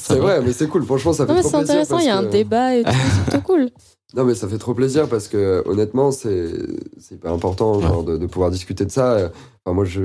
C'est 0.01 0.17
vrai, 0.19 0.41
mais 0.45 0.53
c'est 0.53 0.67
cool. 0.67 0.85
Franchement, 0.85 1.13
ça 1.13 1.25
fait 1.25 1.31
Non, 1.33 1.37
mais 1.37 1.43
trop 1.43 1.51
c'est 1.51 1.57
plaisir. 1.59 1.75
intéressant, 1.75 1.95
parce 1.95 2.05
il 2.05 2.09
y 2.09 2.11
a 2.11 2.19
un 2.19 2.25
que- 2.25 2.33
débat 2.33 2.77
et 2.77 2.83
tout, 2.83 2.91
c'est 2.91 3.23
plutôt 3.31 3.47
cool. 3.47 3.69
Non, 4.17 4.25
mais 4.25 4.35
ça 4.35 4.49
fait 4.49 4.59
trop 4.59 4.75
plaisir 4.75 5.09
parce 5.09 5.29
que 5.29 5.63
honnêtement, 5.67 6.11
c'est 6.11 6.51
c'est 6.99 7.15
hyper 7.15 7.33
important 7.33 7.81
genre, 7.81 8.03
de, 8.03 8.17
de 8.19 8.27
pouvoir 8.27 8.51
discuter 8.51 8.85
de 8.85 8.91
ça. 8.91 9.31
Enfin, 9.65 9.73
moi, 9.73 9.85
je. 9.85 10.01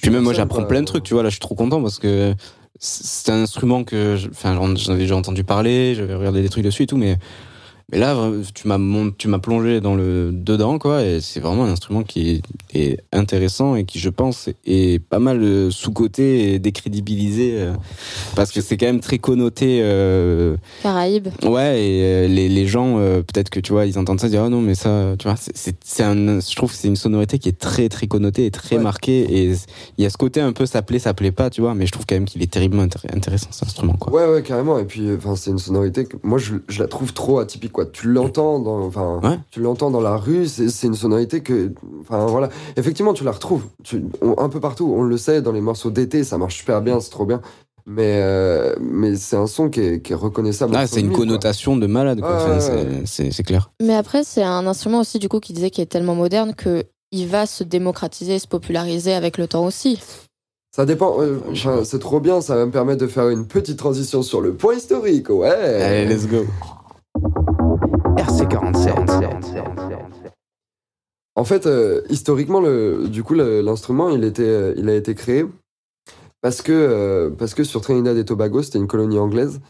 Puis 0.00 0.10
même 0.10 0.22
moi, 0.22 0.32
j'apprends 0.34 0.64
plein 0.68 0.80
de 0.80 0.86
trucs, 0.86 1.04
tu 1.04 1.14
vois. 1.14 1.22
Là, 1.22 1.28
je 1.28 1.34
suis 1.34 1.40
trop 1.40 1.54
content 1.54 1.80
parce 1.82 1.98
que 1.98 2.34
c'est 2.78 3.30
un 3.32 3.42
instrument 3.42 3.84
que, 3.84 4.16
je- 4.16 4.28
enfin, 4.28 4.54
j'en 4.54 4.92
avais 4.92 5.02
déjà 5.02 5.16
entendu 5.16 5.44
parler, 5.44 5.94
j'avais 5.94 6.14
regardé 6.14 6.40
des 6.42 6.48
trucs 6.48 6.64
dessus 6.64 6.84
et 6.84 6.86
tout, 6.86 6.96
mais 6.96 7.16
mais 7.92 7.98
là, 7.98 8.16
tu 8.54 8.68
m'as 8.68 8.78
tu 9.18 9.28
m'as 9.28 9.38
plongé 9.38 9.80
dans 9.80 9.94
le 9.94 10.30
dedans, 10.32 10.78
quoi. 10.78 11.02
Et 11.04 11.20
c'est 11.20 11.40
vraiment 11.40 11.64
un 11.64 11.70
instrument 11.72 12.02
qui 12.02 12.30
est, 12.30 12.42
est 12.74 13.00
intéressant 13.12 13.74
et 13.76 13.84
qui, 13.84 13.98
je 13.98 14.08
pense, 14.10 14.48
est 14.66 15.02
pas 15.04 15.18
mal 15.18 15.42
euh, 15.42 15.70
sous-coté 15.70 16.54
et 16.54 16.58
décrédibilisé 16.58 17.54
euh, 17.58 17.72
parce 18.36 18.52
que 18.52 18.60
c'est 18.60 18.76
quand 18.76 18.86
même 18.86 19.00
très 19.00 19.18
connoté. 19.18 19.80
euh, 19.82 20.56
Caraïbes. 20.82 21.28
Ouais, 21.44 21.82
et 21.82 22.02
euh, 22.04 22.28
les, 22.28 22.48
les 22.48 22.66
gens, 22.66 22.98
euh, 22.98 23.22
peut-être 23.22 23.50
que 23.50 23.60
tu 23.60 23.72
vois, 23.72 23.86
ils 23.86 23.98
entendent 23.98 24.20
ça, 24.20 24.26
ils 24.26 24.30
disent, 24.30 24.40
oh 24.44 24.48
non, 24.48 24.60
mais 24.60 24.74
ça, 24.74 25.14
tu 25.18 25.26
vois, 25.28 25.36
c'est- 25.36 26.02
un, 26.02 26.40
je 26.40 26.54
trouve 26.56 26.70
que 26.70 26.76
c'est 26.78 26.88
une 26.88 26.96
sonorité 26.96 27.38
qui 27.38 27.48
est 27.48 27.58
très, 27.58 27.88
très 27.88 28.06
connotée 28.06 28.46
et 28.46 28.50
très 28.50 28.76
Ouais. 28.76 28.82
marquée. 28.82 29.20
Et 29.20 29.52
il 29.98 30.02
y 30.04 30.06
a 30.06 30.10
ce 30.10 30.16
côté 30.16 30.40
un 30.40 30.52
peu, 30.52 30.64
ça 30.66 30.82
plaît, 30.82 30.98
ça 30.98 31.12
plaît 31.14 31.32
pas, 31.32 31.50
tu 31.50 31.60
vois, 31.60 31.74
mais 31.74 31.86
je 31.86 31.92
trouve 31.92 32.06
quand 32.06 32.14
même 32.14 32.24
qu'il 32.24 32.42
est 32.42 32.50
terriblement 32.50 32.84
intér- 32.84 33.14
intéressant, 33.14 33.48
cet 33.50 33.64
instrument, 33.64 33.94
quoi. 33.94 34.12
Ouais, 34.12 34.32
ouais, 34.32 34.42
carrément. 34.42 34.78
Et 34.78 34.84
puis, 34.84 35.02
enfin, 35.16 35.36
c'est 35.36 35.50
une 35.50 35.58
sonorité 35.58 36.04
que 36.04 36.16
moi, 36.22 36.38
je, 36.38 36.54
je 36.68 36.78
la 36.80 36.88
trouve 36.88 37.12
trop 37.12 37.38
atypique, 37.40 37.72
quoi. 37.72 37.79
Tu 37.86 38.08
l'entends 38.08 38.58
dans, 38.60 38.80
enfin, 38.84 39.20
Ouais. 39.22 39.38
tu 39.50 39.60
l'entends 39.60 39.90
dans 39.90 40.00
la 40.00 40.16
rue. 40.16 40.46
C'est 40.46 40.68
c'est 40.68 40.86
une 40.86 40.94
sonorité 40.94 41.40
que, 41.42 41.72
enfin, 42.00 42.26
voilà. 42.26 42.48
Effectivement, 42.76 43.12
tu 43.14 43.24
la 43.24 43.32
retrouves 43.32 43.64
tu- 43.84 44.04
on- 44.22 44.38
un 44.38 44.48
peu 44.48 44.60
partout. 44.60 44.92
On 44.96 45.02
le 45.02 45.16
sait 45.16 45.42
dans 45.42 45.52
les 45.52 45.60
morceaux 45.60 45.90
d'été, 45.90 46.24
ça 46.24 46.38
marche 46.38 46.56
super 46.56 46.82
bien, 46.82 47.00
c'est 47.00 47.10
trop 47.10 47.26
bien. 47.26 47.40
Mais, 47.86 48.20
euh, 48.22 48.76
mais 48.80 49.16
c'est 49.16 49.36
un 49.36 49.46
son 49.46 49.68
qui 49.70 49.80
est, 49.80 50.00
qui 50.02 50.12
est 50.12 50.16
reconnaissable. 50.16 50.74
Ah, 50.76 50.86
c'est 50.86 51.00
une 51.00 51.08
quoi. 51.08 51.18
connotation 51.20 51.76
de 51.76 51.86
malade, 51.86 52.20
quoi. 52.20 52.30
Ouais, 52.30 52.36
Enfin, 52.36 52.54
ouais, 52.54 52.60
c'est- 52.60 52.72
ouais. 52.72 53.02
c'est 53.06 53.30
c'est 53.32 53.42
clair. 53.42 53.70
Mais 53.82 53.94
après, 53.94 54.22
c'est 54.22 54.42
un 54.42 54.66
instrument 54.66 55.00
aussi, 55.00 55.18
du 55.18 55.28
coup, 55.28 55.40
qui 55.40 55.52
disait 55.52 55.70
qu'il 55.70 55.82
est 55.82 55.86
tellement 55.86 56.14
moderne 56.14 56.54
que 56.54 56.84
il 57.10 57.26
va 57.26 57.46
se 57.46 57.64
démocratiser, 57.64 58.38
se 58.38 58.46
populariser 58.46 59.14
avec 59.14 59.36
le 59.38 59.48
temps 59.48 59.64
aussi. 59.64 59.98
Ça 60.76 60.86
dépend. 60.86 61.16
euh, 61.20 61.38
c'est 61.82 61.98
trop 61.98 62.20
bien. 62.20 62.40
Ça 62.40 62.54
va 62.54 62.64
me 62.66 62.70
permettre 62.70 63.00
de 63.00 63.08
faire 63.08 63.28
une 63.30 63.46
petite 63.48 63.76
transition 63.78 64.22
sur 64.22 64.40
le 64.40 64.54
point 64.54 64.74
historique. 64.74 65.28
Ouais. 65.28 65.48
Allez, 65.48 66.06
let's 66.06 66.28
go. 66.28 66.44
RC47. 68.20 69.50
En 71.36 71.44
fait, 71.44 71.66
euh, 71.66 72.02
historiquement, 72.10 72.60
du 72.60 73.22
coup, 73.22 73.32
l'instrument, 73.32 74.10
il, 74.10 74.24
a 74.24 74.94
été 74.94 75.14
créé 75.14 75.46
parce 76.42 76.60
que, 76.60 76.70
euh, 76.72 77.30
parce 77.30 77.54
que 77.54 77.64
sur 77.64 77.80
Trinidad 77.80 78.18
et 78.18 78.24
Tobago, 78.26 78.62
c'était 78.62 78.78
une 78.78 78.88
colonie 78.88 79.18
anglaise. 79.18 79.60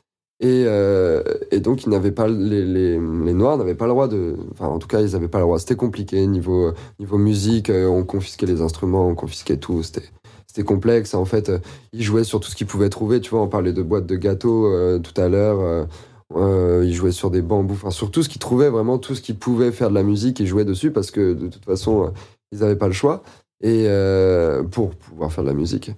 Et, 0.40 0.64
euh, 0.66 1.22
donc, 1.58 1.84
ils 1.84 1.90
n'avaient 1.90 2.10
pas, 2.10 2.26
les, 2.26 2.98
Noirs 2.98 3.56
n'avaient 3.56 3.76
pas 3.76 3.86
le 3.86 3.92
droit 3.92 4.08
de. 4.08 4.34
Enfin, 4.50 4.66
en 4.66 4.80
tout 4.80 4.88
cas, 4.88 5.00
ils 5.00 5.12
n'avaient 5.12 5.28
pas 5.28 5.38
le 5.38 5.44
droit. 5.44 5.60
C'était 5.60 5.76
compliqué. 5.76 6.26
Niveau, 6.26 6.72
niveau 6.98 7.18
musique, 7.18 7.70
on 7.70 8.02
confisquait 8.02 8.46
les 8.46 8.62
instruments, 8.62 9.06
on 9.06 9.14
confisquait 9.14 9.58
tout. 9.58 9.84
C'était. 9.84 10.02
Complexe. 10.64 11.14
En 11.14 11.24
fait, 11.24 11.50
ils 11.92 12.02
jouaient 12.02 12.24
sur 12.24 12.40
tout 12.40 12.50
ce 12.50 12.56
qu'ils 12.56 12.66
pouvaient 12.66 12.90
trouver. 12.90 13.20
Tu 13.20 13.30
vois, 13.30 13.40
on 13.40 13.48
parlait 13.48 13.72
de 13.72 13.82
boîtes 13.82 14.06
de 14.06 14.16
gâteaux 14.16 14.98
tout 14.98 15.18
à 15.18 15.28
l'heure. 15.28 15.86
Euh, 16.36 16.84
ils 16.84 16.94
jouaient 16.94 17.12
sur 17.12 17.30
des 17.30 17.42
bambous, 17.42 17.74
enfin 17.74 17.90
sur 17.90 18.10
tout 18.10 18.22
ce 18.22 18.28
qu'ils 18.28 18.40
trouvaient, 18.40 18.70
vraiment 18.70 18.98
tout 18.98 19.14
ce 19.14 19.20
qui 19.20 19.34
pouvait 19.34 19.72
faire 19.72 19.90
de 19.90 19.94
la 19.94 20.02
musique, 20.02 20.38
ils 20.40 20.46
jouaient 20.46 20.64
dessus 20.64 20.92
parce 20.92 21.10
que 21.10 21.34
de 21.34 21.48
toute 21.48 21.64
façon, 21.64 22.04
euh, 22.04 22.10
ils 22.52 22.60
n'avaient 22.60 22.76
pas 22.76 22.86
le 22.86 22.92
choix 22.92 23.22
et 23.62 23.86
euh, 23.88 24.62
pour 24.62 24.90
pouvoir 24.94 25.32
faire 25.32 25.44
de 25.44 25.48
la 25.48 25.54
musique. 25.54 25.92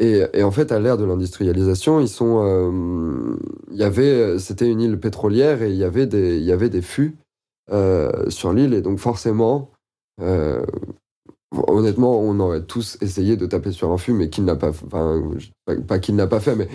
Et, 0.00 0.24
en 0.42 0.50
fait, 0.50 0.72
à 0.72 0.80
l'ère 0.80 0.98
de 0.98 1.04
l'industrialisation, 1.04 2.00
ils 2.00 2.08
sont, 2.08 3.36
y 3.70 3.84
avait, 3.84 4.40
c'était 4.40 4.68
une 4.68 4.80
île 4.80 4.98
pétrolière 4.98 5.62
et 5.62 5.70
il 5.70 5.76
y 5.76 5.84
avait 5.84 6.06
des, 6.06 6.36
il 6.36 6.42
y 6.42 6.50
avait 6.50 6.68
des 6.68 6.82
fûts 6.82 7.16
sur 8.28 8.52
l'île 8.52 8.74
et 8.74 8.82
donc 8.82 8.98
forcément, 8.98 9.70
honnêtement, 11.52 12.20
on 12.20 12.40
aurait 12.40 12.64
tous 12.64 12.98
essayé 13.02 13.36
de 13.36 13.46
taper 13.46 13.70
sur 13.70 13.92
un 13.92 13.96
fût, 13.96 14.14
mais 14.14 14.30
qu'il 14.30 14.44
n'a 14.44 14.56
pas, 14.56 14.72
pas 15.86 15.98
qu'il 16.00 16.16
n'a 16.16 16.26
pas 16.26 16.40
fait, 16.40 16.56
mais 16.56 16.68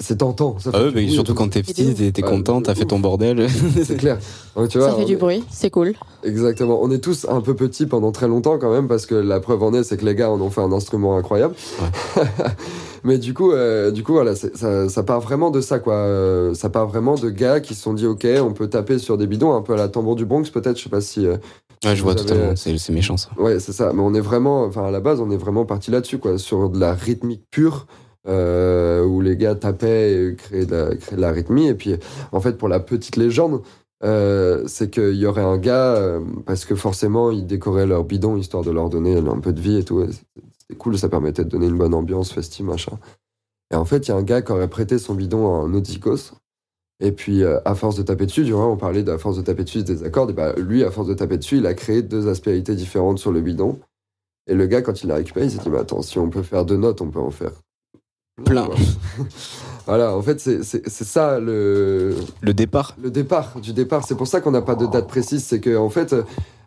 c'est 0.00 0.18
tentant. 0.18 0.56
Ça 0.58 0.70
fait 0.72 0.78
Ah 0.80 0.84
ouais, 0.94 1.04
et 1.04 1.08
surtout 1.08 1.32
tout. 1.32 1.38
quand 1.38 1.48
t'es 1.50 1.62
petit, 1.62 1.94
t'es 1.94 2.22
Ouais, 2.24 2.28
content, 2.30 2.60
t'as 2.62 2.74
fait 2.74 2.84
ton 2.86 2.98
bordel. 2.98 3.46
C'est 3.84 3.96
clair. 3.96 4.18
Donc, 4.56 4.68
tu 4.68 4.78
vois, 4.78 4.90
ça 4.90 4.96
fait 4.96 5.04
du 5.04 5.12
est- 5.12 5.16
bruit, 5.16 5.44
c'est 5.50 5.70
cool. 5.70 5.94
Exactement. 6.24 6.80
On 6.82 6.90
est 6.90 6.98
tous 6.98 7.26
un 7.28 7.40
peu 7.40 7.54
petits 7.54 7.86
pendant 7.86 8.10
très 8.12 8.26
longtemps 8.28 8.58
quand 8.58 8.72
même, 8.72 8.88
parce 8.88 9.06
que 9.06 9.14
la 9.14 9.38
preuve 9.40 9.62
en 9.62 9.72
est, 9.74 9.84
c'est 9.84 9.96
que 9.96 10.04
les 10.04 10.14
gars 10.14 10.30
en 10.30 10.40
ont 10.40 10.50
fait 10.50 10.60
un 10.60 10.72
instrument 10.72 11.16
incroyable. 11.16 11.54
Mais 13.04 13.18
du 13.18 13.34
coup, 13.34 13.52
euh, 13.52 13.90
du 13.90 14.02
coup, 14.02 14.12
voilà, 14.12 14.34
ça, 14.34 14.88
ça 14.88 15.02
part 15.02 15.20
vraiment 15.20 15.50
de 15.50 15.60
ça, 15.60 15.78
quoi. 15.78 15.94
Euh, 15.94 16.54
Ça 16.54 16.68
part 16.68 16.86
vraiment 16.88 17.14
de 17.14 17.30
gars 17.30 17.60
qui 17.60 17.74
se 17.74 17.82
sont 17.82 17.94
dit, 17.94 18.06
ok, 18.06 18.26
on 18.42 18.52
peut 18.52 18.68
taper 18.68 18.98
sur 18.98 19.16
des 19.16 19.26
bidons, 19.26 19.54
un 19.54 19.62
peu 19.62 19.74
à 19.74 19.76
la 19.76 19.88
tambour 19.88 20.16
du 20.16 20.24
Bronx, 20.24 20.44
peut-être. 20.52 20.76
Je 20.78 20.82
sais 20.84 20.88
pas 20.90 21.00
si. 21.00 21.26
euh, 21.26 21.36
Ouais, 21.84 21.94
je 21.94 22.02
vois 22.02 22.12
avez- 22.12 22.22
totalement, 22.22 22.56
c'est 22.56 22.76
c'est 22.78 22.92
méchant 22.92 23.16
ça. 23.16 23.28
Ouais, 23.38 23.60
c'est 23.60 23.72
ça. 23.72 23.92
Mais 23.94 24.00
on 24.02 24.12
est 24.14 24.20
vraiment, 24.20 24.64
enfin, 24.64 24.86
à 24.86 24.90
la 24.90 24.98
base, 24.98 25.20
on 25.20 25.30
est 25.30 25.36
vraiment 25.36 25.64
parti 25.64 25.92
là-dessus, 25.92 26.18
quoi, 26.18 26.36
sur 26.36 26.68
de 26.70 26.80
la 26.80 26.92
rythmique 26.94 27.42
pure, 27.52 27.86
euh, 28.28 29.04
où 29.04 29.20
les 29.20 29.36
gars 29.36 29.54
tapaient 29.54 30.12
et 30.12 30.36
créaient 30.36 30.66
de, 30.66 30.98
la, 31.10 31.16
la 31.16 31.32
rythmie. 31.32 31.68
Et 31.68 31.74
puis, 31.74 31.94
en 32.32 32.40
fait, 32.40 32.58
pour 32.58 32.68
la 32.68 32.80
petite 32.80 33.16
légende, 33.16 33.62
euh, 34.04 34.64
c'est 34.66 34.90
qu'il 34.90 35.14
y 35.14 35.26
aurait 35.26 35.42
un 35.42 35.58
gars, 35.58 35.94
euh, 35.96 36.20
parce 36.46 36.64
que 36.64 36.74
forcément, 36.74 37.30
ils 37.30 37.46
décoraient 37.46 37.86
leur 37.86 38.04
bidon 38.04 38.36
histoire 38.36 38.62
de 38.62 38.70
leur 38.70 38.90
donner 38.90 39.16
un 39.16 39.40
peu 39.40 39.52
de 39.52 39.60
vie 39.60 39.78
et 39.78 39.84
tout. 39.84 40.06
C'était 40.10 40.76
cool, 40.76 40.98
ça 40.98 41.08
permettait 41.08 41.44
de 41.44 41.48
donner 41.48 41.66
une 41.66 41.78
bonne 41.78 41.94
ambiance, 41.94 42.32
festive, 42.32 42.66
machin. 42.66 42.98
Et 43.72 43.76
en 43.76 43.84
fait, 43.84 44.06
il 44.06 44.10
y 44.10 44.12
a 44.12 44.16
un 44.16 44.22
gars 44.22 44.42
qui 44.42 44.52
aurait 44.52 44.68
prêté 44.68 44.98
son 44.98 45.14
bidon 45.14 45.54
à 45.54 45.64
un 45.64 45.68
Nauticos. 45.68 46.34
Et 47.00 47.12
puis, 47.12 47.44
à 47.44 47.74
force 47.74 47.96
de 47.96 48.02
taper 48.02 48.26
dessus, 48.26 48.44
du 48.44 48.52
moins, 48.52 48.66
on 48.66 48.76
parlait 48.76 49.04
de 49.04 49.12
à 49.12 49.18
force 49.18 49.36
de 49.36 49.42
taper 49.42 49.64
dessus 49.64 49.84
des 49.84 50.02
accords, 50.02 50.28
et 50.30 50.32
bah, 50.32 50.54
lui, 50.56 50.84
à 50.84 50.90
force 50.90 51.06
de 51.06 51.14
taper 51.14 51.38
dessus, 51.38 51.58
il 51.58 51.66
a 51.66 51.74
créé 51.74 52.02
deux 52.02 52.28
aspérités 52.28 52.74
différentes 52.74 53.18
sur 53.18 53.30
le 53.30 53.40
bidon. 53.40 53.78
Et 54.48 54.54
le 54.54 54.66
gars, 54.66 54.82
quand 54.82 55.02
il 55.02 55.06
l'a 55.08 55.16
récupéré, 55.16 55.46
il 55.46 55.50
s'est 55.50 55.58
dit, 55.58 55.70
mais 55.70 55.78
attends, 55.78 56.02
si 56.02 56.18
on 56.18 56.28
peut 56.28 56.42
faire 56.42 56.64
deux 56.64 56.76
notes, 56.76 57.00
on 57.00 57.10
peut 57.10 57.20
en 57.20 57.30
faire 57.30 57.52
Plein. 58.44 58.68
voilà, 59.86 60.14
en 60.16 60.22
fait, 60.22 60.38
c'est 60.40 60.62
ça 60.84 61.40
le, 61.40 62.14
Le 62.40 62.54
départ. 62.54 62.96
le 63.02 63.10
départ 63.10 63.60
du 63.60 63.72
départ. 63.72 64.04
C'est 64.06 64.14
pour 64.16 64.26
ça 64.26 64.40
qu'on 64.40 64.50
n'a 64.52 64.62
pas 64.62 64.74
de 64.74 64.86
date 64.86 65.08
précise. 65.08 65.44
C'est 65.44 65.60
que 65.60 65.76
en 65.76 65.88
fait, 65.90 66.14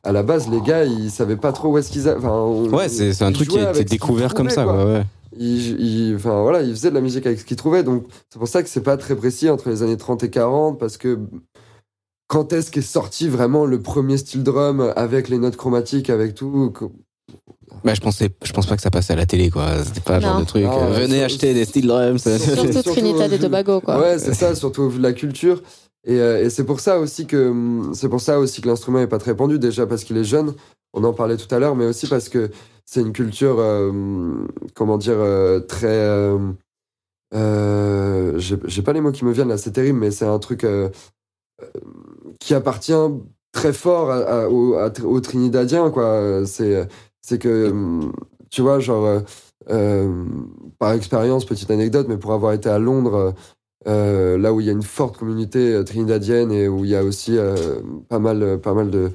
à 0.03 0.11
la 0.11 0.24
base, 0.24 0.49
les 0.49 0.61
gars, 0.61 0.84
ils 0.86 1.11
savaient 1.11 1.38
pas 1.38 1.51
trop 1.51 1.69
où 1.69 1.78
est-ce 1.78 1.91
qu'ils. 1.91 2.09
a- 2.09 2.17
Enfin, 2.17 2.32
on- 2.32 2.69
Ouais, 2.69 2.89
c'est 2.89 3.22
un 3.22 3.32
truc 3.32 3.49
qui 3.49 3.59
a 3.59 3.72
été 3.72 3.84
découvert 3.86 4.34
comme 4.34 4.49
ça, 4.49 4.63
trouvaient, 4.63 4.84
quoi. 4.84 4.93
ouais. 4.93 5.03
Ils, 5.38 5.80
ils- 5.80 6.15
enfin 6.15 6.41
voilà, 6.41 6.61
ils 6.61 6.72
faisaient 6.76 6.89
de 6.89 6.95
la 6.95 7.01
musique 7.01 7.26
avec 7.26 7.39
ce 7.39 7.45
qu'ils 7.45 7.55
trouvaient. 7.57 7.84
Donc 7.84 8.03
c'est 8.30 8.38
pour 8.38 8.47
ça 8.49 8.61
que 8.63 8.69
c'est 8.69 8.82
pas 8.84 8.97
très 8.97 9.15
précis 9.15 9.49
entre 9.49 9.69
les 9.69 9.82
années 9.82 9.95
30 9.97 10.24
et 10.24 10.30
40 10.30 10.78
parce 10.78 10.97
que 10.97 11.19
quand 12.28 12.51
est-ce 12.51 12.69
qu'est 12.72 12.82
sorti 12.82 13.30
vraiment 13.30 13.65
le 13.65 13.82
premier 13.82 14.17
style 14.17 14.43
drum 14.43 14.91
avec 14.97 15.30
les 15.30 15.38
notes 15.38 15.55
chromatiques, 15.55 16.09
avec 16.09 16.36
tout 16.36 16.72
Bah, 17.84 17.93
je 17.95 18.01
pensais, 18.01 18.30
je 18.43 18.51
pense 18.53 18.67
pas 18.67 18.76
que 18.76 18.82
ça 18.82 18.91
passait 18.91 19.13
à 19.13 19.15
la 19.15 19.26
télé, 19.26 19.49
quoi. 19.49 19.84
C'était 19.84 20.01
pas 20.01 20.17
le 20.17 20.22
genre 20.22 20.39
de 20.39 20.45
truc. 20.45 20.63
Non, 20.65 20.84
euh, 20.84 20.99
venez 20.99 21.24
acheter 21.24 21.53
des 21.53 21.65
steel 21.65 21.88
drums. 21.88 22.22
sur- 22.22 22.32
Surtout 22.38 22.74
surtout 22.74 22.91
Trinidad 22.91 23.32
et 23.34 23.39
Tobago, 23.39 23.82
quoi. 23.82 23.99
Ouais, 23.99 24.19
c'est 24.19 24.34
ça, 24.34 24.53
surtout 24.55 24.91
la 24.99 25.13
culture. 25.13 25.61
Et, 26.05 26.19
euh, 26.19 26.43
et 26.45 26.49
c'est 26.49 26.63
pour 26.63 26.80
ça 26.80 26.99
aussi 26.99 27.26
que 27.28 27.53
c'est 27.93 28.09
pour 28.09 28.22
ça 28.22 28.39
aussi 28.39 28.61
que 28.61 28.67
l'instrument 28.67 28.99
est 28.99 29.07
pas 29.07 29.19
très 29.19 29.32
répandu 29.32 29.57
déjà 29.59 29.86
parce 29.88 30.03
qu'il 30.03 30.17
est 30.17 30.24
jeune. 30.24 30.53
On 30.93 31.03
en 31.03 31.13
parlait 31.13 31.38
tout 31.38 31.53
à 31.53 31.59
l'heure, 31.59 31.76
mais 31.76 31.86
aussi 31.86 32.07
parce 32.07 32.28
que 32.28 32.49
c'est 32.86 33.01
une 33.01 33.13
culture, 33.13 33.55
euh, 33.59 33.91
comment 34.76 34.97
dire, 34.97 35.15
euh, 35.17 35.59
très. 35.61 35.88
euh, 35.88 36.38
euh, 37.34 38.38
J'ai 38.39 38.82
pas 38.82 38.93
les 38.93 39.01
mots 39.01 39.11
qui 39.11 39.26
me 39.26 39.32
viennent 39.32 39.49
là, 39.49 39.57
c'est 39.57 39.72
terrible, 39.72 39.99
mais 39.99 40.11
c'est 40.11 40.26
un 40.26 40.39
truc 40.39 40.63
euh, 40.63 40.89
euh, 41.61 41.67
qui 42.39 42.53
appartient 42.53 42.93
très 43.53 43.74
fort 43.74 44.11
à, 44.11 44.17
à- 44.43 44.47
aux, 44.49 44.74
à- 44.76 44.91
aux 45.03 45.19
Trinidadiens, 45.22 45.89
quoi. 45.91 46.41
C'est 46.45 46.88
c'est 47.22 47.39
que 47.39 47.69
hum, 47.72 48.13
tu 48.49 48.61
vois, 48.61 48.80
genre. 48.80 49.05
euh, 49.05 49.19
euh, 49.69 50.26
par 50.80 50.93
expérience, 50.93 51.45
petite 51.45 51.69
anecdote, 51.72 52.07
mais 52.09 52.17
pour 52.17 52.34
avoir 52.34 52.53
été 52.53 52.67
à 52.69 52.80
Londres, 52.80 53.36
euh, 53.88 54.38
là 54.38 54.53
où 54.53 54.59
il 54.61 54.67
y 54.67 54.69
a 54.69 54.74
une 54.74 54.84
forte 54.84 55.17
communauté 55.17 55.84
trinidadienne 55.86 56.51
et 56.51 56.67
où 56.67 56.86
il 56.86 56.91
y 56.91 56.95
a 56.95 57.03
aussi 57.03 57.38
euh, 57.38 57.82
pas 58.09 58.19
mal, 58.19 58.59
pas 58.61 58.74
mal 58.74 58.89
de, 58.91 59.11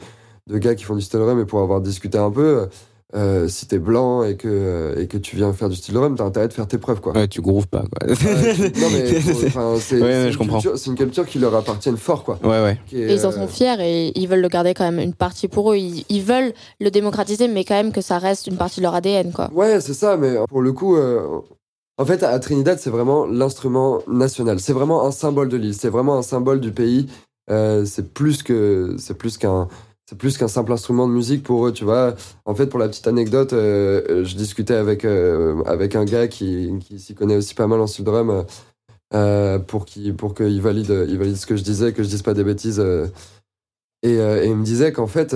de 0.47 0.59
gars 0.59 0.75
qui 0.77 0.85
font 0.85 0.97
du 0.97 1.07
drum, 1.09 1.41
et 1.41 1.47
pour 1.47 1.61
avoir 1.61 1.81
discuté 1.81 2.19
un 2.19 2.31
peu, 2.31 2.69
euh, 3.15 3.47
si 3.49 3.67
t'es 3.69 3.79
blanc 3.79 4.25
et 4.25 4.37
que, 4.37 4.49
euh, 4.49 5.01
et 5.01 5.07
que 5.07 5.17
tu 5.17 5.37
viens 5.37 5.53
faire 5.53 5.69
du 5.69 5.77
steel 5.77 5.95
drum, 5.95 6.17
t'as 6.17 6.25
intérêt 6.25 6.49
de 6.49 6.53
faire 6.53 6.67
tes 6.67 6.77
preuves, 6.79 7.01
quoi. 7.01 7.13
Ouais, 7.13 7.29
tu 7.29 7.41
grooves 7.41 7.69
pas, 7.69 7.83
quoi. 7.83 8.09
Ouais, 8.09 8.15
tu- 8.17 8.25
non, 8.81 8.91
mais 8.91 9.21
c'est 9.81 10.03
Ouais, 10.03 10.29
une 10.33 10.37
culture- 10.37 10.77
C'est 10.77 10.91
une 10.91 10.97
culture 10.97 11.25
qui 11.27 11.39
leur 11.39 11.55
appartient 11.55 11.91
fort, 11.97 12.25
quoi. 12.25 12.39
Ouais, 12.43 12.63
ouais. 12.63 12.79
Est, 12.93 12.97
Et 12.99 13.13
ils 13.15 13.25
en 13.27 13.29
euh, 13.31 13.33
sont 13.33 13.47
fiers 13.49 13.77
et 13.81 14.13
ils 14.19 14.27
veulent 14.29 14.41
le 14.41 14.49
garder 14.49 14.75
quand 14.75 14.85
même 14.91 14.99
une 14.99 15.15
partie 15.15 15.47
pour 15.49 15.73
eux. 15.73 15.77
Ils, 15.77 16.05
ils 16.09 16.23
veulent 16.23 16.53
le 16.81 16.91
démocratiser, 16.91 17.47
mais 17.49 17.65
quand 17.65 17.75
même 17.77 17.93
que 17.93 18.01
ça 18.01 18.19
reste 18.19 18.49
une 18.49 18.57
partie 18.57 18.81
de 18.81 18.83
leur 18.83 18.95
ADN, 18.95 19.33
quoi. 19.33 19.51
Ouais, 19.55 19.81
c'est 19.81 19.95
ça, 19.95 20.17
mais 20.17 20.35
pour 20.49 20.61
le 20.61 20.73
coup, 20.73 20.97
euh, 20.97 21.41
en 21.99 22.05
fait, 22.05 22.23
à 22.25 22.37
Trinidad, 22.41 22.79
c'est 22.81 22.91
vraiment 22.91 23.25
l'instrument 23.25 24.01
national. 24.09 24.59
C'est 24.61 24.73
vraiment 24.73 25.07
un 25.07 25.13
symbole 25.13 25.49
de 25.49 25.57
l'île. 25.57 25.75
C'est 25.75 25.89
vraiment 25.91 26.19
un 26.19 26.23
symbole 26.23 26.61
du 26.61 26.73
pays. 26.73 27.07
Euh, 27.51 27.85
c'est 27.87 28.13
plus 28.13 28.43
que, 28.43 28.97
c'est 28.99 29.17
plus 29.17 29.39
qu'un, 29.39 29.69
c'est 30.09 30.17
plus 30.19 30.39
qu'un 30.39 30.49
simple 30.49 30.73
instrument 30.73 31.09
de 31.09 31.13
musique 31.13 31.43
pour 31.43 31.67
eux, 31.67 31.73
tu 31.73 31.85
vois. 31.85 32.15
En 32.45 32.55
fait, 32.55 32.67
pour 32.67 32.79
la 32.79 32.89
petite 32.89 33.09
anecdote, 33.09 33.53
euh, 33.53 34.25
je 34.25 34.37
discutais 34.37 34.75
avec 34.75 35.05
euh, 35.05 35.63
avec 35.67 35.97
un 35.97 36.05
gars 36.05 36.29
qui, 36.29 36.73
qui 36.81 36.99
s'y 37.01 37.15
connaît 37.15 37.37
aussi 37.37 37.55
pas 37.55 37.67
mal 37.67 37.81
en 37.81 37.87
style 37.87 38.05
drum. 38.05 38.45
euh, 39.15 39.59
pour 39.59 39.85
qu'il 39.87 40.15
pour 40.17 40.35
qu'il 40.35 40.61
valide 40.61 41.07
il 41.09 41.19
valide 41.19 41.37
ce 41.37 41.47
que 41.47 41.57
je 41.57 41.63
disais 41.65 41.93
que 41.93 42.03
je 42.03 42.09
dise 42.09 42.23
pas 42.23 42.35
des 42.35 42.45
bêtises 42.45 42.81
et, 44.03 44.15
et 44.15 44.47
il 44.47 44.57
me 44.57 44.65
disait 44.65 44.93
qu'en 44.93 45.07
fait 45.07 45.35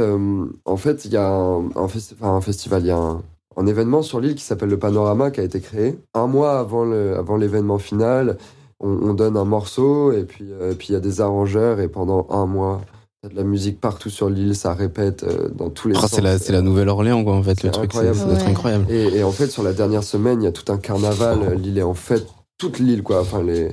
en 0.64 0.76
fait 0.76 1.04
il 1.04 1.12
y 1.12 1.16
a 1.16 1.26
un, 1.28 1.66
un, 1.70 1.70
enfin, 1.84 2.34
un 2.34 2.40
festival 2.40 2.82
il 2.82 2.88
y 2.88 2.90
a 2.90 2.96
un, 2.98 3.22
un 3.56 3.66
événement 3.66 4.02
sur 4.02 4.20
l'île 4.20 4.34
qui 4.34 4.44
s'appelle 4.44 4.68
le 4.70 4.78
Panorama 4.78 5.30
qui 5.30 5.40
a 5.40 5.44
été 5.44 5.60
créé 5.60 5.98
un 6.14 6.26
mois 6.26 6.58
avant 6.58 6.84
le 6.84 7.16
avant 7.16 7.36
l'événement 7.36 7.78
final 7.78 8.36
on, 8.80 8.90
on 8.90 9.14
donne 9.14 9.36
un 9.36 9.44
morceau 9.44 10.12
et 10.12 10.24
puis 10.24 10.46
euh, 10.52 10.74
puis 10.74 10.88
il 10.90 10.92
y 10.92 10.96
a 10.96 11.00
des 11.00 11.20
arrangeurs 11.20 11.80
et 11.80 11.88
pendant 11.88 12.26
un 12.30 12.46
mois 12.46 12.80
de 13.28 13.36
la 13.36 13.42
musique 13.44 13.78
partout 13.82 14.08
sur 14.08 14.30
l'île 14.30 14.54
ça 14.56 14.72
répète 14.72 15.24
euh, 15.24 15.50
dans 15.54 15.68
tous 15.68 15.88
les 15.88 15.94
Oh, 15.94 16.00
sens 16.00 16.10
c'est 16.12 16.22
la, 16.22 16.38
c'est 16.38 16.52
la 16.52 16.62
Nouvelle-Orléans, 16.62 17.22
quoi, 17.22 17.34
en 17.34 17.42
fait, 17.42 17.54
c'est 17.60 17.66
le 17.66 17.70
truc. 17.70 17.92
C'est 17.92 18.08
incroyable. 18.46 18.86
Ouais. 18.88 18.94
et, 18.96 19.18
et 19.18 19.22
en 19.24 19.30
fait, 19.30 19.48
sur 19.48 19.62
la 19.62 19.74
dernière 19.74 20.02
semaine, 20.04 20.40
il 20.40 20.44
y 20.46 20.48
a 20.48 20.52
tout 20.52 20.72
un 20.72 20.78
carnaval. 20.78 21.40
euh, 21.42 21.54
L'île 21.54 21.76
est 21.76 21.82
en 21.82 21.92
fête, 21.92 22.26
toute 22.56 22.78
l'île, 22.78 23.02
quoi. 23.02 23.20
Enfin, 23.20 23.42
les... 23.42 23.72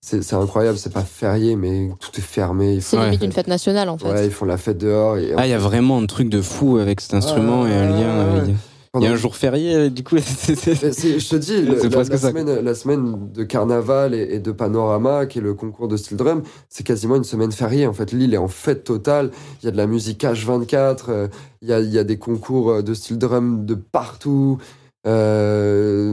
c'est 0.00 0.22
c'est 0.22 0.34
incroyable. 0.36 0.78
C'est 0.78 0.94
pas 0.94 1.02
férié, 1.04 1.56
mais 1.56 1.90
tout 2.00 2.10
est 2.16 2.22
fermé. 2.22 2.72
Ils 2.76 2.82
C'est 2.82 2.96
limite 2.98 3.22
une 3.22 3.32
fête 3.32 3.48
nationale, 3.48 3.90
en 3.90 3.98
fait. 3.98 4.10
ouais, 4.10 4.24
ils 4.26 4.32
font 4.32 4.46
la 4.46 4.56
fête 4.56 4.78
dehors. 4.78 5.18
Et 5.18 5.34
Ah, 5.36 5.46
il 5.46 5.50
y 5.50 5.54
a 5.54 5.58
vraiment 5.58 5.98
un 5.98 6.06
truc 6.06 6.30
de 6.30 6.40
fou 6.40 6.78
avec 6.78 7.02
cet 7.02 7.12
instrument 7.12 7.66
et 7.66 7.74
un 7.74 7.90
lien. 7.90 8.32
ouais, 8.32 8.40
avec- 8.40 8.54
Il 9.00 9.04
y 9.04 9.06
a 9.08 9.12
un 9.12 9.16
jour 9.16 9.36
férié, 9.36 9.74
euh, 9.74 9.90
du 9.90 10.02
coup. 10.04 10.16
je 10.18 11.28
te 11.28 11.36
dis, 11.36 11.62
la, 11.62 12.04
semaine, 12.18 12.60
la 12.60 12.74
semaine 12.74 13.32
de 13.32 13.44
carnaval 13.44 14.14
et, 14.14 14.34
et 14.34 14.38
de 14.38 14.52
panorama, 14.52 15.26
qui 15.26 15.38
est 15.38 15.42
le 15.42 15.54
concours 15.54 15.88
de 15.88 15.96
steel 15.96 16.16
drum, 16.18 16.42
c'est 16.68 16.84
quasiment 16.84 17.16
une 17.16 17.24
semaine 17.24 17.52
fériée. 17.52 17.86
En 17.86 17.92
fait, 17.92 18.12
l'île 18.12 18.34
est 18.34 18.38
en 18.38 18.48
fête 18.48 18.84
totale. 18.84 19.30
Il 19.62 19.66
y 19.66 19.68
a 19.68 19.72
de 19.72 19.76
la 19.76 19.86
musique 19.86 20.22
H24. 20.24 20.96
euh, 21.08 21.28
il, 21.62 21.68
y 21.68 21.72
a, 21.72 21.80
il 21.80 21.90
y 21.92 21.98
a 21.98 22.04
des 22.04 22.18
concours 22.18 22.70
euh, 22.70 22.82
de 22.82 22.94
steel 22.94 23.18
drum 23.18 23.64
de 23.66 23.74
partout. 23.74 24.58
euh, 25.06 26.12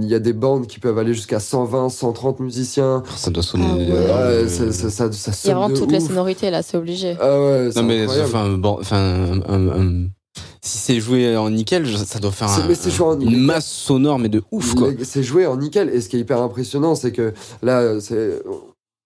il 0.00 0.08
y 0.08 0.14
a 0.14 0.18
des 0.18 0.32
bandes 0.32 0.66
qui 0.66 0.78
peuvent 0.78 0.98
aller 0.98 1.14
jusqu'à 1.14 1.40
120, 1.40 1.88
130 1.88 2.40
musiciens. 2.40 3.02
Ça 3.16 3.30
doit 3.30 3.42
sonner. 3.42 3.64
Ah 3.68 3.74
ouais. 3.76 3.86
euh, 3.90 4.42
Ouais, 4.44 4.48
ça, 4.48 4.72
ça, 4.72 4.90
ça, 4.90 5.12
ça 5.12 5.32
Il 5.44 5.48
y 5.48 5.50
a 5.50 5.54
vraiment 5.56 5.74
toutes 5.74 5.92
les 5.92 6.00
sonorités, 6.00 6.50
là, 6.50 6.62
c'est 6.62 6.76
obligé. 6.76 7.16
Ah 7.20 7.40
ouais, 7.40 7.70
Non, 7.76 7.82
mais 7.82 8.06
enfin, 8.06 8.48
bon, 8.56 8.78
enfin, 8.80 8.96
un- 8.96 9.42
un- 9.42 9.68
un- 9.68 10.06
si 10.62 10.78
c'est 10.78 11.00
joué 11.00 11.36
en 11.36 11.50
nickel, 11.50 11.86
ça 12.06 12.18
doit 12.18 12.30
faire 12.32 12.48
un- 12.50 12.66
mais 12.68 12.74
c'est 12.74 12.90
joué 12.90 13.06
en 13.06 13.12
une 13.20 13.26
nickel. 13.28 13.40
masse 13.40 13.66
sonore, 13.70 14.18
mais 14.18 14.28
de 14.28 14.42
ouf, 14.50 14.74
quoi. 14.74 14.88
C'est 15.04 15.22
joué 15.22 15.46
en 15.46 15.56
nickel. 15.56 15.88
Et 15.90 16.00
ce 16.00 16.08
qui 16.08 16.16
est 16.16 16.20
hyper 16.20 16.40
impressionnant, 16.42 16.94
c'est 16.94 17.12
que 17.12 17.32
là, 17.62 18.00
c'est. 18.00 18.42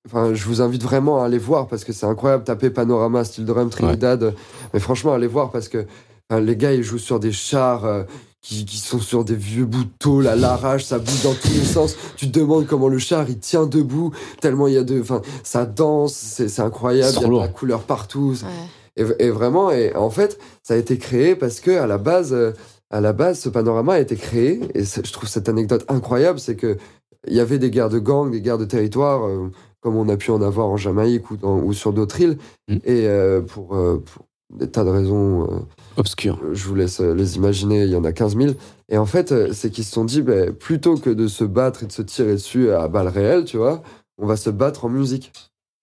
Enfin, 0.07 0.35
je 0.35 0.45
vous 0.45 0.61
invite 0.61 0.83
vraiment 0.83 1.23
à 1.23 1.27
aller 1.27 1.39
voir 1.39 1.67
parce 1.67 1.83
que 1.85 1.93
c'est 1.95 2.05
incroyable. 2.07 2.45
Taper 2.45 2.69
Panorama, 2.71 3.25
Style 3.25 3.47
Drum, 3.47 3.71
Trinidad. 3.71 4.35
Mais 4.75 4.81
franchement, 4.81 5.15
allez 5.15 5.27
voir 5.27 5.51
parce 5.51 5.69
que 5.69 5.87
enfin, 6.29 6.41
les 6.43 6.57
gars, 6.57 6.75
ils 6.75 6.83
jouent 6.83 6.99
sur 6.99 7.19
des 7.21 7.33
chars 7.33 7.87
euh, 7.87 8.03
qui, 8.43 8.67
qui 8.67 8.77
sont 8.77 8.99
sur 9.01 9.25
des 9.25 9.35
vieux 9.35 9.65
bouts 9.65 9.85
de 9.85 9.91
tôle 9.99 10.27
à 10.27 10.37
l'arrache. 10.37 10.85
Ça 10.85 10.99
bouge 10.99 11.23
dans 11.23 11.33
tous 11.33 11.49
les 11.55 11.65
sens. 11.65 11.97
Tu 12.17 12.31
te 12.31 12.39
demandes 12.39 12.67
comment 12.67 12.89
le 12.89 12.99
char 12.99 13.25
il 13.31 13.39
tient 13.39 13.65
debout. 13.67 14.11
Tellement 14.43 14.67
il 14.67 14.75
y 14.75 14.79
a 14.79 14.83
de. 14.85 15.01
Enfin, 15.01 15.23
ça 15.43 15.65
danse. 15.65 16.13
C'est 16.13 16.61
incroyable. 16.61 17.15
Il 17.17 17.23
y 17.23 17.25
a 17.25 17.29
de 17.29 17.39
la 17.39 17.49
couleur 17.49 17.81
partout. 17.85 18.33
Ouais. 18.43 18.49
Et, 18.97 19.05
et 19.18 19.30
vraiment, 19.30 19.70
et 19.70 19.95
en 19.97 20.11
fait, 20.11 20.38
ça 20.62 20.74
a 20.74 20.76
été 20.76 20.99
créé 20.99 21.34
parce 21.36 21.61
que 21.61 21.70
à 21.72 21.86
la 21.86 21.99
base, 21.99 22.32
euh, 22.32 22.53
à 22.90 23.01
la 23.01 23.12
base, 23.12 23.40
ce 23.40 23.49
panorama 23.49 23.95
a 23.95 23.99
été 24.01 24.16
créé. 24.16 24.61
Et 24.74 24.84
je 24.84 25.12
trouve 25.12 25.28
cette 25.28 25.49
anecdote 25.49 25.84
incroyable, 25.88 26.38
c'est 26.38 26.57
que 26.57 26.76
il 27.26 27.34
y 27.34 27.40
avait 27.40 27.59
des 27.59 27.70
guerres 27.70 27.88
de 27.88 27.99
gangs, 27.99 28.30
des 28.30 28.40
guerres 28.40 28.59
de 28.59 28.66
territoire, 28.66 29.24
euh, 29.26 29.51
comme 29.80 29.97
on 29.97 30.09
a 30.09 30.16
pu 30.16 30.30
en 30.30 30.42
avoir 30.42 30.68
en 30.68 30.76
Jamaïque 30.76 31.30
ou, 31.30 31.36
dans- 31.36 31.59
ou 31.59 31.72
sur 31.72 31.92
d'autres 31.92 32.20
îles. 32.20 32.38
Mm. 32.68 32.74
Et 32.84 33.07
euh, 33.09 33.40
pour, 33.40 33.74
euh, 33.74 34.03
pour 34.05 34.26
des 34.55 34.70
tas 34.70 34.84
de 34.84 34.90
raisons, 34.90 35.45
euh, 35.51 35.57
Obscur. 35.97 36.38
je 36.53 36.64
vous 36.68 36.74
laisse 36.74 37.01
les 37.01 37.36
imaginer. 37.36 37.84
Il 37.84 37.90
y 37.90 37.97
en 37.97 38.05
a 38.05 38.12
15 38.12 38.36
000. 38.36 38.53
Et 38.90 38.99
en 38.99 39.07
fait, 39.07 39.53
c'est 39.55 39.70
qu'ils 39.70 39.84
se 39.84 39.92
sont 39.92 40.05
dit, 40.05 40.20
ben, 40.22 40.53
plutôt 40.53 40.97
que 40.97 41.11
de 41.11 41.26
se 41.26 41.45
battre 41.45 41.82
et 41.82 41.86
de 41.86 41.92
se 41.92 42.03
tirer 42.03 42.34
dessus 42.34 42.70
à 42.70 42.86
balles 42.88 43.09
réelles, 43.09 43.45
tu 43.45 43.57
vois, 43.57 43.82
on 44.18 44.26
va 44.26 44.36
se 44.36 44.51
battre 44.51 44.84
en 44.84 44.88
musique. 44.90 45.32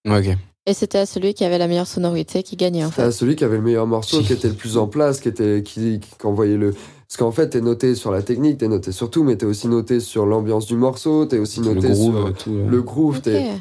Ok. 0.08 0.38
Et 0.68 0.74
c'était 0.76 1.06
celui 1.08 1.34
qui 1.34 1.44
avait 1.44 1.58
la 1.58 1.68
meilleure 1.68 1.88
sonorité 1.88 2.44
qui 2.44 2.56
gagnait, 2.56 2.84
en 2.86 2.90
C'était 2.92 3.04
fait. 3.06 3.12
celui 3.12 3.36
qui 3.36 3.44
avait 3.44 3.58
le 3.58 3.64
meilleur 3.64 3.88
morceau, 3.88 4.22
qui 4.22 4.32
était 4.34 4.48
le 4.48 4.54
plus 4.54 4.78
en 4.78 4.88
place, 4.88 5.20
qui 5.20 5.28
était 5.30 5.64
qui, 5.64 6.00
qui, 6.00 6.10
qui 6.20 6.26
envoyait 6.28 6.58
le. 6.58 6.72
Parce 6.72 7.18
qu'en 7.18 7.32
fait, 7.32 7.50
t'es 7.50 7.62
noté 7.62 7.96
sur 7.96 8.12
la 8.12 8.22
technique, 8.22 8.60
t'es 8.60 8.68
noté 8.68 8.92
sur 8.92 9.10
tout, 9.10 9.24
mais 9.24 9.36
t'es 9.36 9.46
aussi 9.48 9.68
noté 9.68 10.00
sur 10.00 10.26
l'ambiance 10.26 10.68
du 10.68 10.76
morceau, 10.76 11.26
t'es 11.26 11.40
aussi 11.40 11.60
Le 11.62 11.74
noté 11.74 11.90
groove, 11.90 12.26
sur 12.28 12.34
tout. 12.44 12.54
le 12.70 12.82
groove, 12.84 13.22
t'es- 13.22 13.58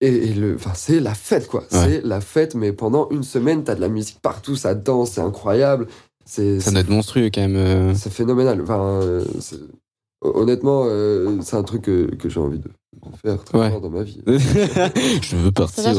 et, 0.00 0.08
et 0.30 0.34
le, 0.34 0.54
enfin, 0.56 0.72
c'est 0.74 0.98
la 0.98 1.14
fête 1.14 1.46
quoi. 1.46 1.62
C'est 1.70 2.00
la 2.04 2.20
fête, 2.20 2.54
mais 2.56 2.72
pendant 2.72 3.08
une 3.10 3.22
semaine, 3.22 3.62
t'as 3.62 3.74
de 3.76 3.80
la 3.80 3.88
musique 3.88 4.18
partout, 4.20 4.56
ça 4.56 4.74
danse, 4.74 5.12
c'est 5.12 5.20
incroyable, 5.20 5.86
c'est 6.24 6.58
Ça 6.58 6.70
doit 6.72 6.80
être 6.80 6.88
monstrueux, 6.88 7.30
quand 7.32 7.42
même. 7.42 7.54
euh. 7.56 7.94
c'est 7.94 8.10
phénoménal. 8.12 8.60
Enfin, 8.62 8.80
euh, 9.02 9.24
c'est- 9.40 9.60
honnêtement, 10.22 10.84
euh, 10.86 11.38
c'est 11.42 11.54
un 11.56 11.62
truc 11.62 11.82
que, 11.82 12.12
que 12.16 12.28
j'ai 12.28 12.40
envie 12.40 12.58
de 12.58 12.68
faire 13.22 13.42
très 13.44 13.58
Ouais. 13.58 13.70
fort 13.70 13.80
dans 13.80 13.90
ma 13.90 14.02
vie. 14.02 14.20
je 14.26 15.36
veux 15.36 15.52
partir. 15.52 15.86
être 15.86 15.98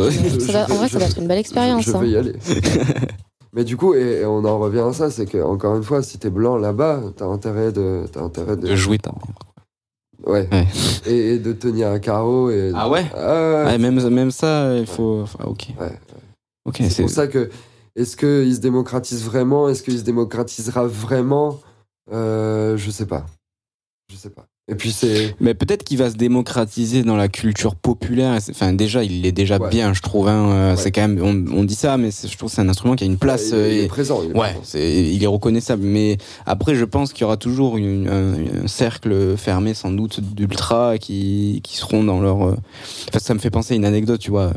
en 0.71 0.75
vrai, 0.75 0.87
ça 0.89 0.97
doit 0.99 1.07
être 1.07 1.17
une 1.19 1.27
belle 1.27 1.39
expérience. 1.39 1.83
Je, 1.85 1.91
je 1.91 1.95
hein. 1.97 2.01
vais 2.01 2.09
y 2.09 2.17
aller. 2.17 2.33
Mais 3.55 3.63
du 3.63 3.77
coup, 3.77 3.93
et, 3.93 4.21
et 4.21 4.25
on 4.25 4.43
en 4.45 4.57
revient 4.57 4.79
à 4.79 4.93
ça, 4.93 5.11
c'est 5.11 5.25
que 5.27 5.37
encore 5.43 5.75
une 5.75 5.83
fois, 5.83 6.01
si 6.01 6.17
t'es 6.17 6.29
blanc 6.31 6.57
là-bas, 6.57 7.01
t'as 7.15 7.25
intérêt 7.25 7.71
de, 7.71 8.05
t'as 8.11 8.21
intérêt 8.21 8.55
de, 8.57 8.67
De 8.67 8.75
jouer, 8.75 8.97
t'as- 8.97 9.11
Ouais. 10.25 10.47
Ouais. 10.51 10.65
Et, 11.05 11.33
et 11.33 11.39
de 11.39 11.51
tenir 11.53 11.89
un 11.89 11.99
carreau. 11.99 12.49
Et... 12.49 12.71
Ah 12.73 12.89
ouais? 12.89 13.05
Ah, 13.15 13.65
Ouais, 13.65 13.77
même, 13.77 14.01
même 14.09 14.31
ça, 14.31 14.75
il 14.77 14.87
faut. 14.87 15.21
enfin, 15.23 15.43
ok. 15.45 15.67
Ouais, 15.79 15.91
Ok, 16.65 16.77
C'est 16.77 16.89
c'est. 16.89 17.03
pour 17.03 17.11
ça 17.11 17.27
que, 17.27 17.49
est-ce 17.95 18.15
qu'il 18.15 18.55
se 18.55 18.61
démocratise 18.61 19.23
vraiment? 19.25 19.67
Est-ce 19.67 19.83
qu'il 19.83 19.97
se 19.99 20.03
démocratisera 20.03 20.87
vraiment? 20.87 21.59
Euh, 22.11 22.77
Je 22.77 22.89
sais 22.89 23.05
pas. 23.05 23.25
Je 24.11 24.17
sais 24.17 24.29
pas. 24.29 24.45
Et 24.69 24.75
puis 24.75 24.91
c'est. 24.91 25.35
Mais 25.39 25.53
peut-être 25.53 25.83
qu'il 25.83 25.97
va 25.97 26.09
se 26.09 26.15
démocratiser 26.15 27.03
dans 27.03 27.15
la 27.17 27.27
culture 27.27 27.75
populaire. 27.75 28.37
Enfin, 28.49 28.71
déjà, 28.73 29.03
il 29.03 29.25
est 29.25 29.31
déjà 29.31 29.57
Ouais. 29.57 29.69
bien, 29.69 29.93
je 29.93 30.01
trouve. 30.01 30.27
hein. 30.27 30.49
Euh, 30.51 30.71
Ouais. 30.71 30.77
C'est 30.81 30.91
quand 30.91 31.01
même. 31.07 31.19
On, 31.21 31.57
on 31.59 31.63
dit 31.63 31.75
ça, 31.75 31.97
mais 31.97 32.09
je 32.11 32.37
trouve 32.37 32.49
que 32.49 32.55
c'est 32.55 32.61
un 32.61 32.69
instrument 32.69 32.95
qui 32.95 33.03
a 33.03 33.07
une 33.07 33.17
place. 33.17 33.49
il, 33.49 33.55
est- 33.55 33.75
il 33.75 33.79
euh, 33.81 33.83
est 33.85 33.87
présent. 33.87 34.21
il 34.23 34.31
est 34.31 34.37
Ouais, 34.39 34.53
présent. 34.53 34.77
il 34.79 35.23
est 35.23 35.27
reconnaissable. 35.27 35.83
Mais 35.83 36.17
après, 36.45 36.75
je 36.75 36.85
pense 36.85 37.11
qu'il 37.11 37.21
y 37.21 37.25
aura 37.25 37.37
toujours 37.37 37.77
une- 37.77 38.07
un, 38.07 38.63
un 38.63 38.67
cercle 38.67 39.35
fermé, 39.35 39.73
sans 39.73 39.91
doute, 39.91 40.19
d'ultras 40.21 40.97
qui, 40.97 41.61
qui 41.63 41.75
seront 41.77 42.03
dans 42.03 42.21
leur. 42.21 42.43
euh, 42.47 42.55
Enfin, 43.09 43.19
ça 43.19 43.33
me 43.33 43.39
fait 43.39 43.49
penser 43.51 43.73
à 43.73 43.77
une 43.77 43.85
anecdote, 43.85 44.19
tu 44.19 44.31
vois. 44.31 44.53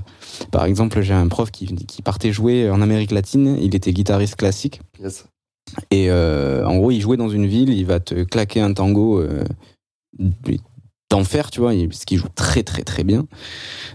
Par 0.52 0.64
exemple, 0.66 1.00
j'ai 1.02 1.14
un 1.14 1.28
prof 1.28 1.50
qui, 1.50 1.66
qui 1.74 2.02
partait 2.02 2.32
jouer 2.32 2.68
en 2.70 2.80
Amérique 2.82 3.10
latine. 3.10 3.56
Il 3.60 3.74
était 3.74 3.92
guitariste 3.92 4.36
classique. 4.36 4.80
Yes. 5.02 5.24
Et 5.90 6.10
euh, 6.10 6.64
en 6.66 6.76
gros, 6.76 6.90
il 6.90 7.00
jouait 7.00 7.16
dans 7.16 7.28
une 7.28 7.46
ville, 7.46 7.70
il 7.70 7.86
va 7.86 8.00
te 8.00 8.24
claquer 8.24 8.60
un 8.60 8.72
tango 8.72 9.20
euh, 9.20 9.44
d'enfer, 11.10 11.50
tu 11.50 11.60
vois, 11.60 11.72
parce 11.88 12.04
qu'il 12.04 12.18
joue 12.18 12.28
très 12.34 12.62
très 12.62 12.82
très 12.82 13.04
bien. 13.04 13.26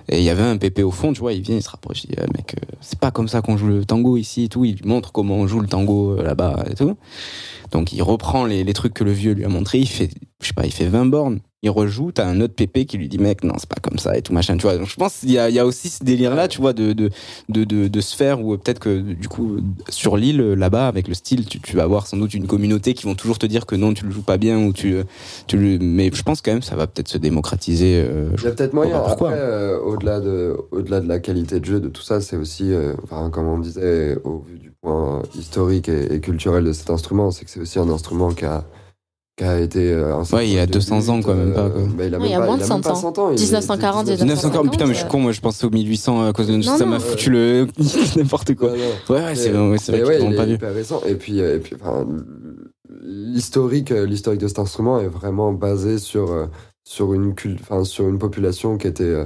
Et 0.10 0.20
il 0.20 0.24
y 0.24 0.30
avait 0.30 0.44
un 0.44 0.58
pépé 0.58 0.84
au 0.84 0.92
fond, 0.92 1.14
tu 1.14 1.22
vois, 1.22 1.34
il 1.34 1.42
vient, 1.42 1.56
il 1.56 1.64
se 1.64 1.70
rapproche, 1.70 2.04
il 2.04 2.12
dit, 2.12 2.16
Ah, 2.20 2.28
mec, 2.36 2.56
euh, 2.56 2.76
c'est 2.82 3.00
pas 3.00 3.12
comme 3.12 3.28
ça 3.28 3.42
qu'on 3.42 3.58
joue 3.58 3.68
le 3.68 3.86
tango 3.86 4.18
ici 4.18 4.44
et 4.44 4.50
tout. 4.50 4.66
Il 4.66 4.76
lui 4.76 4.88
montre 4.88 5.12
comment 5.12 5.36
on 5.36 5.48
joue 5.48 5.60
le 5.60 5.68
tango 5.68 6.22
là-bas 6.22 6.66
et 6.70 6.76
tout. 6.76 6.98
Donc 7.72 7.94
il 7.94 8.02
reprend 8.02 8.46
les, 8.46 8.64
les 8.64 8.74
trucs 8.74 8.94
que 8.94 9.04
le 9.04 9.12
vieux 9.12 9.34
lui 9.34 9.46
a 9.46 9.50
montré, 9.50 9.80
il 9.80 9.88
fait, 9.88 10.10
je 10.42 10.48
sais 10.48 10.54
pas, 10.54 10.66
il 10.66 10.74
fait 10.74 10.88
20 10.88 11.06
bornes. 11.06 11.40
Il 11.64 11.70
rejoue, 11.70 12.12
t'as 12.12 12.26
un 12.26 12.42
autre 12.42 12.56
pépé 12.56 12.86
qui 12.86 12.98
lui 12.98 13.08
dit 13.08 13.20
mec 13.20 13.44
non 13.44 13.54
c'est 13.60 13.70
pas 13.70 13.80
comme 13.82 14.00
ça 14.00 14.18
et 14.18 14.22
tout 14.22 14.34
machin 14.34 14.58
tu 14.58 14.64
vois 14.64 14.78
donc 14.78 14.88
je 14.88 14.96
pense 14.96 15.18
qu'il 15.20 15.32
y 15.32 15.38
a, 15.38 15.50
il 15.50 15.56
y 15.56 15.60
a 15.60 15.66
aussi 15.66 15.90
ce 15.90 16.04
délire 16.04 16.34
là 16.34 16.48
tu 16.48 16.60
vois 16.60 16.74
de 16.74 16.94
de 16.94 17.12
de, 17.50 17.64
de, 17.64 17.88
de 17.88 18.02
se 18.02 18.16
faire 18.16 18.44
ou 18.44 18.58
peut-être 18.58 18.80
que 18.80 19.00
du 19.00 19.28
coup 19.28 19.58
sur 19.90 20.18
l'île 20.18 20.42
là-bas 20.54 20.88
avec 20.88 21.08
le 21.08 21.14
style 21.14 21.46
tu, 21.46 21.60
tu 21.60 21.76
vas 21.76 21.84
avoir 21.84 22.08
sans 22.08 22.18
doute 22.18 22.34
une 22.34 22.48
communauté 22.48 22.94
qui 22.96 23.06
vont 23.06 23.16
toujours 23.16 23.38
te 23.38 23.46
dire 23.46 23.66
que 23.66 23.76
non 23.76 23.94
tu 23.94 24.06
le 24.06 24.12
joues 24.12 24.24
pas 24.24 24.38
bien 24.38 24.58
ou 24.66 24.74
tu 24.74 24.96
tu 25.46 25.58
le 25.58 25.78
mais 25.78 26.10
je 26.12 26.24
pense 26.24 26.42
quand 26.42 26.52
même 26.52 26.62
ça 26.64 26.76
va 26.76 26.88
peut-être 26.88 27.10
se 27.10 27.18
démocratiser 27.18 28.04
euh, 28.08 28.30
Il 28.38 28.44
y 28.44 28.48
a 28.48 28.52
peut-être 28.52 28.74
moyen. 28.74 28.98
Bah, 28.98 29.04
pourquoi 29.08 29.32
euh, 29.32 29.80
au-delà 29.80 30.20
de, 30.20 30.56
au-delà 30.72 31.00
de 31.02 31.08
la 31.08 31.20
qualité 31.20 31.60
de 31.60 31.66
jeu, 31.66 31.80
de 31.80 31.90
tout 31.90 32.02
ça, 32.02 32.22
c'est 32.22 32.36
aussi, 32.36 32.74
euh, 32.74 32.94
enfin, 33.04 33.30
comme 33.30 33.48
on 33.48 33.60
disait, 33.60 34.18
au 34.24 34.40
vu 34.40 34.58
du 34.58 34.72
point 34.72 35.22
historique 35.36 35.90
et, 35.90 36.14
et 36.14 36.20
culturel 36.20 36.64
de 36.64 36.74
cet 36.74 36.90
instrument, 36.90 37.32
c'est 37.32 37.46
que 37.46 37.52
c'est 37.52 37.60
aussi 37.60 37.80
un 37.80 37.90
instrument 37.90 38.32
qui 38.32 38.46
a, 38.46 38.64
qui 39.42 39.48
a 39.48 39.60
été. 39.60 39.92
euh, 39.92 40.16
un 40.18 40.24
Ouais, 40.36 40.48
il 40.48 40.54
y 40.54 40.58
a 40.60 40.62
symbole 40.62 40.68
de 40.68 40.74
200 40.74 41.10
ans, 41.10 41.22
quoi, 41.22 41.34
même 41.34 41.54
pas, 41.54 41.70
quoi. 41.70 41.82
bah, 41.98 42.06
il 42.06 42.14
a 42.16 42.20
même 42.20 42.28
il 42.28 42.34
a 42.36 42.40
pas, 42.40 42.46
moins 42.46 42.58
de 42.58 42.64
a 42.64 42.68
même 42.68 42.68
100 42.68 42.82
pas 42.82 42.96
100 42.96 43.18
ans. 43.20 43.30
il 43.32 43.36
est- 43.40 43.42
1940 43.42 44.08
et 44.08 44.12
1940 44.18 44.72
putain 44.72 44.86
mais 44.86 44.94
je 44.94 45.00
suis 45.00 45.08
con 45.08 45.20
moi 45.20 45.32
je 45.32 45.42
pensais 45.42 45.66
au 45.66 45.70
1800 45.72 46.28
à 46.28 46.32
cause 46.34 46.48
de 46.48 46.58
Non, 46.58 46.78
ça 46.78 46.86
m'a 46.86 47.00
foutu 47.00 47.30
le 47.32 47.68
n'importe 48.18 48.54
quoi 48.56 48.72
Ouais, 48.72 48.78
ouais 49.10 49.36
c'est 49.36 49.42
c'est 49.44 49.50
vrai 49.52 49.70
Mais 49.72 49.78
qu'ils 50.18 50.28
ouais, 50.30 50.36
pas 50.36 50.46
vu 50.46 50.54
hyper 50.54 50.74
récent. 50.74 51.02
Et 51.08 51.16
puis, 51.16 51.42
euh, 51.42 51.56
et 51.56 51.60
puis 51.60 51.76
enfin, 51.82 52.06
l'historique, 53.02 53.92
euh, 53.92 54.06
l'historique 54.06 54.40
de 54.42 54.48
cet 54.48 54.60
instrument 54.60 55.00
est 55.00 55.08
vraiment 55.08 55.54
basé 55.54 55.98
sur, 55.98 56.32
euh, 56.32 56.46
sur, 56.88 57.14
une, 57.14 57.34
cul- 57.36 57.58
enfin, 57.62 57.84
sur 57.84 58.08
une 58.08 58.18
population 58.20 58.78
qui 58.78 58.88
était, 58.88 59.04
euh, 59.04 59.26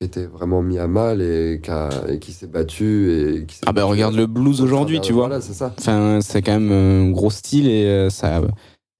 qui 0.00 0.06
était 0.06 0.26
vraiment 0.26 0.62
mise 0.62 0.78
à 0.78 0.86
mal 0.86 1.20
et 1.22 1.60
qui, 1.62 1.70
a- 1.70 1.90
et 2.08 2.18
qui 2.18 2.32
s'est 2.32 2.46
battue. 2.46 3.10
Et 3.40 3.46
qui 3.46 3.58
ah 3.66 3.72
ben 3.72 3.84
regarde 3.84 4.14
le 4.14 4.26
blues 4.26 4.60
aujourd'hui 4.60 5.00
tu 5.00 5.12
vois 5.12 5.26
Voilà, 5.26 5.40
c'est 5.40 5.54
ça. 5.54 5.74
Enfin, 5.78 6.20
c'est 6.22 6.42
quand 6.42 6.58
même 6.58 6.72
un 6.72 7.10
gros 7.10 7.30
style 7.30 7.68
et 7.68 7.84
euh, 7.86 8.10
ça, 8.10 8.40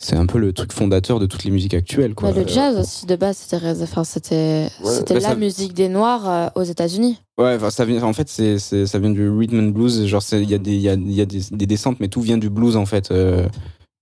c'est 0.05 0.17
un 0.17 0.27
peu 0.27 0.39
le 0.39 0.53
truc 0.53 0.73
fondateur 0.73 1.19
de 1.19 1.27
toutes 1.27 1.45
les 1.45 1.51
musiques 1.51 1.73
actuelles, 1.75 2.15
quoi. 2.15 2.31
Bah, 2.31 2.41
le 2.43 2.47
jazz 2.47 2.79
aussi 2.79 3.07
de 3.07 3.17
base 3.17 3.39
c'était 3.39 3.57
enfin, 3.83 4.05
c'était 4.05 4.69
Ouais. 4.85 5.01
Bah, 5.09 5.15
la 5.15 5.21
ça- 5.21 5.35
musique 5.35 5.73
des 5.73 5.89
noirs 5.89 6.29
euh, 6.29 6.49
aux 6.61 6.63
États-Unis. 6.65 7.19
Ouais, 7.39 7.55
enfin, 7.57 7.71
ça 7.71 7.85
vient, 7.85 8.03
en 8.03 8.13
fait, 8.13 8.29
c'est, 8.29 8.59
ça 8.59 8.99
vient 8.99 9.11
du 9.11 9.29
rhythm 9.31 9.59
and 9.61 9.71
blues. 9.71 10.05
Genre, 10.07 10.23
il 10.33 10.51
y 10.51 10.55
a 10.55 10.59
des, 10.59 10.73
il 10.75 10.81
y 10.83 10.89
a, 10.91 10.95
il 10.95 11.13
y 11.13 11.21
a 11.21 11.27
des, 11.27 11.41
des 11.51 11.67
descentes, 11.67 11.99
mais 12.01 12.09
tout 12.09 12.21
vient 12.21 12.37
du 12.39 12.51
blues, 12.51 12.77
en 12.77 12.87
fait. 12.87 13.11
euh, 13.11 13.47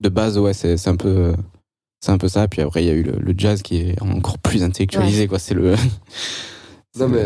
de 0.01 0.09
base, 0.09 0.37
ouais, 0.37 0.53
c'est, 0.53 0.75
c'est 0.75 0.89
un 0.89 0.97
peu, 0.97 1.07
euh, 1.07 1.33
c'est 2.01 2.11
un 2.11 2.17
peu 2.17 2.27
ça. 2.27 2.47
Puis 2.49 2.61
après, 2.61 2.83
il 2.83 2.87
y 2.87 2.91
a 2.91 2.93
eu 2.93 3.03
le, 3.03 3.13
le 3.19 3.33
jazz 3.37 3.61
qui 3.61 3.77
est 3.77 4.01
encore 4.01 4.37
plus 4.39 4.61
intellectualisé, 4.63 5.27
quoi. 5.27 5.39
C'est 5.39 5.53
le. 5.53 5.75
Non, 6.99 7.07
mais, 7.07 7.25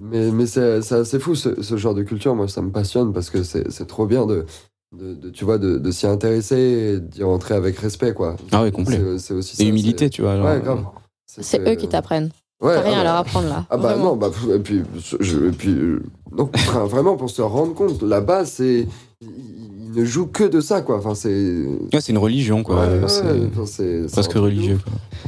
mais, 0.00 0.30
mais 0.30 0.46
c'est 0.46 0.80
c'est 0.80 0.94
assez 0.94 1.18
fou 1.18 1.34
ce, 1.34 1.60
ce 1.60 1.76
genre 1.76 1.92
de 1.94 2.04
culture. 2.04 2.36
Moi, 2.36 2.46
ça 2.46 2.62
me 2.62 2.70
passionne 2.70 3.12
parce 3.12 3.30
que 3.30 3.42
c'est 3.42 3.68
c'est 3.72 3.86
trop 3.86 4.06
bien 4.06 4.26
de, 4.26 4.46
de, 4.92 5.14
de- 5.14 5.30
tu 5.30 5.44
vois, 5.44 5.58
de, 5.58 5.78
de 5.78 5.90
s'y 5.90 6.06
intéresser 6.06 6.56
et 6.96 7.00
d'y 7.00 7.22
rentrer 7.22 7.54
avec 7.54 7.78
respect, 7.78 8.12
quoi. 8.12 8.36
Ah 8.50 8.62
ouais, 8.62 8.70
complet. 8.72 9.00
C'est 9.18 9.34
aussi 9.34 9.54
Et 9.54 9.64
ça, 9.64 9.68
humilité, 9.68 10.06
c'est- 10.06 10.10
tu 10.10 10.22
vois. 10.22 10.36
genre, 10.36 10.46
Ouais, 10.46 10.60
grave. 10.60 10.84
C'est 11.26 11.60
eux 11.66 11.74
qui 11.76 11.88
t'apprennent. 11.88 12.30
Ouais, 12.60 12.74
T'as 12.74 12.82
rien 12.82 12.92
ah 12.92 12.94
à 12.94 12.98
bah- 12.98 13.04
leur 13.04 13.14
apprendre 13.16 13.48
là. 13.48 13.66
Ah 13.70 13.76
bah 13.76 13.82
Vraiment. 13.94 14.04
non, 14.10 14.16
bah, 14.16 14.30
et 14.54 14.58
puis, 14.60 14.82
je, 15.18 15.48
et 15.48 15.50
puis 15.50 15.70
euh, 15.70 16.02
non, 16.36 16.48
enfin, 16.54 16.84
vraiment 16.84 17.16
pour 17.16 17.28
se 17.30 17.42
rendre 17.42 17.74
compte, 17.74 18.02
là-bas, 18.02 18.44
c'est, 18.44 18.86
ils, 19.20 19.90
ne 19.96 20.04
jouent 20.04 20.28
que 20.28 20.44
de 20.44 20.60
ça, 20.60 20.80
quoi. 20.80 20.98
Enfin, 20.98 21.14
c'est, 21.14 21.64
Ouais, 21.92 22.00
c'est 22.00 22.12
une 22.12 22.18
religion, 22.18 22.62
quoi. 22.62 22.76
ouais, 22.86 23.00
ouais, 23.00 23.08
C'est- 23.08 23.22
enfin, 23.52 23.66
c'est- 23.66 24.02
c'est 24.08 24.12
presque 24.12 24.32
religieux. 24.34 24.78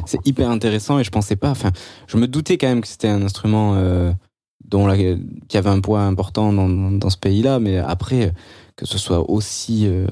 C'est 0.06 0.24
hyper 0.26 0.48
intéressant 0.50 0.98
et 1.00 1.04
je 1.04 1.10
pensais 1.10 1.36
pas. 1.36 1.50
Enfin, 1.50 1.70
je 2.06 2.16
me 2.18 2.28
doutais 2.28 2.56
quand 2.56 2.68
même 2.68 2.80
que 2.82 2.88
c'était 2.88 3.08
un 3.08 3.22
instrument 3.22 3.74
euh, 3.74 4.12
dont 4.64 4.86
la, 4.86 4.96
qui 4.96 5.56
avait 5.56 5.70
un 5.70 5.80
poids 5.80 6.02
important 6.02 6.52
dans, 6.52 6.68
dans 6.68 7.10
ce 7.10 7.18
pays-là, 7.18 7.58
mais 7.58 7.78
après 7.78 8.32
que 8.76 8.86
ce 8.86 8.98
soit 8.98 9.28
aussi. 9.30 9.86
euh, 9.86 10.06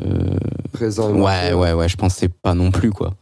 Présent. 0.72 1.12
Ouais, 1.14 1.52
ouais, 1.52 1.72
ouais. 1.72 1.88
Je 1.88 1.96
pensais 1.96 2.28
pas 2.28 2.54
non 2.54 2.70
plus, 2.70 2.90
quoi. 2.90 3.14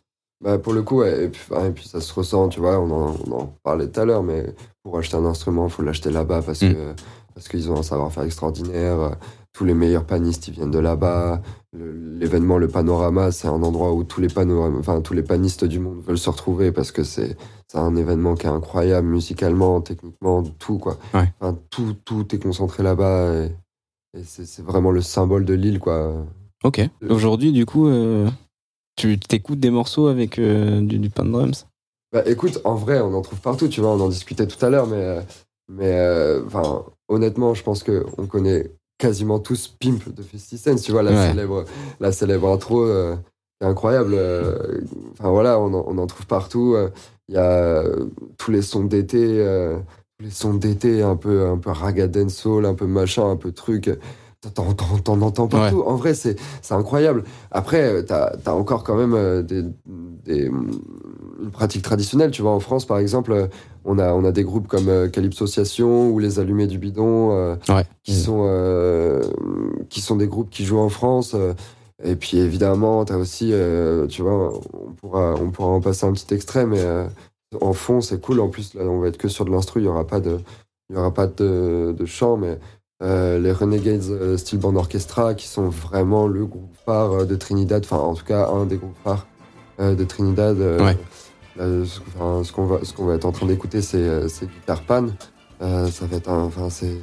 Bah, 0.42 0.58
pour 0.58 0.72
le 0.72 0.82
coup, 0.82 1.00
ouais, 1.00 1.24
et 1.24 1.28
puis, 1.28 1.40
enfin, 1.50 1.66
et 1.66 1.70
puis 1.70 1.86
ça 1.86 2.00
se 2.00 2.12
ressent, 2.14 2.48
tu 2.48 2.60
vois, 2.60 2.78
on 2.80 2.90
en, 2.90 3.14
on 3.26 3.32
en 3.32 3.54
parlait 3.62 3.88
tout 3.88 4.00
à 4.00 4.04
l'heure, 4.06 4.22
mais 4.22 4.54
pour 4.82 4.96
acheter 4.98 5.16
un 5.16 5.26
instrument, 5.26 5.66
il 5.66 5.70
faut 5.70 5.82
l'acheter 5.82 6.10
là-bas 6.10 6.40
parce 6.42 6.62
Mm. 6.62 6.72
que 6.74 6.94
parce 7.34 7.48
qu'ils 7.48 7.70
ont 7.70 7.78
un 7.78 7.82
savoir-faire 7.82 8.24
extraordinaire. 8.24 9.16
Tous 9.52 9.64
les 9.64 9.74
meilleurs 9.74 10.04
panistes, 10.04 10.48
ils 10.48 10.54
viennent 10.54 10.70
de 10.70 10.78
là-bas. 10.78 11.40
L'événement, 11.72 12.58
le 12.58 12.68
panorama, 12.68 13.30
c'est 13.32 13.48
un 13.48 13.62
endroit 13.62 13.92
où 13.92 14.04
tous 14.04 14.20
les, 14.20 14.28
enfin, 14.36 15.00
tous 15.00 15.14
les 15.14 15.22
panistes 15.22 15.64
du 15.64 15.78
monde 15.78 16.00
veulent 16.06 16.18
se 16.18 16.28
retrouver 16.30 16.72
parce 16.72 16.90
que 16.92 17.02
c'est 17.04 17.36
c'est 17.68 17.78
un 17.78 17.94
événement 17.94 18.34
qui 18.34 18.46
est 18.46 18.50
incroyable 18.50 19.06
musicalement, 19.06 19.80
techniquement, 19.80 20.42
tout, 20.42 20.78
quoi. 20.78 20.96
Ouais. 21.14 21.32
Enfin, 21.40 21.56
tout, 21.70 21.94
tout 22.04 22.34
est 22.34 22.38
concentré 22.42 22.82
là-bas 22.82 23.32
et, 23.44 23.52
et 24.14 24.22
c'est 24.24 24.62
vraiment 24.62 24.90
le 24.90 25.00
symbole 25.02 25.44
de 25.44 25.54
l'île, 25.54 25.78
quoi. 25.78 26.24
Ok. 26.64 26.80
Aujourd'hui, 27.08 27.52
du 27.52 27.64
coup, 27.66 27.86
euh, 27.88 28.28
tu 28.96 29.18
t'écoutes 29.18 29.60
des 29.60 29.70
morceaux 29.70 30.08
avec 30.08 30.38
euh, 30.38 30.80
du, 30.80 30.98
du 30.98 31.10
pan 31.10 31.24
drums 31.24 31.66
Bah 32.12 32.22
écoute, 32.26 32.60
en 32.64 32.74
vrai, 32.74 33.00
on 33.00 33.14
en 33.14 33.22
trouve 33.22 33.40
partout, 33.40 33.68
tu 33.68 33.80
vois, 33.80 33.90
on 33.90 34.00
en 34.00 34.08
discutait 34.08 34.46
tout 34.46 34.62
à 34.64 34.68
l'heure, 34.70 34.86
mais, 34.86 34.96
euh, 35.02 35.20
mais 35.70 35.92
euh, 35.98 36.42
honnêtement, 37.08 37.54
je 37.54 37.62
pense 37.62 37.82
qu'on 37.84 38.26
connaît 38.26 38.70
quasiment 38.98 39.38
tous 39.38 39.68
Pimp 39.80 40.12
de 40.14 40.22
50 40.22 40.58
Cent, 40.58 40.76
tu 40.84 40.92
vois, 40.92 41.02
la, 41.02 41.12
Ouais. 41.12 41.28
célèbre, 41.28 41.64
la 42.00 42.12
célèbre 42.12 42.48
intro, 42.50 42.82
euh, 42.82 43.16
c'est 43.60 43.66
incroyable. 43.66 44.12
euh, 44.14 44.80
Enfin 45.18 45.30
voilà, 45.30 45.58
on 45.58 45.72
en, 45.72 45.84
on 45.86 45.96
en 45.98 46.06
trouve 46.06 46.26
partout. 46.26 46.74
euh, 46.74 46.90
Il 47.28 47.34
y 47.36 47.38
a 47.38 47.44
euh, 47.82 48.06
tous 48.36 48.50
les 48.50 48.60
sons 48.60 48.84
d'été, 48.84 49.18
euh, 49.40 49.78
les 50.20 50.30
sons 50.30 50.54
d'été 50.54 51.02
un 51.02 51.16
peu, 51.16 51.46
un 51.46 51.56
peu 51.58 51.70
raga 51.70 52.06
dancehall, 52.08 52.66
un 52.66 52.74
peu 52.74 52.86
machin, 52.86 53.30
un 53.30 53.36
peu 53.36 53.52
truc. 53.52 53.90
T'en, 54.54 54.72
t'en- 54.72 54.96
t'en 54.98 55.20
entends 55.20 55.48
partout. 55.48 55.82
En 55.86 55.96
vrai, 55.96 56.14
c'est, 56.14 56.36
c'est 56.62 56.72
incroyable. 56.72 57.24
Après, 57.50 58.02
t'as, 58.04 58.34
t'as 58.38 58.52
encore 58.54 58.84
quand 58.84 58.96
même 58.96 59.12
euh, 59.12 59.42
des, 59.42 59.62
des, 60.24 60.46
une 60.46 61.50
pratique 61.52 61.82
traditionnelle. 61.82 62.30
Tu 62.30 62.40
vois, 62.40 62.52
en 62.52 62.60
France, 62.60 62.86
par 62.86 62.96
exemple, 62.98 63.48
on 63.84 63.98
a, 63.98 64.14
on 64.14 64.24
a 64.24 64.32
des 64.32 64.42
groupes 64.42 64.66
comme 64.66 64.88
euh, 64.88 65.08
Calypso 65.08 65.44
Association 65.44 66.08
ou 66.10 66.18
Les 66.18 66.38
Allumés 66.38 66.66
du 66.68 66.78
Bidon, 66.78 67.32
euh, 67.32 67.56
Ouais. 67.68 67.84
qui, 68.02 68.14
sont, 68.14 68.44
euh, 68.46 69.22
qui 69.90 70.00
sont 70.00 70.16
des 70.16 70.26
groupes 70.26 70.48
qui 70.48 70.64
jouent 70.64 70.78
en 70.78 70.88
France. 70.88 71.32
euh, 71.34 71.52
et 72.02 72.16
puis, 72.16 72.38
évidemment, 72.38 73.04
t'as 73.04 73.16
aussi, 73.18 73.50
euh, 73.52 74.06
tu 74.06 74.22
vois, 74.22 74.54
on 74.72 74.92
pourra, 74.92 75.34
on 75.38 75.50
pourra 75.50 75.68
en 75.68 75.82
passer 75.82 76.06
un 76.06 76.12
petit 76.12 76.32
extrait, 76.32 76.64
mais 76.64 76.80
euh, 76.80 77.04
en 77.60 77.72
fond, 77.72 78.00
c'est 78.00 78.20
cool. 78.20 78.40
En 78.40 78.48
plus, 78.48 78.74
là, 78.74 78.82
on 78.84 79.00
va 79.00 79.08
être 79.08 79.16
que 79.18 79.28
sur 79.28 79.44
de 79.44 79.50
l'instru. 79.50 79.80
Il 79.80 79.84
n'y 79.84 79.88
aura 79.88 80.06
pas 80.06 80.20
de, 80.20 80.38
il 80.88 80.96
y 80.96 80.98
aura 80.98 81.12
pas 81.12 81.26
de, 81.26 81.94
de 81.96 82.06
chant, 82.06 82.36
mais 82.36 82.58
euh, 83.02 83.38
les 83.38 83.52
Renegades 83.52 84.04
euh, 84.10 84.36
Steel 84.36 84.60
Band 84.60 84.76
Orchestra, 84.76 85.34
qui 85.34 85.48
sont 85.48 85.68
vraiment 85.68 86.26
le 86.26 86.46
groupe 86.46 86.76
phare 86.84 87.12
euh, 87.12 87.24
de 87.24 87.34
Trinidad, 87.36 87.82
enfin, 87.84 87.96
en 87.98 88.14
tout 88.14 88.24
cas, 88.24 88.48
un 88.48 88.66
des 88.66 88.76
groupes 88.76 88.96
phares 89.02 89.26
de 89.78 90.04
Trinidad. 90.04 90.58
Ouais. 90.58 90.94
là, 91.56 91.84
ce 91.86 92.00
enfin, 92.14 92.44
ce 92.44 92.52
qu'on 92.52 92.66
va, 92.66 92.80
ce 92.84 92.92
qu'on 92.92 93.06
va 93.06 93.14
être 93.14 93.24
en 93.24 93.32
train 93.32 93.46
d'écouter, 93.46 93.80
c'est 93.80 94.28
c'est 94.28 94.44
Guitar 94.46 94.82
Pan. 94.82 95.06
Euh, 95.62 95.86
ça 95.88 96.04
va 96.06 96.18
être 96.18 96.28
un, 96.28 96.42
enfin, 96.44 96.68
c'est. 96.68 96.98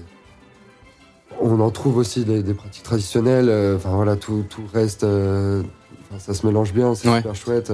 On 1.41 1.59
en 1.59 1.71
trouve 1.71 1.97
aussi 1.97 2.23
des, 2.23 2.41
des 2.43 2.53
pratiques 2.53 2.83
traditionnelles. 2.83 3.51
Enfin 3.75 3.95
voilà, 3.95 4.15
tout, 4.15 4.43
tout 4.49 4.61
reste. 4.73 5.03
enfin, 5.03 6.19
ça 6.19 6.33
se 6.35 6.45
mélange 6.45 6.71
bien, 6.73 6.93
c'est 6.95 7.09
Ouais. 7.09 7.17
super 7.17 7.35
chouette. 7.35 7.73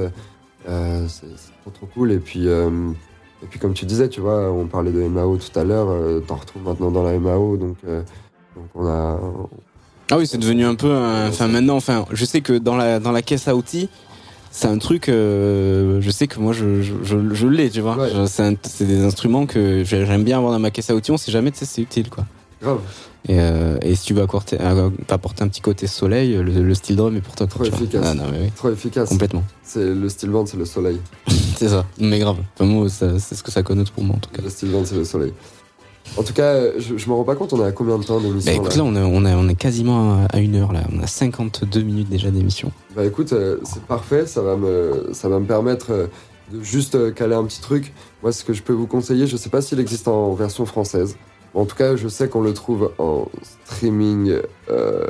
Euh, 0.67 1.05
c'est 1.07 1.27
trop 1.61 1.71
trop 1.71 1.85
cool. 1.93 2.11
Et 2.11 2.19
puis, 2.19 2.47
euh, 2.47 2.69
et 3.41 3.45
puis 3.47 3.59
comme 3.59 3.73
tu 3.73 3.85
disais, 3.85 4.09
tu 4.09 4.21
vois, 4.21 4.51
on 4.51 4.65
parlait 4.67 4.91
de 4.91 5.01
MAO 5.03 5.37
tout 5.37 5.57
à 5.59 5.63
l'heure. 5.63 5.89
euh, 5.89 6.19
T'en 6.21 6.35
retrouves 6.35 6.63
maintenant 6.63 6.91
dans 6.91 7.03
la 7.03 7.17
MAO, 7.19 7.57
donc 7.57 7.77
donc 7.83 8.65
on 8.75 8.85
a. 8.87 9.19
Ah 10.11 10.17
oui, 10.17 10.27
c'est 10.27 10.37
devenu 10.37 10.65
un 10.65 10.75
peu. 10.75 10.93
Enfin, 11.27 11.47
maintenant, 11.47 11.75
enfin, 11.77 12.05
je 12.11 12.25
sais 12.25 12.41
que 12.41 12.53
dans 12.57 12.75
la, 12.75 12.99
dans 12.99 13.11
la 13.11 13.21
caisse 13.21 13.47
à 13.47 13.55
outils, 13.55 13.89
c'est 14.51 14.67
un 14.67 14.77
truc, 14.77 15.05
je 15.07 16.09
sais 16.11 16.27
que 16.27 16.39
moi 16.39 16.53
je, 16.53 16.81
je, 16.83 16.93
je, 17.03 17.33
je 17.33 17.47
l'ai, 17.47 17.69
tu 17.69 17.81
vois. 17.81 17.97
Ouais. 17.97 18.09
C'est 18.27 18.85
des 18.85 19.03
instruments 19.03 19.45
que 19.47 19.83
j'ai- 19.83 20.05
j'aime 20.05 20.23
bien 20.23 20.37
avoir 20.37 20.51
dans 20.53 20.59
ma 20.59 20.69
caisse 20.71 20.89
à 20.89 20.95
outils, 20.95 21.11
on 21.11 21.17
sait 21.17 21.31
jamais, 21.31 21.51
tu 21.51 21.59
sais, 21.59 21.65
c'est 21.65 21.81
utile 21.81 22.09
quoi. 22.09 22.25
Grave. 22.61 22.79
Et, 23.29 23.39
euh, 23.39 23.77
et 23.81 23.95
si 23.95 24.05
tu 24.07 24.13
veux 24.13 24.21
apporter, 24.21 24.57
euh, 24.59 24.89
apporter 25.09 25.43
un 25.43 25.47
petit 25.47 25.61
côté 25.61 25.87
soleil, 25.87 26.33
le, 26.35 26.43
le 26.43 26.73
steel 26.75 26.97
drum 26.97 27.15
est 27.15 27.21
pour 27.21 27.35
toi. 27.35 27.47
Trop 27.47 27.63
efficace. 27.63 28.01
Ah, 28.05 28.13
non, 28.13 28.23
mais 28.31 28.39
oui, 28.43 28.51
Trop 28.55 28.69
efficace. 28.69 29.09
complètement. 29.09 29.43
C'est 29.63 29.93
le 29.93 30.09
style 30.09 30.29
band, 30.29 30.45
c'est 30.45 30.57
le 30.57 30.65
soleil. 30.65 30.99
C'est 31.55 31.69
ça, 31.69 31.85
mais 31.99 32.19
grave. 32.19 32.37
Enfin, 32.55 32.65
moi, 32.65 32.89
c'est 32.89 33.19
ce 33.19 33.41
que 33.43 33.51
ça 33.51 33.63
connote 33.63 33.91
pour 33.91 34.03
moi 34.03 34.15
en 34.17 34.19
tout 34.19 34.29
cas. 34.31 34.41
Le 34.41 34.49
style 34.49 34.69
band, 34.71 34.83
c'est 34.83 34.95
le 34.95 35.05
soleil. 35.05 35.31
En 36.17 36.23
tout 36.23 36.33
cas, 36.33 36.77
je, 36.77 36.97
je 36.97 37.07
me 37.09 37.13
rends 37.13 37.23
pas 37.23 37.35
compte, 37.35 37.53
on 37.53 37.61
est 37.63 37.67
à 37.67 37.71
combien 37.71 37.97
de 37.97 38.03
temps 38.03 38.19
d'émission 38.19 38.51
Bah 38.51 38.57
écoute, 38.57 38.75
là, 38.75 38.83
on, 38.83 38.93
est- 38.95 38.99
on, 39.01 39.25
est- 39.25 39.33
on 39.35 39.47
est 39.47 39.55
quasiment 39.55 40.25
à- 40.33 40.39
une 40.39 40.55
heure 40.55 40.73
là. 40.73 40.81
On 40.91 41.01
a 41.01 41.07
52 41.07 41.81
minutes 41.81 42.09
déjà 42.09 42.29
d'émission. 42.31 42.71
Bah 42.95 43.05
écoute, 43.05 43.31
euh, 43.31 43.57
c'est 43.63 43.83
parfait, 43.83 44.25
ça 44.25 44.41
va 44.41 44.57
me, 44.57 45.11
ça 45.13 45.29
va 45.29 45.39
me 45.39 45.45
permettre 45.45 46.09
de 46.51 46.61
juste 46.61 47.13
caler 47.13 47.35
un 47.35 47.45
petit 47.45 47.61
truc. 47.61 47.93
Moi, 48.21 48.31
ce 48.33 48.43
que 48.43 48.51
je 48.53 48.63
peux 48.63 48.73
vous 48.73 48.87
conseiller, 48.87 49.27
je 49.27 49.37
sais 49.37 49.49
pas 49.49 49.61
s'il 49.61 49.79
existe 49.79 50.07
en 50.09 50.33
version 50.33 50.65
française. 50.65 51.15
En 51.53 51.65
tout 51.65 51.75
cas, 51.75 51.95
je 51.95 52.07
sais 52.07 52.27
qu'on 52.29 52.41
le 52.41 52.53
trouve 52.53 52.91
en 52.97 53.27
streaming. 53.65 54.33
euh, 54.69 55.05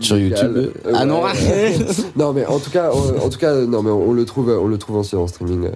Sur. 0.00 0.18
YouTube. 0.18 0.56
Euh, 0.56 0.92
ah 0.94 1.04
non, 1.06 1.22
ouais. 1.22 1.32
non 2.16 2.32
mais 2.32 2.44
en 2.46 2.58
tout 2.58 2.70
cas, 2.70 2.90
en, 2.92 3.24
en 3.24 3.28
tout 3.28 3.38
cas, 3.38 3.54
non 3.66 3.82
mais 3.82 3.90
on 3.90 4.12
le 4.12 4.24
trouve, 4.24 4.50
on 4.50 4.66
le 4.66 4.78
trouve 4.78 4.96
aussi 4.96 5.16
en 5.16 5.26
streaming. 5.26 5.70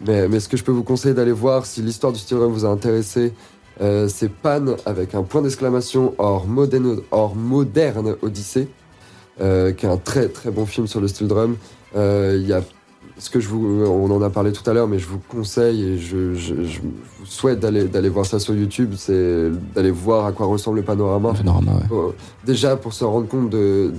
Mais, 0.00 0.28
mais 0.28 0.40
ce 0.40 0.48
que 0.48 0.56
je 0.56 0.64
peux 0.64 0.72
vous 0.72 0.82
conseiller 0.84 1.14
d'aller 1.14 1.32
voir, 1.32 1.66
si 1.66 1.82
l'histoire 1.82 2.12
du 2.12 2.18
steel 2.18 2.38
drum 2.38 2.52
vous 2.52 2.64
a 2.64 2.68
intéressé, 2.68 3.32
euh, 3.80 4.08
c'est 4.08 4.30
Pan 4.30 4.76
avec 4.86 5.14
un 5.14 5.22
point 5.22 5.42
d'exclamation 5.42 6.14
hors 6.18 6.46
moderne, 6.46 7.00
hors 7.10 7.34
moderne 7.34 8.16
Odyssée, 8.22 8.68
euh, 9.40 9.72
qui 9.72 9.84
est 9.86 9.88
un 9.88 9.98
très 9.98 10.28
très 10.28 10.50
bon 10.50 10.64
film 10.64 10.86
sur 10.86 11.00
le 11.00 11.08
steel 11.08 11.28
drum. 11.28 11.56
Il 11.94 12.46
y 12.46 12.52
a 12.52 12.62
ce 13.18 13.30
que 13.30 13.40
je 13.40 13.48
vous, 13.48 13.84
on 13.84 14.10
en 14.10 14.22
a 14.22 14.30
parlé 14.30 14.52
tout 14.52 14.68
à 14.68 14.74
l'heure, 14.74 14.88
mais 14.88 14.98
je 14.98 15.06
vous 15.06 15.18
conseille 15.18 15.82
et 15.84 15.98
je, 15.98 16.34
je, 16.34 16.64
je 16.64 16.80
vous 16.80 17.26
souhaite 17.26 17.60
d'aller 17.60 17.84
d'aller 17.84 18.08
voir 18.08 18.26
ça 18.26 18.38
sur 18.38 18.54
YouTube, 18.54 18.94
c'est 18.96 19.50
d'aller 19.74 19.90
voir 19.90 20.26
à 20.26 20.32
quoi 20.32 20.46
ressemble 20.46 20.78
le 20.78 20.84
panorama. 20.84 21.32
Panorama, 21.32 21.72
ouais. 21.72 21.88
Bon, 21.88 22.14
déjà 22.44 22.76
pour 22.76 22.92
se 22.92 23.04
rendre 23.04 23.26
compte 23.28 23.50
de, 23.50 23.92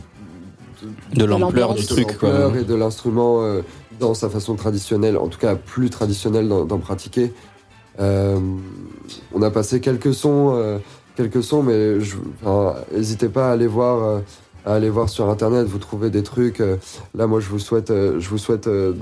De 1.16 1.26
l'ampleur 1.26 1.74
du 1.74 1.82
de 1.82 1.88
truc, 1.88 2.18
quoi. 2.18 2.52
et 2.60 2.64
de 2.64 2.76
l'instrument 2.76 3.42
euh, 3.42 3.62
dans 4.00 4.14
sa 4.14 4.30
façon 4.30 4.56
traditionnelle, 4.56 5.18
en 5.18 5.28
tout 5.28 5.40
cas 5.40 5.56
plus 5.56 5.90
traditionnelle 5.90 6.48
d'en 6.48 6.78
pratiquer. 6.78 7.34
Euh, 8.00 8.40
on 9.34 9.42
a 9.42 9.50
passé 9.50 9.80
quelques 9.80 10.14
sons, 10.14 10.54
euh, 10.56 10.78
quelques 11.16 11.44
sons, 11.44 11.64
mais 11.64 11.98
enfin, 12.44 12.76
n'hésitez 12.94 13.30
pas 13.30 13.50
à 13.50 13.54
aller 13.54 13.68
voir, 13.68 14.04
euh, 14.04 14.20
à 14.68 14.74
aller 14.76 14.90
voir 14.90 15.08
sur 15.10 15.30
internet. 15.30 15.66
Vous 15.66 15.78
trouvez 15.80 16.10
des 16.10 16.24
trucs. 16.24 16.60
euh, 16.60 16.76
là, 17.16 17.26
moi, 17.26 17.40
je 17.40 17.48
vous 17.50 17.58
souhaite, 17.60 17.90
euh, 17.90 18.20
je 18.20 18.30
vous 18.30 18.38
souhaite 18.38 18.68
euh, 18.68 18.94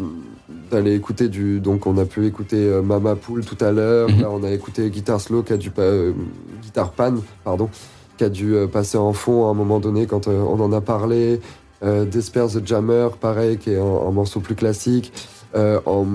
d'aller 0.72 0.94
écouter 0.94 1.28
du. 1.28 1.60
Donc, 1.60 1.88
on 1.88 1.98
a 1.98 2.06
pu 2.06 2.28
écouter 2.28 2.80
Mama 2.84 3.16
Pool 3.16 3.44
tout 3.44 3.58
à 3.64 3.72
l'heure. 3.72 4.08
Mhm. 4.10 4.22
Là, 4.22 4.28
on 4.32 4.44
a 4.44 4.52
écouté 4.52 4.90
Guitar 4.90 5.20
Slow 5.20 5.42
qui 5.44 5.54
a 5.54 5.58
dû 5.58 5.72
euh, 5.80 6.14
Guitar 6.62 6.92
Pan, 6.92 7.16
pardon, 7.44 7.70
qui 8.18 8.24
a 8.24 8.30
dû 8.30 8.56
passer 8.72 8.98
en 8.98 9.12
fond 9.14 9.48
à 9.48 9.50
un 9.50 9.54
moment 9.54 9.80
donné 9.80 10.06
quand 10.06 10.28
on 10.28 10.60
en 10.62 10.72
a 10.72 10.82
parlé. 10.82 11.42
Euh, 11.84 12.06
Despair 12.06 12.48
the 12.48 12.66
Jammer, 12.66 13.10
pareil, 13.20 13.58
qui 13.58 13.72
est 13.72 13.78
un, 13.80 14.08
un 14.08 14.12
morceau 14.12 14.40
plus 14.40 14.56
classique. 14.56 15.12
Euh, 15.56 15.80
en 15.86 16.06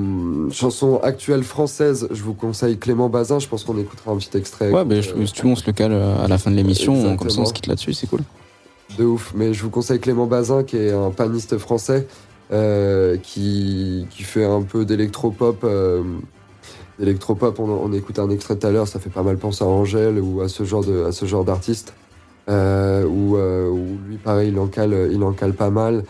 chanson 0.50 1.00
actuelle 1.02 1.42
française, 1.44 2.08
je 2.10 2.22
vous 2.22 2.34
conseille 2.34 2.78
Clément 2.78 3.08
Bazin. 3.08 3.38
Je 3.38 3.48
pense 3.48 3.64
qu'on 3.64 3.78
écoutera 3.78 4.12
un 4.12 4.16
petit 4.16 4.36
extrait. 4.36 4.70
Ouais, 4.70 4.84
mais 4.84 4.98
Euh, 4.98 5.26
si 5.26 5.32
tu 5.32 5.42
veux, 5.42 5.48
on 5.52 5.56
se 5.56 5.66
le 5.66 5.72
cale 5.72 5.92
à 5.92 6.28
la 6.28 6.38
fin 6.38 6.50
de 6.50 6.56
l'émission, 6.56 7.16
comme 7.16 7.30
ça 7.30 7.40
on 7.40 7.46
se 7.46 7.52
quitte 7.52 7.66
là-dessus, 7.66 7.92
c'est 7.94 8.06
cool. 8.06 8.20
De 9.00 9.04
ouf. 9.06 9.32
Mais 9.34 9.52
je 9.54 9.62
vous 9.62 9.70
conseille 9.70 9.98
Clément 10.00 10.26
Bazin, 10.26 10.62
qui 10.62 10.76
est 10.76 10.92
un 10.92 11.10
paniste 11.10 11.58
français, 11.58 12.06
euh, 12.52 13.16
qui, 13.16 14.06
qui 14.10 14.22
fait 14.22 14.44
un 14.44 14.62
peu 14.62 14.84
d'électropop. 14.84 15.64
Euh, 15.64 16.02
d'électropop, 16.98 17.58
on, 17.58 17.68
on 17.68 17.92
écoute 17.92 18.18
un 18.18 18.28
extrait 18.30 18.56
tout 18.56 18.66
à 18.66 18.70
l'heure, 18.70 18.86
ça 18.86 19.00
fait 19.00 19.10
pas 19.10 19.22
mal 19.22 19.38
penser 19.38 19.64
à 19.64 19.66
Angèle 19.66 20.20
ou 20.20 20.42
à 20.42 20.48
ce 20.48 20.64
genre 20.64 20.84
de, 20.84 21.04
à 21.04 21.12
ce 21.12 21.24
genre 21.26 21.44
d'artiste. 21.44 21.94
Euh, 22.48 23.04
où, 23.06 23.36
euh, 23.36 23.68
où 23.68 23.98
lui, 24.08 24.16
pareil, 24.16 24.48
il 24.50 24.58
en 24.58 24.66
cale, 24.66 25.08
il 25.12 25.22
en 25.22 25.32
cale 25.32 25.52
pas 25.54 25.70
mal. 25.70 26.04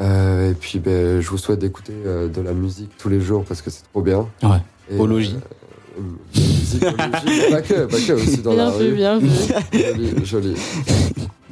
Euh, 0.00 0.50
et 0.50 0.54
puis, 0.54 0.78
ben, 0.78 1.20
je 1.20 1.28
vous 1.30 1.38
souhaite 1.38 1.58
d'écouter 1.60 1.94
euh, 2.06 2.28
de 2.28 2.40
la 2.40 2.52
musique 2.52 2.90
tous 2.98 3.08
les 3.08 3.20
jours 3.20 3.44
parce 3.44 3.62
que 3.62 3.70
c'est 3.70 3.82
trop 3.90 4.02
bien. 4.02 4.28
Ouais. 4.42 4.58
Et, 4.90 4.98
Au 4.98 5.06
logis. 5.06 5.36
musique 6.36 6.82
au 6.84 6.86
logis, 6.86 7.50
pas 7.50 7.62
que, 7.62 7.86
pas 7.86 7.96
que 7.96 8.12
aussi 8.12 8.38
dans 8.42 8.52
la 8.52 8.70
Bien 8.70 8.78
vu, 8.78 8.88
rue. 8.90 8.94
bien 8.94 9.18
vu. 9.18 9.28
Joli, 9.72 10.24
joli. 10.24 10.54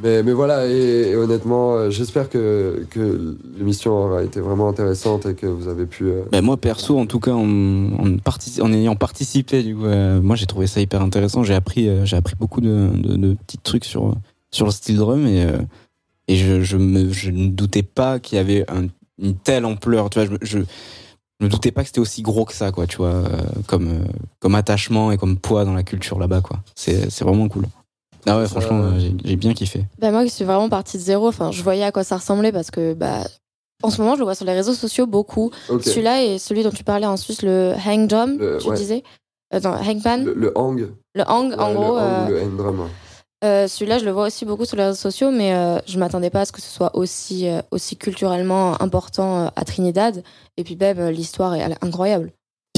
Mais, 0.03 0.22
voilà, 0.22 0.66
et, 0.66 1.14
honnêtement, 1.16 1.74
euh, 1.74 1.90
j'espère 1.90 2.28
que, 2.28 2.84
que 2.90 3.36
l'émission 3.57 3.92
aura 3.92 4.22
été 4.22 4.40
vraiment 4.40 4.68
intéressante 4.68 5.24
et 5.26 5.34
que 5.34 5.47
vous 5.47 5.68
avez 5.68 5.86
pu. 5.86 6.05
euh, 6.05 6.22
Ben 6.30 6.42
moi 6.44 6.57
perso, 6.59 6.99
en 6.99 7.07
tout 7.07 7.18
cas, 7.20 7.32
en, 7.32 8.72
ayant 8.72 8.94
participé, 8.97 9.62
du 9.62 9.74
coup, 9.74 9.86
euh, 9.86 10.20
moi 10.20 10.36
j'ai 10.36 10.47
trouvé 10.47 10.66
ça 10.66 10.80
hyper 10.80 11.01
intéressant. 11.01 11.42
J'ai 11.44 11.55
appris, 11.55 11.88
euh, 11.88 12.05
j'ai 12.05 12.16
appris 12.16 12.34
beaucoup 12.38 12.61
de, 12.61 12.90
de, 12.94 13.16
de 13.16 13.34
petits 13.34 13.59
trucs 13.59 13.84
sur 13.86 14.14
sur 14.51 14.66
le 14.66 14.72
style 14.72 14.97
drum 14.97 15.26
et 15.26 15.47
et 16.28 16.36
je, 16.36 16.61
je 16.62 16.76
me 16.76 17.11
je 17.12 17.30
ne 17.30 17.49
doutais 17.49 17.82
pas 17.82 18.18
qu'il 18.18 18.36
y 18.36 18.38
avait 18.40 18.64
un- 18.70 18.88
une 19.22 19.34
telle 19.34 19.64
ampleur. 19.64 20.11
Tu 20.11 20.18
vois, 20.22 20.28
je, 20.42 20.59
je 21.38 21.44
me 21.44 21.49
doutais 21.49 21.70
pas 21.72 21.82
que 21.82 21.88
c'était 21.88 22.01
aussi 22.01 22.20
gros 22.22 22.44
que 22.44 22.53
ça, 22.53 22.70
quoi. 22.70 22.86
Tu 22.86 22.99
vois, 22.99 23.22
comme 23.66 24.05
comme 24.40 24.55
attachement 24.55 25.11
et 25.12 25.16
comme 25.16 25.38
poids 25.38 25.64
dans 25.64 25.74
la 25.74 25.82
culture 25.84 26.18
là-bas, 26.18 26.42
c'est 26.74 27.22
vraiment 27.22 27.49
cool. 27.49 27.64
Ah 28.27 28.39
ouais, 28.39 28.45
Ça, 28.47 28.61
franchement, 28.61 28.83
euh, 28.83 28.99
j'ai 29.24 29.37
bien 29.37 29.55
kiffé. 29.55 29.85
Bah, 29.99 30.11
moi, 30.11 30.24
je 30.24 30.31
suis 30.31 30.45
vraiment 30.45 30.68
partie 30.68 30.97
de 30.97 31.03
zéro. 31.03 31.29
Enfin, 31.29 31.53
je 31.53 31.62
voyais 31.62 31.85
à 31.85 31.93
quoi 31.93 32.05
ça 32.05 32.16
ressemblait 32.16 32.53
parce 32.53 32.70
que, 32.70 32.93
bah, 32.95 33.20
en 33.83 33.91
ce 33.91 34.01
moment, 34.01 34.14
je 34.14 34.18
le 34.20 34.24
vois 34.24 34.35
sur 34.35 34.45
les 34.47 34.53
réseaux 34.55 34.74
sociaux 34.74 35.07
beaucoup. 35.07 35.51
Celui-là 35.83 36.22
et 36.24 36.39
celui 36.39 36.62
dont 36.64 36.70
tu 36.70 36.83
parlais 36.85 37.07
en 37.07 37.16
Suisse, 37.16 37.43
le 37.43 37.74
hang 37.87 38.07
drum, 38.09 38.37
Le- 38.39 38.59
tu 38.59 38.68
ouais. 38.68 38.77
disais. 38.77 39.03
Euh, 39.55 39.61
non, 39.61 39.74
hang 39.74 40.03
pan. 40.03 40.16
Le, 40.18 40.35
Le, 40.35 40.41
le 40.41 40.59
hang. 40.59 40.89
hang, 41.27 41.53
en 41.59 41.72
gros. 41.74 41.95
Le 41.97 42.01
hang 42.01 42.01
euh, 42.01 42.29
le 42.29 42.43
hand 42.43 42.57
drum. 42.57 42.89
euh, 43.45 43.68
celui-là, 43.68 43.99
je 43.99 44.05
le 44.05 44.11
vois 44.11 44.27
aussi 44.27 44.45
beaucoup 44.45 44.64
sur 44.64 44.77
les 44.77 44.85
réseaux 44.87 44.97
sociaux, 44.97 45.31
mais 45.31 45.55
euh, 45.55 45.79
je 45.87 45.99
m'attendais 45.99 46.31
pas 46.31 46.41
à 46.41 46.45
ce 46.47 46.53
que 46.53 46.61
ce 46.61 46.68
soit 46.70 46.97
aussi, 46.97 47.49
euh, 47.49 47.61
aussi 47.70 47.97
culturellement 47.97 48.81
important 48.83 49.45
euh, 49.45 49.49
à 49.55 49.64
Trinidad. 49.64 50.24
Et 50.57 50.64
puis, 50.64 50.77
euh, 50.83 51.11
l'histoire 51.12 51.55
est 51.55 51.62
incroyable. 51.85 52.33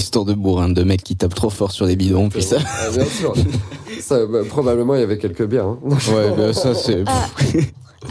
Histoire 0.08 0.24
de 0.24 0.32
bourrin, 0.32 0.70
de 0.70 0.82
mecs 0.84 1.02
qui 1.04 1.16
tapent 1.16 1.34
trop 1.34 1.50
fort 1.50 1.70
sur 1.70 1.86
des 1.86 1.94
bidons, 1.94 2.30
puis 2.30 2.42
ça. 2.42 2.56
Ah, 2.64 2.88
bien 2.96 3.04
sûr. 3.04 3.34
ça, 4.00 4.24
bah, 4.24 4.38
probablement, 4.48 4.94
il 4.94 5.00
y 5.00 5.02
avait 5.02 5.18
quelques 5.18 5.44
bières. 5.46 5.66
hein. 5.66 5.78
Ouais, 5.84 6.30
bah, 6.34 6.54
ça 6.54 6.74
c'est. 6.74 7.04
Ah, 7.06 7.26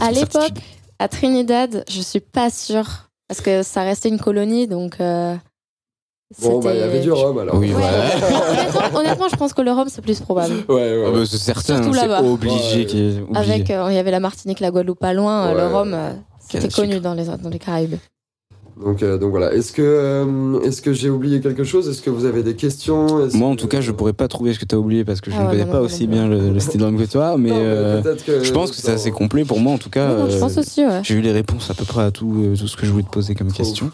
à 0.06 0.12
l'époque, 0.12 0.52
à 1.00 1.08
Trinidad, 1.08 1.82
je 1.90 2.00
suis 2.00 2.20
pas 2.20 2.50
sûre. 2.50 2.86
Parce 3.26 3.40
que 3.40 3.64
ça 3.64 3.82
restait 3.82 4.10
une 4.10 4.20
colonie, 4.20 4.68
donc. 4.68 5.00
euh, 5.00 5.34
Bon, 6.40 6.60
bah, 6.60 6.72
il 6.72 6.78
y 6.78 6.82
avait 6.84 7.00
du 7.00 7.10
rhum 7.10 7.36
alors. 7.36 7.56
Oui, 7.56 7.72
Ouais. 7.74 7.82
honnêtement, 7.82 8.98
honnêtement, 9.00 9.28
je 9.28 9.34
pense 9.36 9.52
que 9.52 9.62
le 9.62 9.72
rhum, 9.72 9.88
c'est 9.90 10.00
plus 10.00 10.20
probable. 10.20 10.54
Ouais, 10.68 10.74
ouais. 10.76 11.04
Ah 11.04 11.10
bah, 11.10 11.26
c'est 11.26 11.36
certain, 11.36 11.82
c'est 11.82 11.90
là-bas. 12.00 12.22
obligé 12.22 12.86
Ouais. 12.86 13.36
Avec, 13.36 13.70
euh, 13.70 13.88
il 13.90 13.96
y 13.96 13.98
avait 13.98 14.12
la 14.12 14.20
Martinique, 14.20 14.60
la 14.60 14.70
Guadeloupe 14.70 15.00
pas 15.00 15.14
loin, 15.14 15.46
euh, 15.48 15.54
Ouais. 15.54 15.60
le 15.62 15.66
rhum, 15.66 15.94
euh, 15.94 16.12
c'était 16.48 16.68
connu 16.68 17.00
dans 17.00 17.14
les, 17.14 17.24
dans 17.24 17.48
les 17.50 17.58
Caraïbes. 17.58 17.96
Donc, 18.84 19.02
euh, 19.02 19.18
donc 19.18 19.30
voilà. 19.30 19.52
Est-ce 19.54 19.72
que, 19.72 19.82
euh, 19.82 20.60
est-ce 20.62 20.80
que 20.82 20.92
j'ai 20.92 21.10
oublié 21.10 21.40
quelque 21.40 21.64
chose? 21.64 21.88
Est-ce 21.88 22.00
que 22.00 22.10
vous 22.10 22.24
avez 22.26 22.42
des 22.42 22.54
questions? 22.54 23.26
Est-ce 23.26 23.36
Moi, 23.36 23.48
en 23.48 23.56
que- 23.56 23.60
tout 23.62 23.66
cas, 23.68 23.80
je 23.80 23.90
pourrais 23.92 24.12
pas 24.12 24.28
trouver 24.28 24.54
ce 24.54 24.58
que 24.58 24.64
tu 24.64 24.74
as 24.74 24.78
oublié 24.78 25.04
parce 25.04 25.20
que 25.20 25.30
je 25.30 25.36
Ah 25.36 25.44
ne 25.44 25.50
connais 25.50 25.64
non, 25.64 25.72
pas 25.72 25.78
non, 25.78 25.84
aussi 25.84 26.06
non, 26.06 26.12
bien 26.14 26.28
le, 26.28 26.50
le 26.50 26.60
style 26.60 26.80
drum 26.80 26.96
que 26.96 27.10
toi, 27.10 27.36
mais, 27.38 27.50
Non, 27.50 27.56
euh, 27.58 28.02
que 28.24 28.44
je 28.44 28.52
pense 28.52 28.70
que 28.70 28.76
c'est 28.76 28.92
assez 28.92 29.10
complet 29.10 29.44
pour 29.44 29.58
moi. 29.60 29.72
En 29.72 29.78
tout 29.78 29.90
cas, 29.90 30.28
je 30.30 30.38
pense 30.38 30.56
aussi, 30.58 30.84
ouais. 30.86 31.00
j'ai 31.02 31.14
eu 31.14 31.20
les 31.20 31.32
réponses 31.32 31.70
à 31.70 31.74
peu 31.74 31.84
près 31.84 32.02
à 32.02 32.10
tout, 32.10 32.32
euh, 32.44 32.56
tout 32.56 32.68
ce 32.68 32.76
que 32.76 32.86
je 32.86 32.92
voulais 32.92 33.04
te 33.04 33.10
poser 33.10 33.34
comme 33.34 33.48
Trop 33.48 33.56
question. 33.58 33.90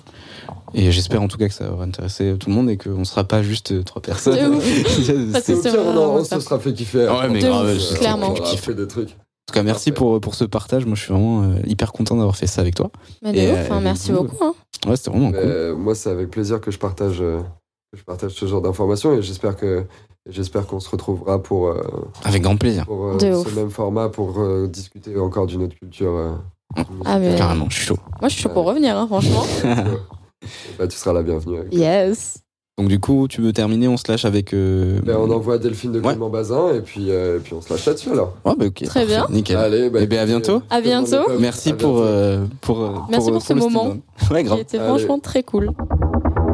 Et 0.75 0.91
j'espère 0.93 1.23
en 1.23 1.29
tout 1.29 1.39
cas 1.39 1.47
que 1.49 1.55
ça 1.55 1.71
va 1.71 1.85
intéresser 1.85 2.35
tout 2.39 2.49
le 2.51 2.55
monde 2.57 2.69
et 2.69 2.77
qu'on 2.77 2.99
ne 2.99 3.05
sera 3.05 3.23
pas 3.25 3.43
juste 3.43 3.85
trois 3.85 4.03
personnes. 4.03 4.35
De 4.53 4.57
ouf. 4.57 4.65
C'est- 4.89 5.13
au 5.13 5.41
c'est 5.41 5.71
pire, 5.71 5.75
on, 5.81 5.85
vraiment 5.85 6.15
en- 6.15 6.19
on 6.19 6.25
se 6.25 6.41
sera 6.41 6.59
fait 6.59 6.73
kiffer. 6.73 7.07
Ouais, 7.09 7.29
mais 7.31 7.41
De 7.41 7.47
grave, 7.47 7.79
clairement. 7.99 8.33
aura 8.33 8.57
fait 8.57 8.75
des 8.75 8.87
trucs. 8.89 9.17
En 9.47 9.53
tout 9.53 9.55
cas, 9.59 9.63
merci 9.63 9.93
pour, 9.93 10.21
pour 10.21 10.35
ce 10.35 10.45
partage. 10.45 10.87
Moi, 10.87 10.95
je 10.95 11.03
suis 11.03 11.13
vraiment 11.13 11.43
euh, 11.43 11.57
hyper 11.67 11.93
content 11.93 12.17
d'avoir 12.17 12.35
fait 12.37 12.47
ça 12.47 12.63
avec 12.63 12.75
toi. 12.75 12.91
Mais 13.23 13.33
de 13.33 13.39
Et, 13.39 13.53
ouf, 13.53 13.71
hein, 13.71 13.77
euh, 13.77 13.81
merci 13.83 14.11
beaucoup. 14.11 14.37
hein. 14.43 14.55
Ouais, 14.87 14.97
c'était 14.97 15.11
vraiment 15.11 15.31
Mais, 15.31 15.39
cool. 15.39 15.51
euh, 15.51 15.77
moi, 15.77 15.95
c'est 15.95 16.11
avec 16.11 16.31
plaisir 16.31 16.61
que 16.63 16.71
je 16.71 16.79
partage, 16.79 17.19
euh, 17.21 17.41
que 17.93 17.99
je 17.99 18.05
partage 18.05 18.33
ce 18.33 18.47
genre 18.47 18.63
d'informations 18.63 19.13
et 19.15 19.21
j'espère 19.23 19.55
que 19.57 19.85
j'espère 20.27 20.67
qu'on 20.67 20.81
se 20.81 20.89
retrouvera 20.89 21.43
pour, 21.43 21.69
euh, 21.69 21.83
Avec 22.25 22.43
grand 22.43 22.57
plaisir. 22.57 22.87
pour 22.87 23.05
euh, 23.07 23.15
De 23.17 23.33
ce 23.35 23.37
ouf. 23.49 23.55
même 23.55 23.71
format 23.71 24.09
pour 24.09 24.41
euh, 24.41 24.67
discuter 24.67 25.17
encore 25.19 25.47
d'une 25.47 25.63
autre 25.65 25.77
culture. 25.77 26.13
euh, 26.17 26.35
Ah, 27.05 27.19
mais- 27.19 27.37
Carrément, 27.37 27.69
je 27.69 27.77
suis 27.77 27.85
chaud. 27.87 27.99
Moi, 28.23 28.29
je 28.31 28.35
suis 28.35 28.43
chaud 28.45 28.49
pour 28.49 28.65
revenir, 28.65 28.97
hein, 28.97 29.07
franchement. 29.07 29.45
bah, 30.79 30.89
tu 30.89 30.97
seras 30.97 31.13
la 31.13 31.23
bienvenue. 31.23 31.61
yes. 31.71 32.39
Donc, 32.77 32.89
du 32.89 32.99
coup, 32.99 33.29
tu 33.29 33.41
veux 33.41 33.53
terminer 33.53 33.87
On 33.87 33.97
se 33.97 34.03
lâche 34.11 34.25
avec. 34.25 34.53
euh, 34.53 34.99
Ben, 35.05 35.17
on 35.17 35.31
envoie 35.31 35.59
Delphine 35.59 35.93
de 35.93 36.01
Ouais. 36.01 36.09
Clément 36.09 36.29
Bazin 36.29 36.75
et 36.75 36.81
puis, 36.81 37.07
euh, 37.11 37.37
et 37.37 37.41
puis 37.41 37.55
on 37.55 37.61
se 37.61 37.73
lâche 37.73 37.87
là-dessus 37.87 38.11
alors. 38.11 38.35
Ouais, 38.45 38.53
bah, 38.59 38.67
ok. 38.67 38.75
Très 38.83 38.85
parfait, 38.87 39.07
bien. 39.07 39.27
Nickel. 39.31 39.57
Allez, 39.57 39.91
bah, 39.91 40.01
Eh 40.03 40.07
ben, 40.09 40.19
à 40.19 40.27
bientôt. 40.27 40.61
À 40.71 40.81
bientôt. 40.81 41.23
est 41.23 41.27
top. 41.27 41.37
Merci 41.41 41.71
À 41.71 41.75
pour, 41.75 41.93
bientôt. 41.95 42.05
euh, 42.09 42.45
pour, 42.61 42.83
euh, 42.83 42.91
Merci 43.11 43.31
pour 43.31 43.43
ce 43.43 43.53
le 43.53 43.61
moment. 43.61 43.97
Ouais, 44.31 44.39
Qui 44.43 44.45
grave. 44.49 44.59
était 44.59 44.79
Allez. 44.79 44.89
franchement 44.89 45.21
très 45.21 45.45
cool. 45.45 45.71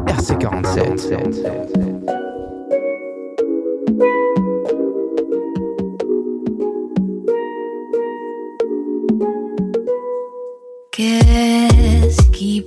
RC47. 0.05 1.41
Qu'est-ce 10.91 12.21
qui 12.31 12.63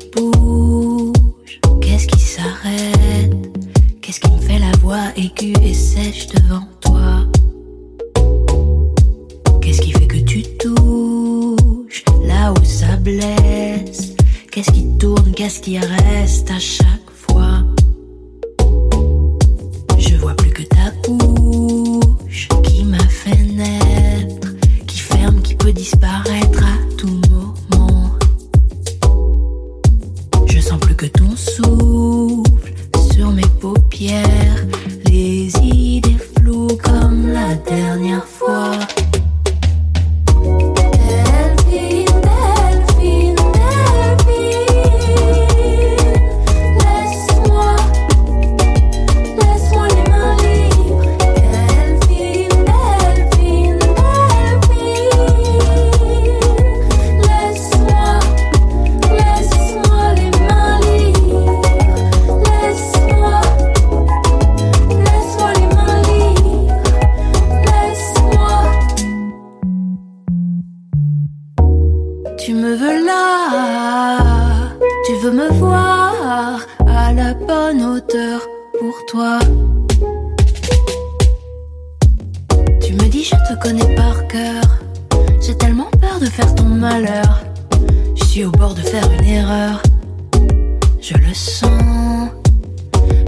pourrait 4.21 4.59
voix 4.81 5.13
aiguë 5.17 5.55
et 5.63 5.75
sèche 5.75 6.29
devant 6.29 6.67
toi? 6.81 7.27
Qu'est-ce 9.61 9.81
qui 9.81 9.93
fait 9.93 10.07
que 10.07 10.19
tu 10.19 10.43
touches 10.59 12.05
là 12.25 12.53
où 12.53 12.65
ça 12.65 12.97
blesse? 12.97 14.15
Qu'est-ce 14.51 14.71
qui 14.71 14.97
tourne, 14.99 15.33
qu'est-ce 15.33 15.61
qui 15.61 15.79
reste 15.79 16.51
à 16.51 16.59
chaque 16.59 17.04
Tu 72.45 72.53
me 72.53 72.75
veux 72.75 73.07
là, 73.07 74.19
tu 75.07 75.15
veux 75.23 75.31
me 75.31 75.49
voir 75.55 76.61
à 76.87 77.11
la 77.11 77.33
bonne 77.33 77.83
hauteur 77.83 78.47
pour 78.79 78.95
toi. 79.07 79.39
Tu 82.83 82.93
me 82.93 83.09
dis 83.09 83.25
je 83.25 83.31
te 83.31 83.59
connais 83.63 83.95
par 83.95 84.29
cœur, 84.29 84.63
j'ai 85.41 85.57
tellement 85.57 85.89
peur 85.99 86.21
de 86.21 86.27
faire 86.27 86.55
ton 86.55 86.65
malheur. 86.65 87.41
Je 88.15 88.25
suis 88.25 88.45
au 88.45 88.51
bord 88.51 88.75
de 88.75 88.83
faire 88.83 89.11
une 89.19 89.27
erreur, 89.27 89.83
je 91.01 91.15
le 91.15 91.33
sens. 91.33 92.29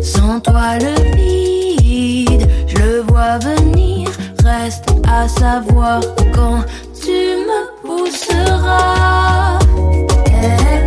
Sans 0.03 0.41
toi 0.41 0.77
le 0.79 1.17
vide, 1.17 2.47
je 2.67 2.77
le 2.77 3.01
vois 3.01 3.39
venir, 3.39 4.11
reste 4.45 4.91
à 5.09 5.27
savoir 5.27 6.03
quand 6.35 6.63
tu 7.01 7.13
me 7.13 7.76
où 7.97 8.07
sera. 8.07 9.59
elle 10.27 10.86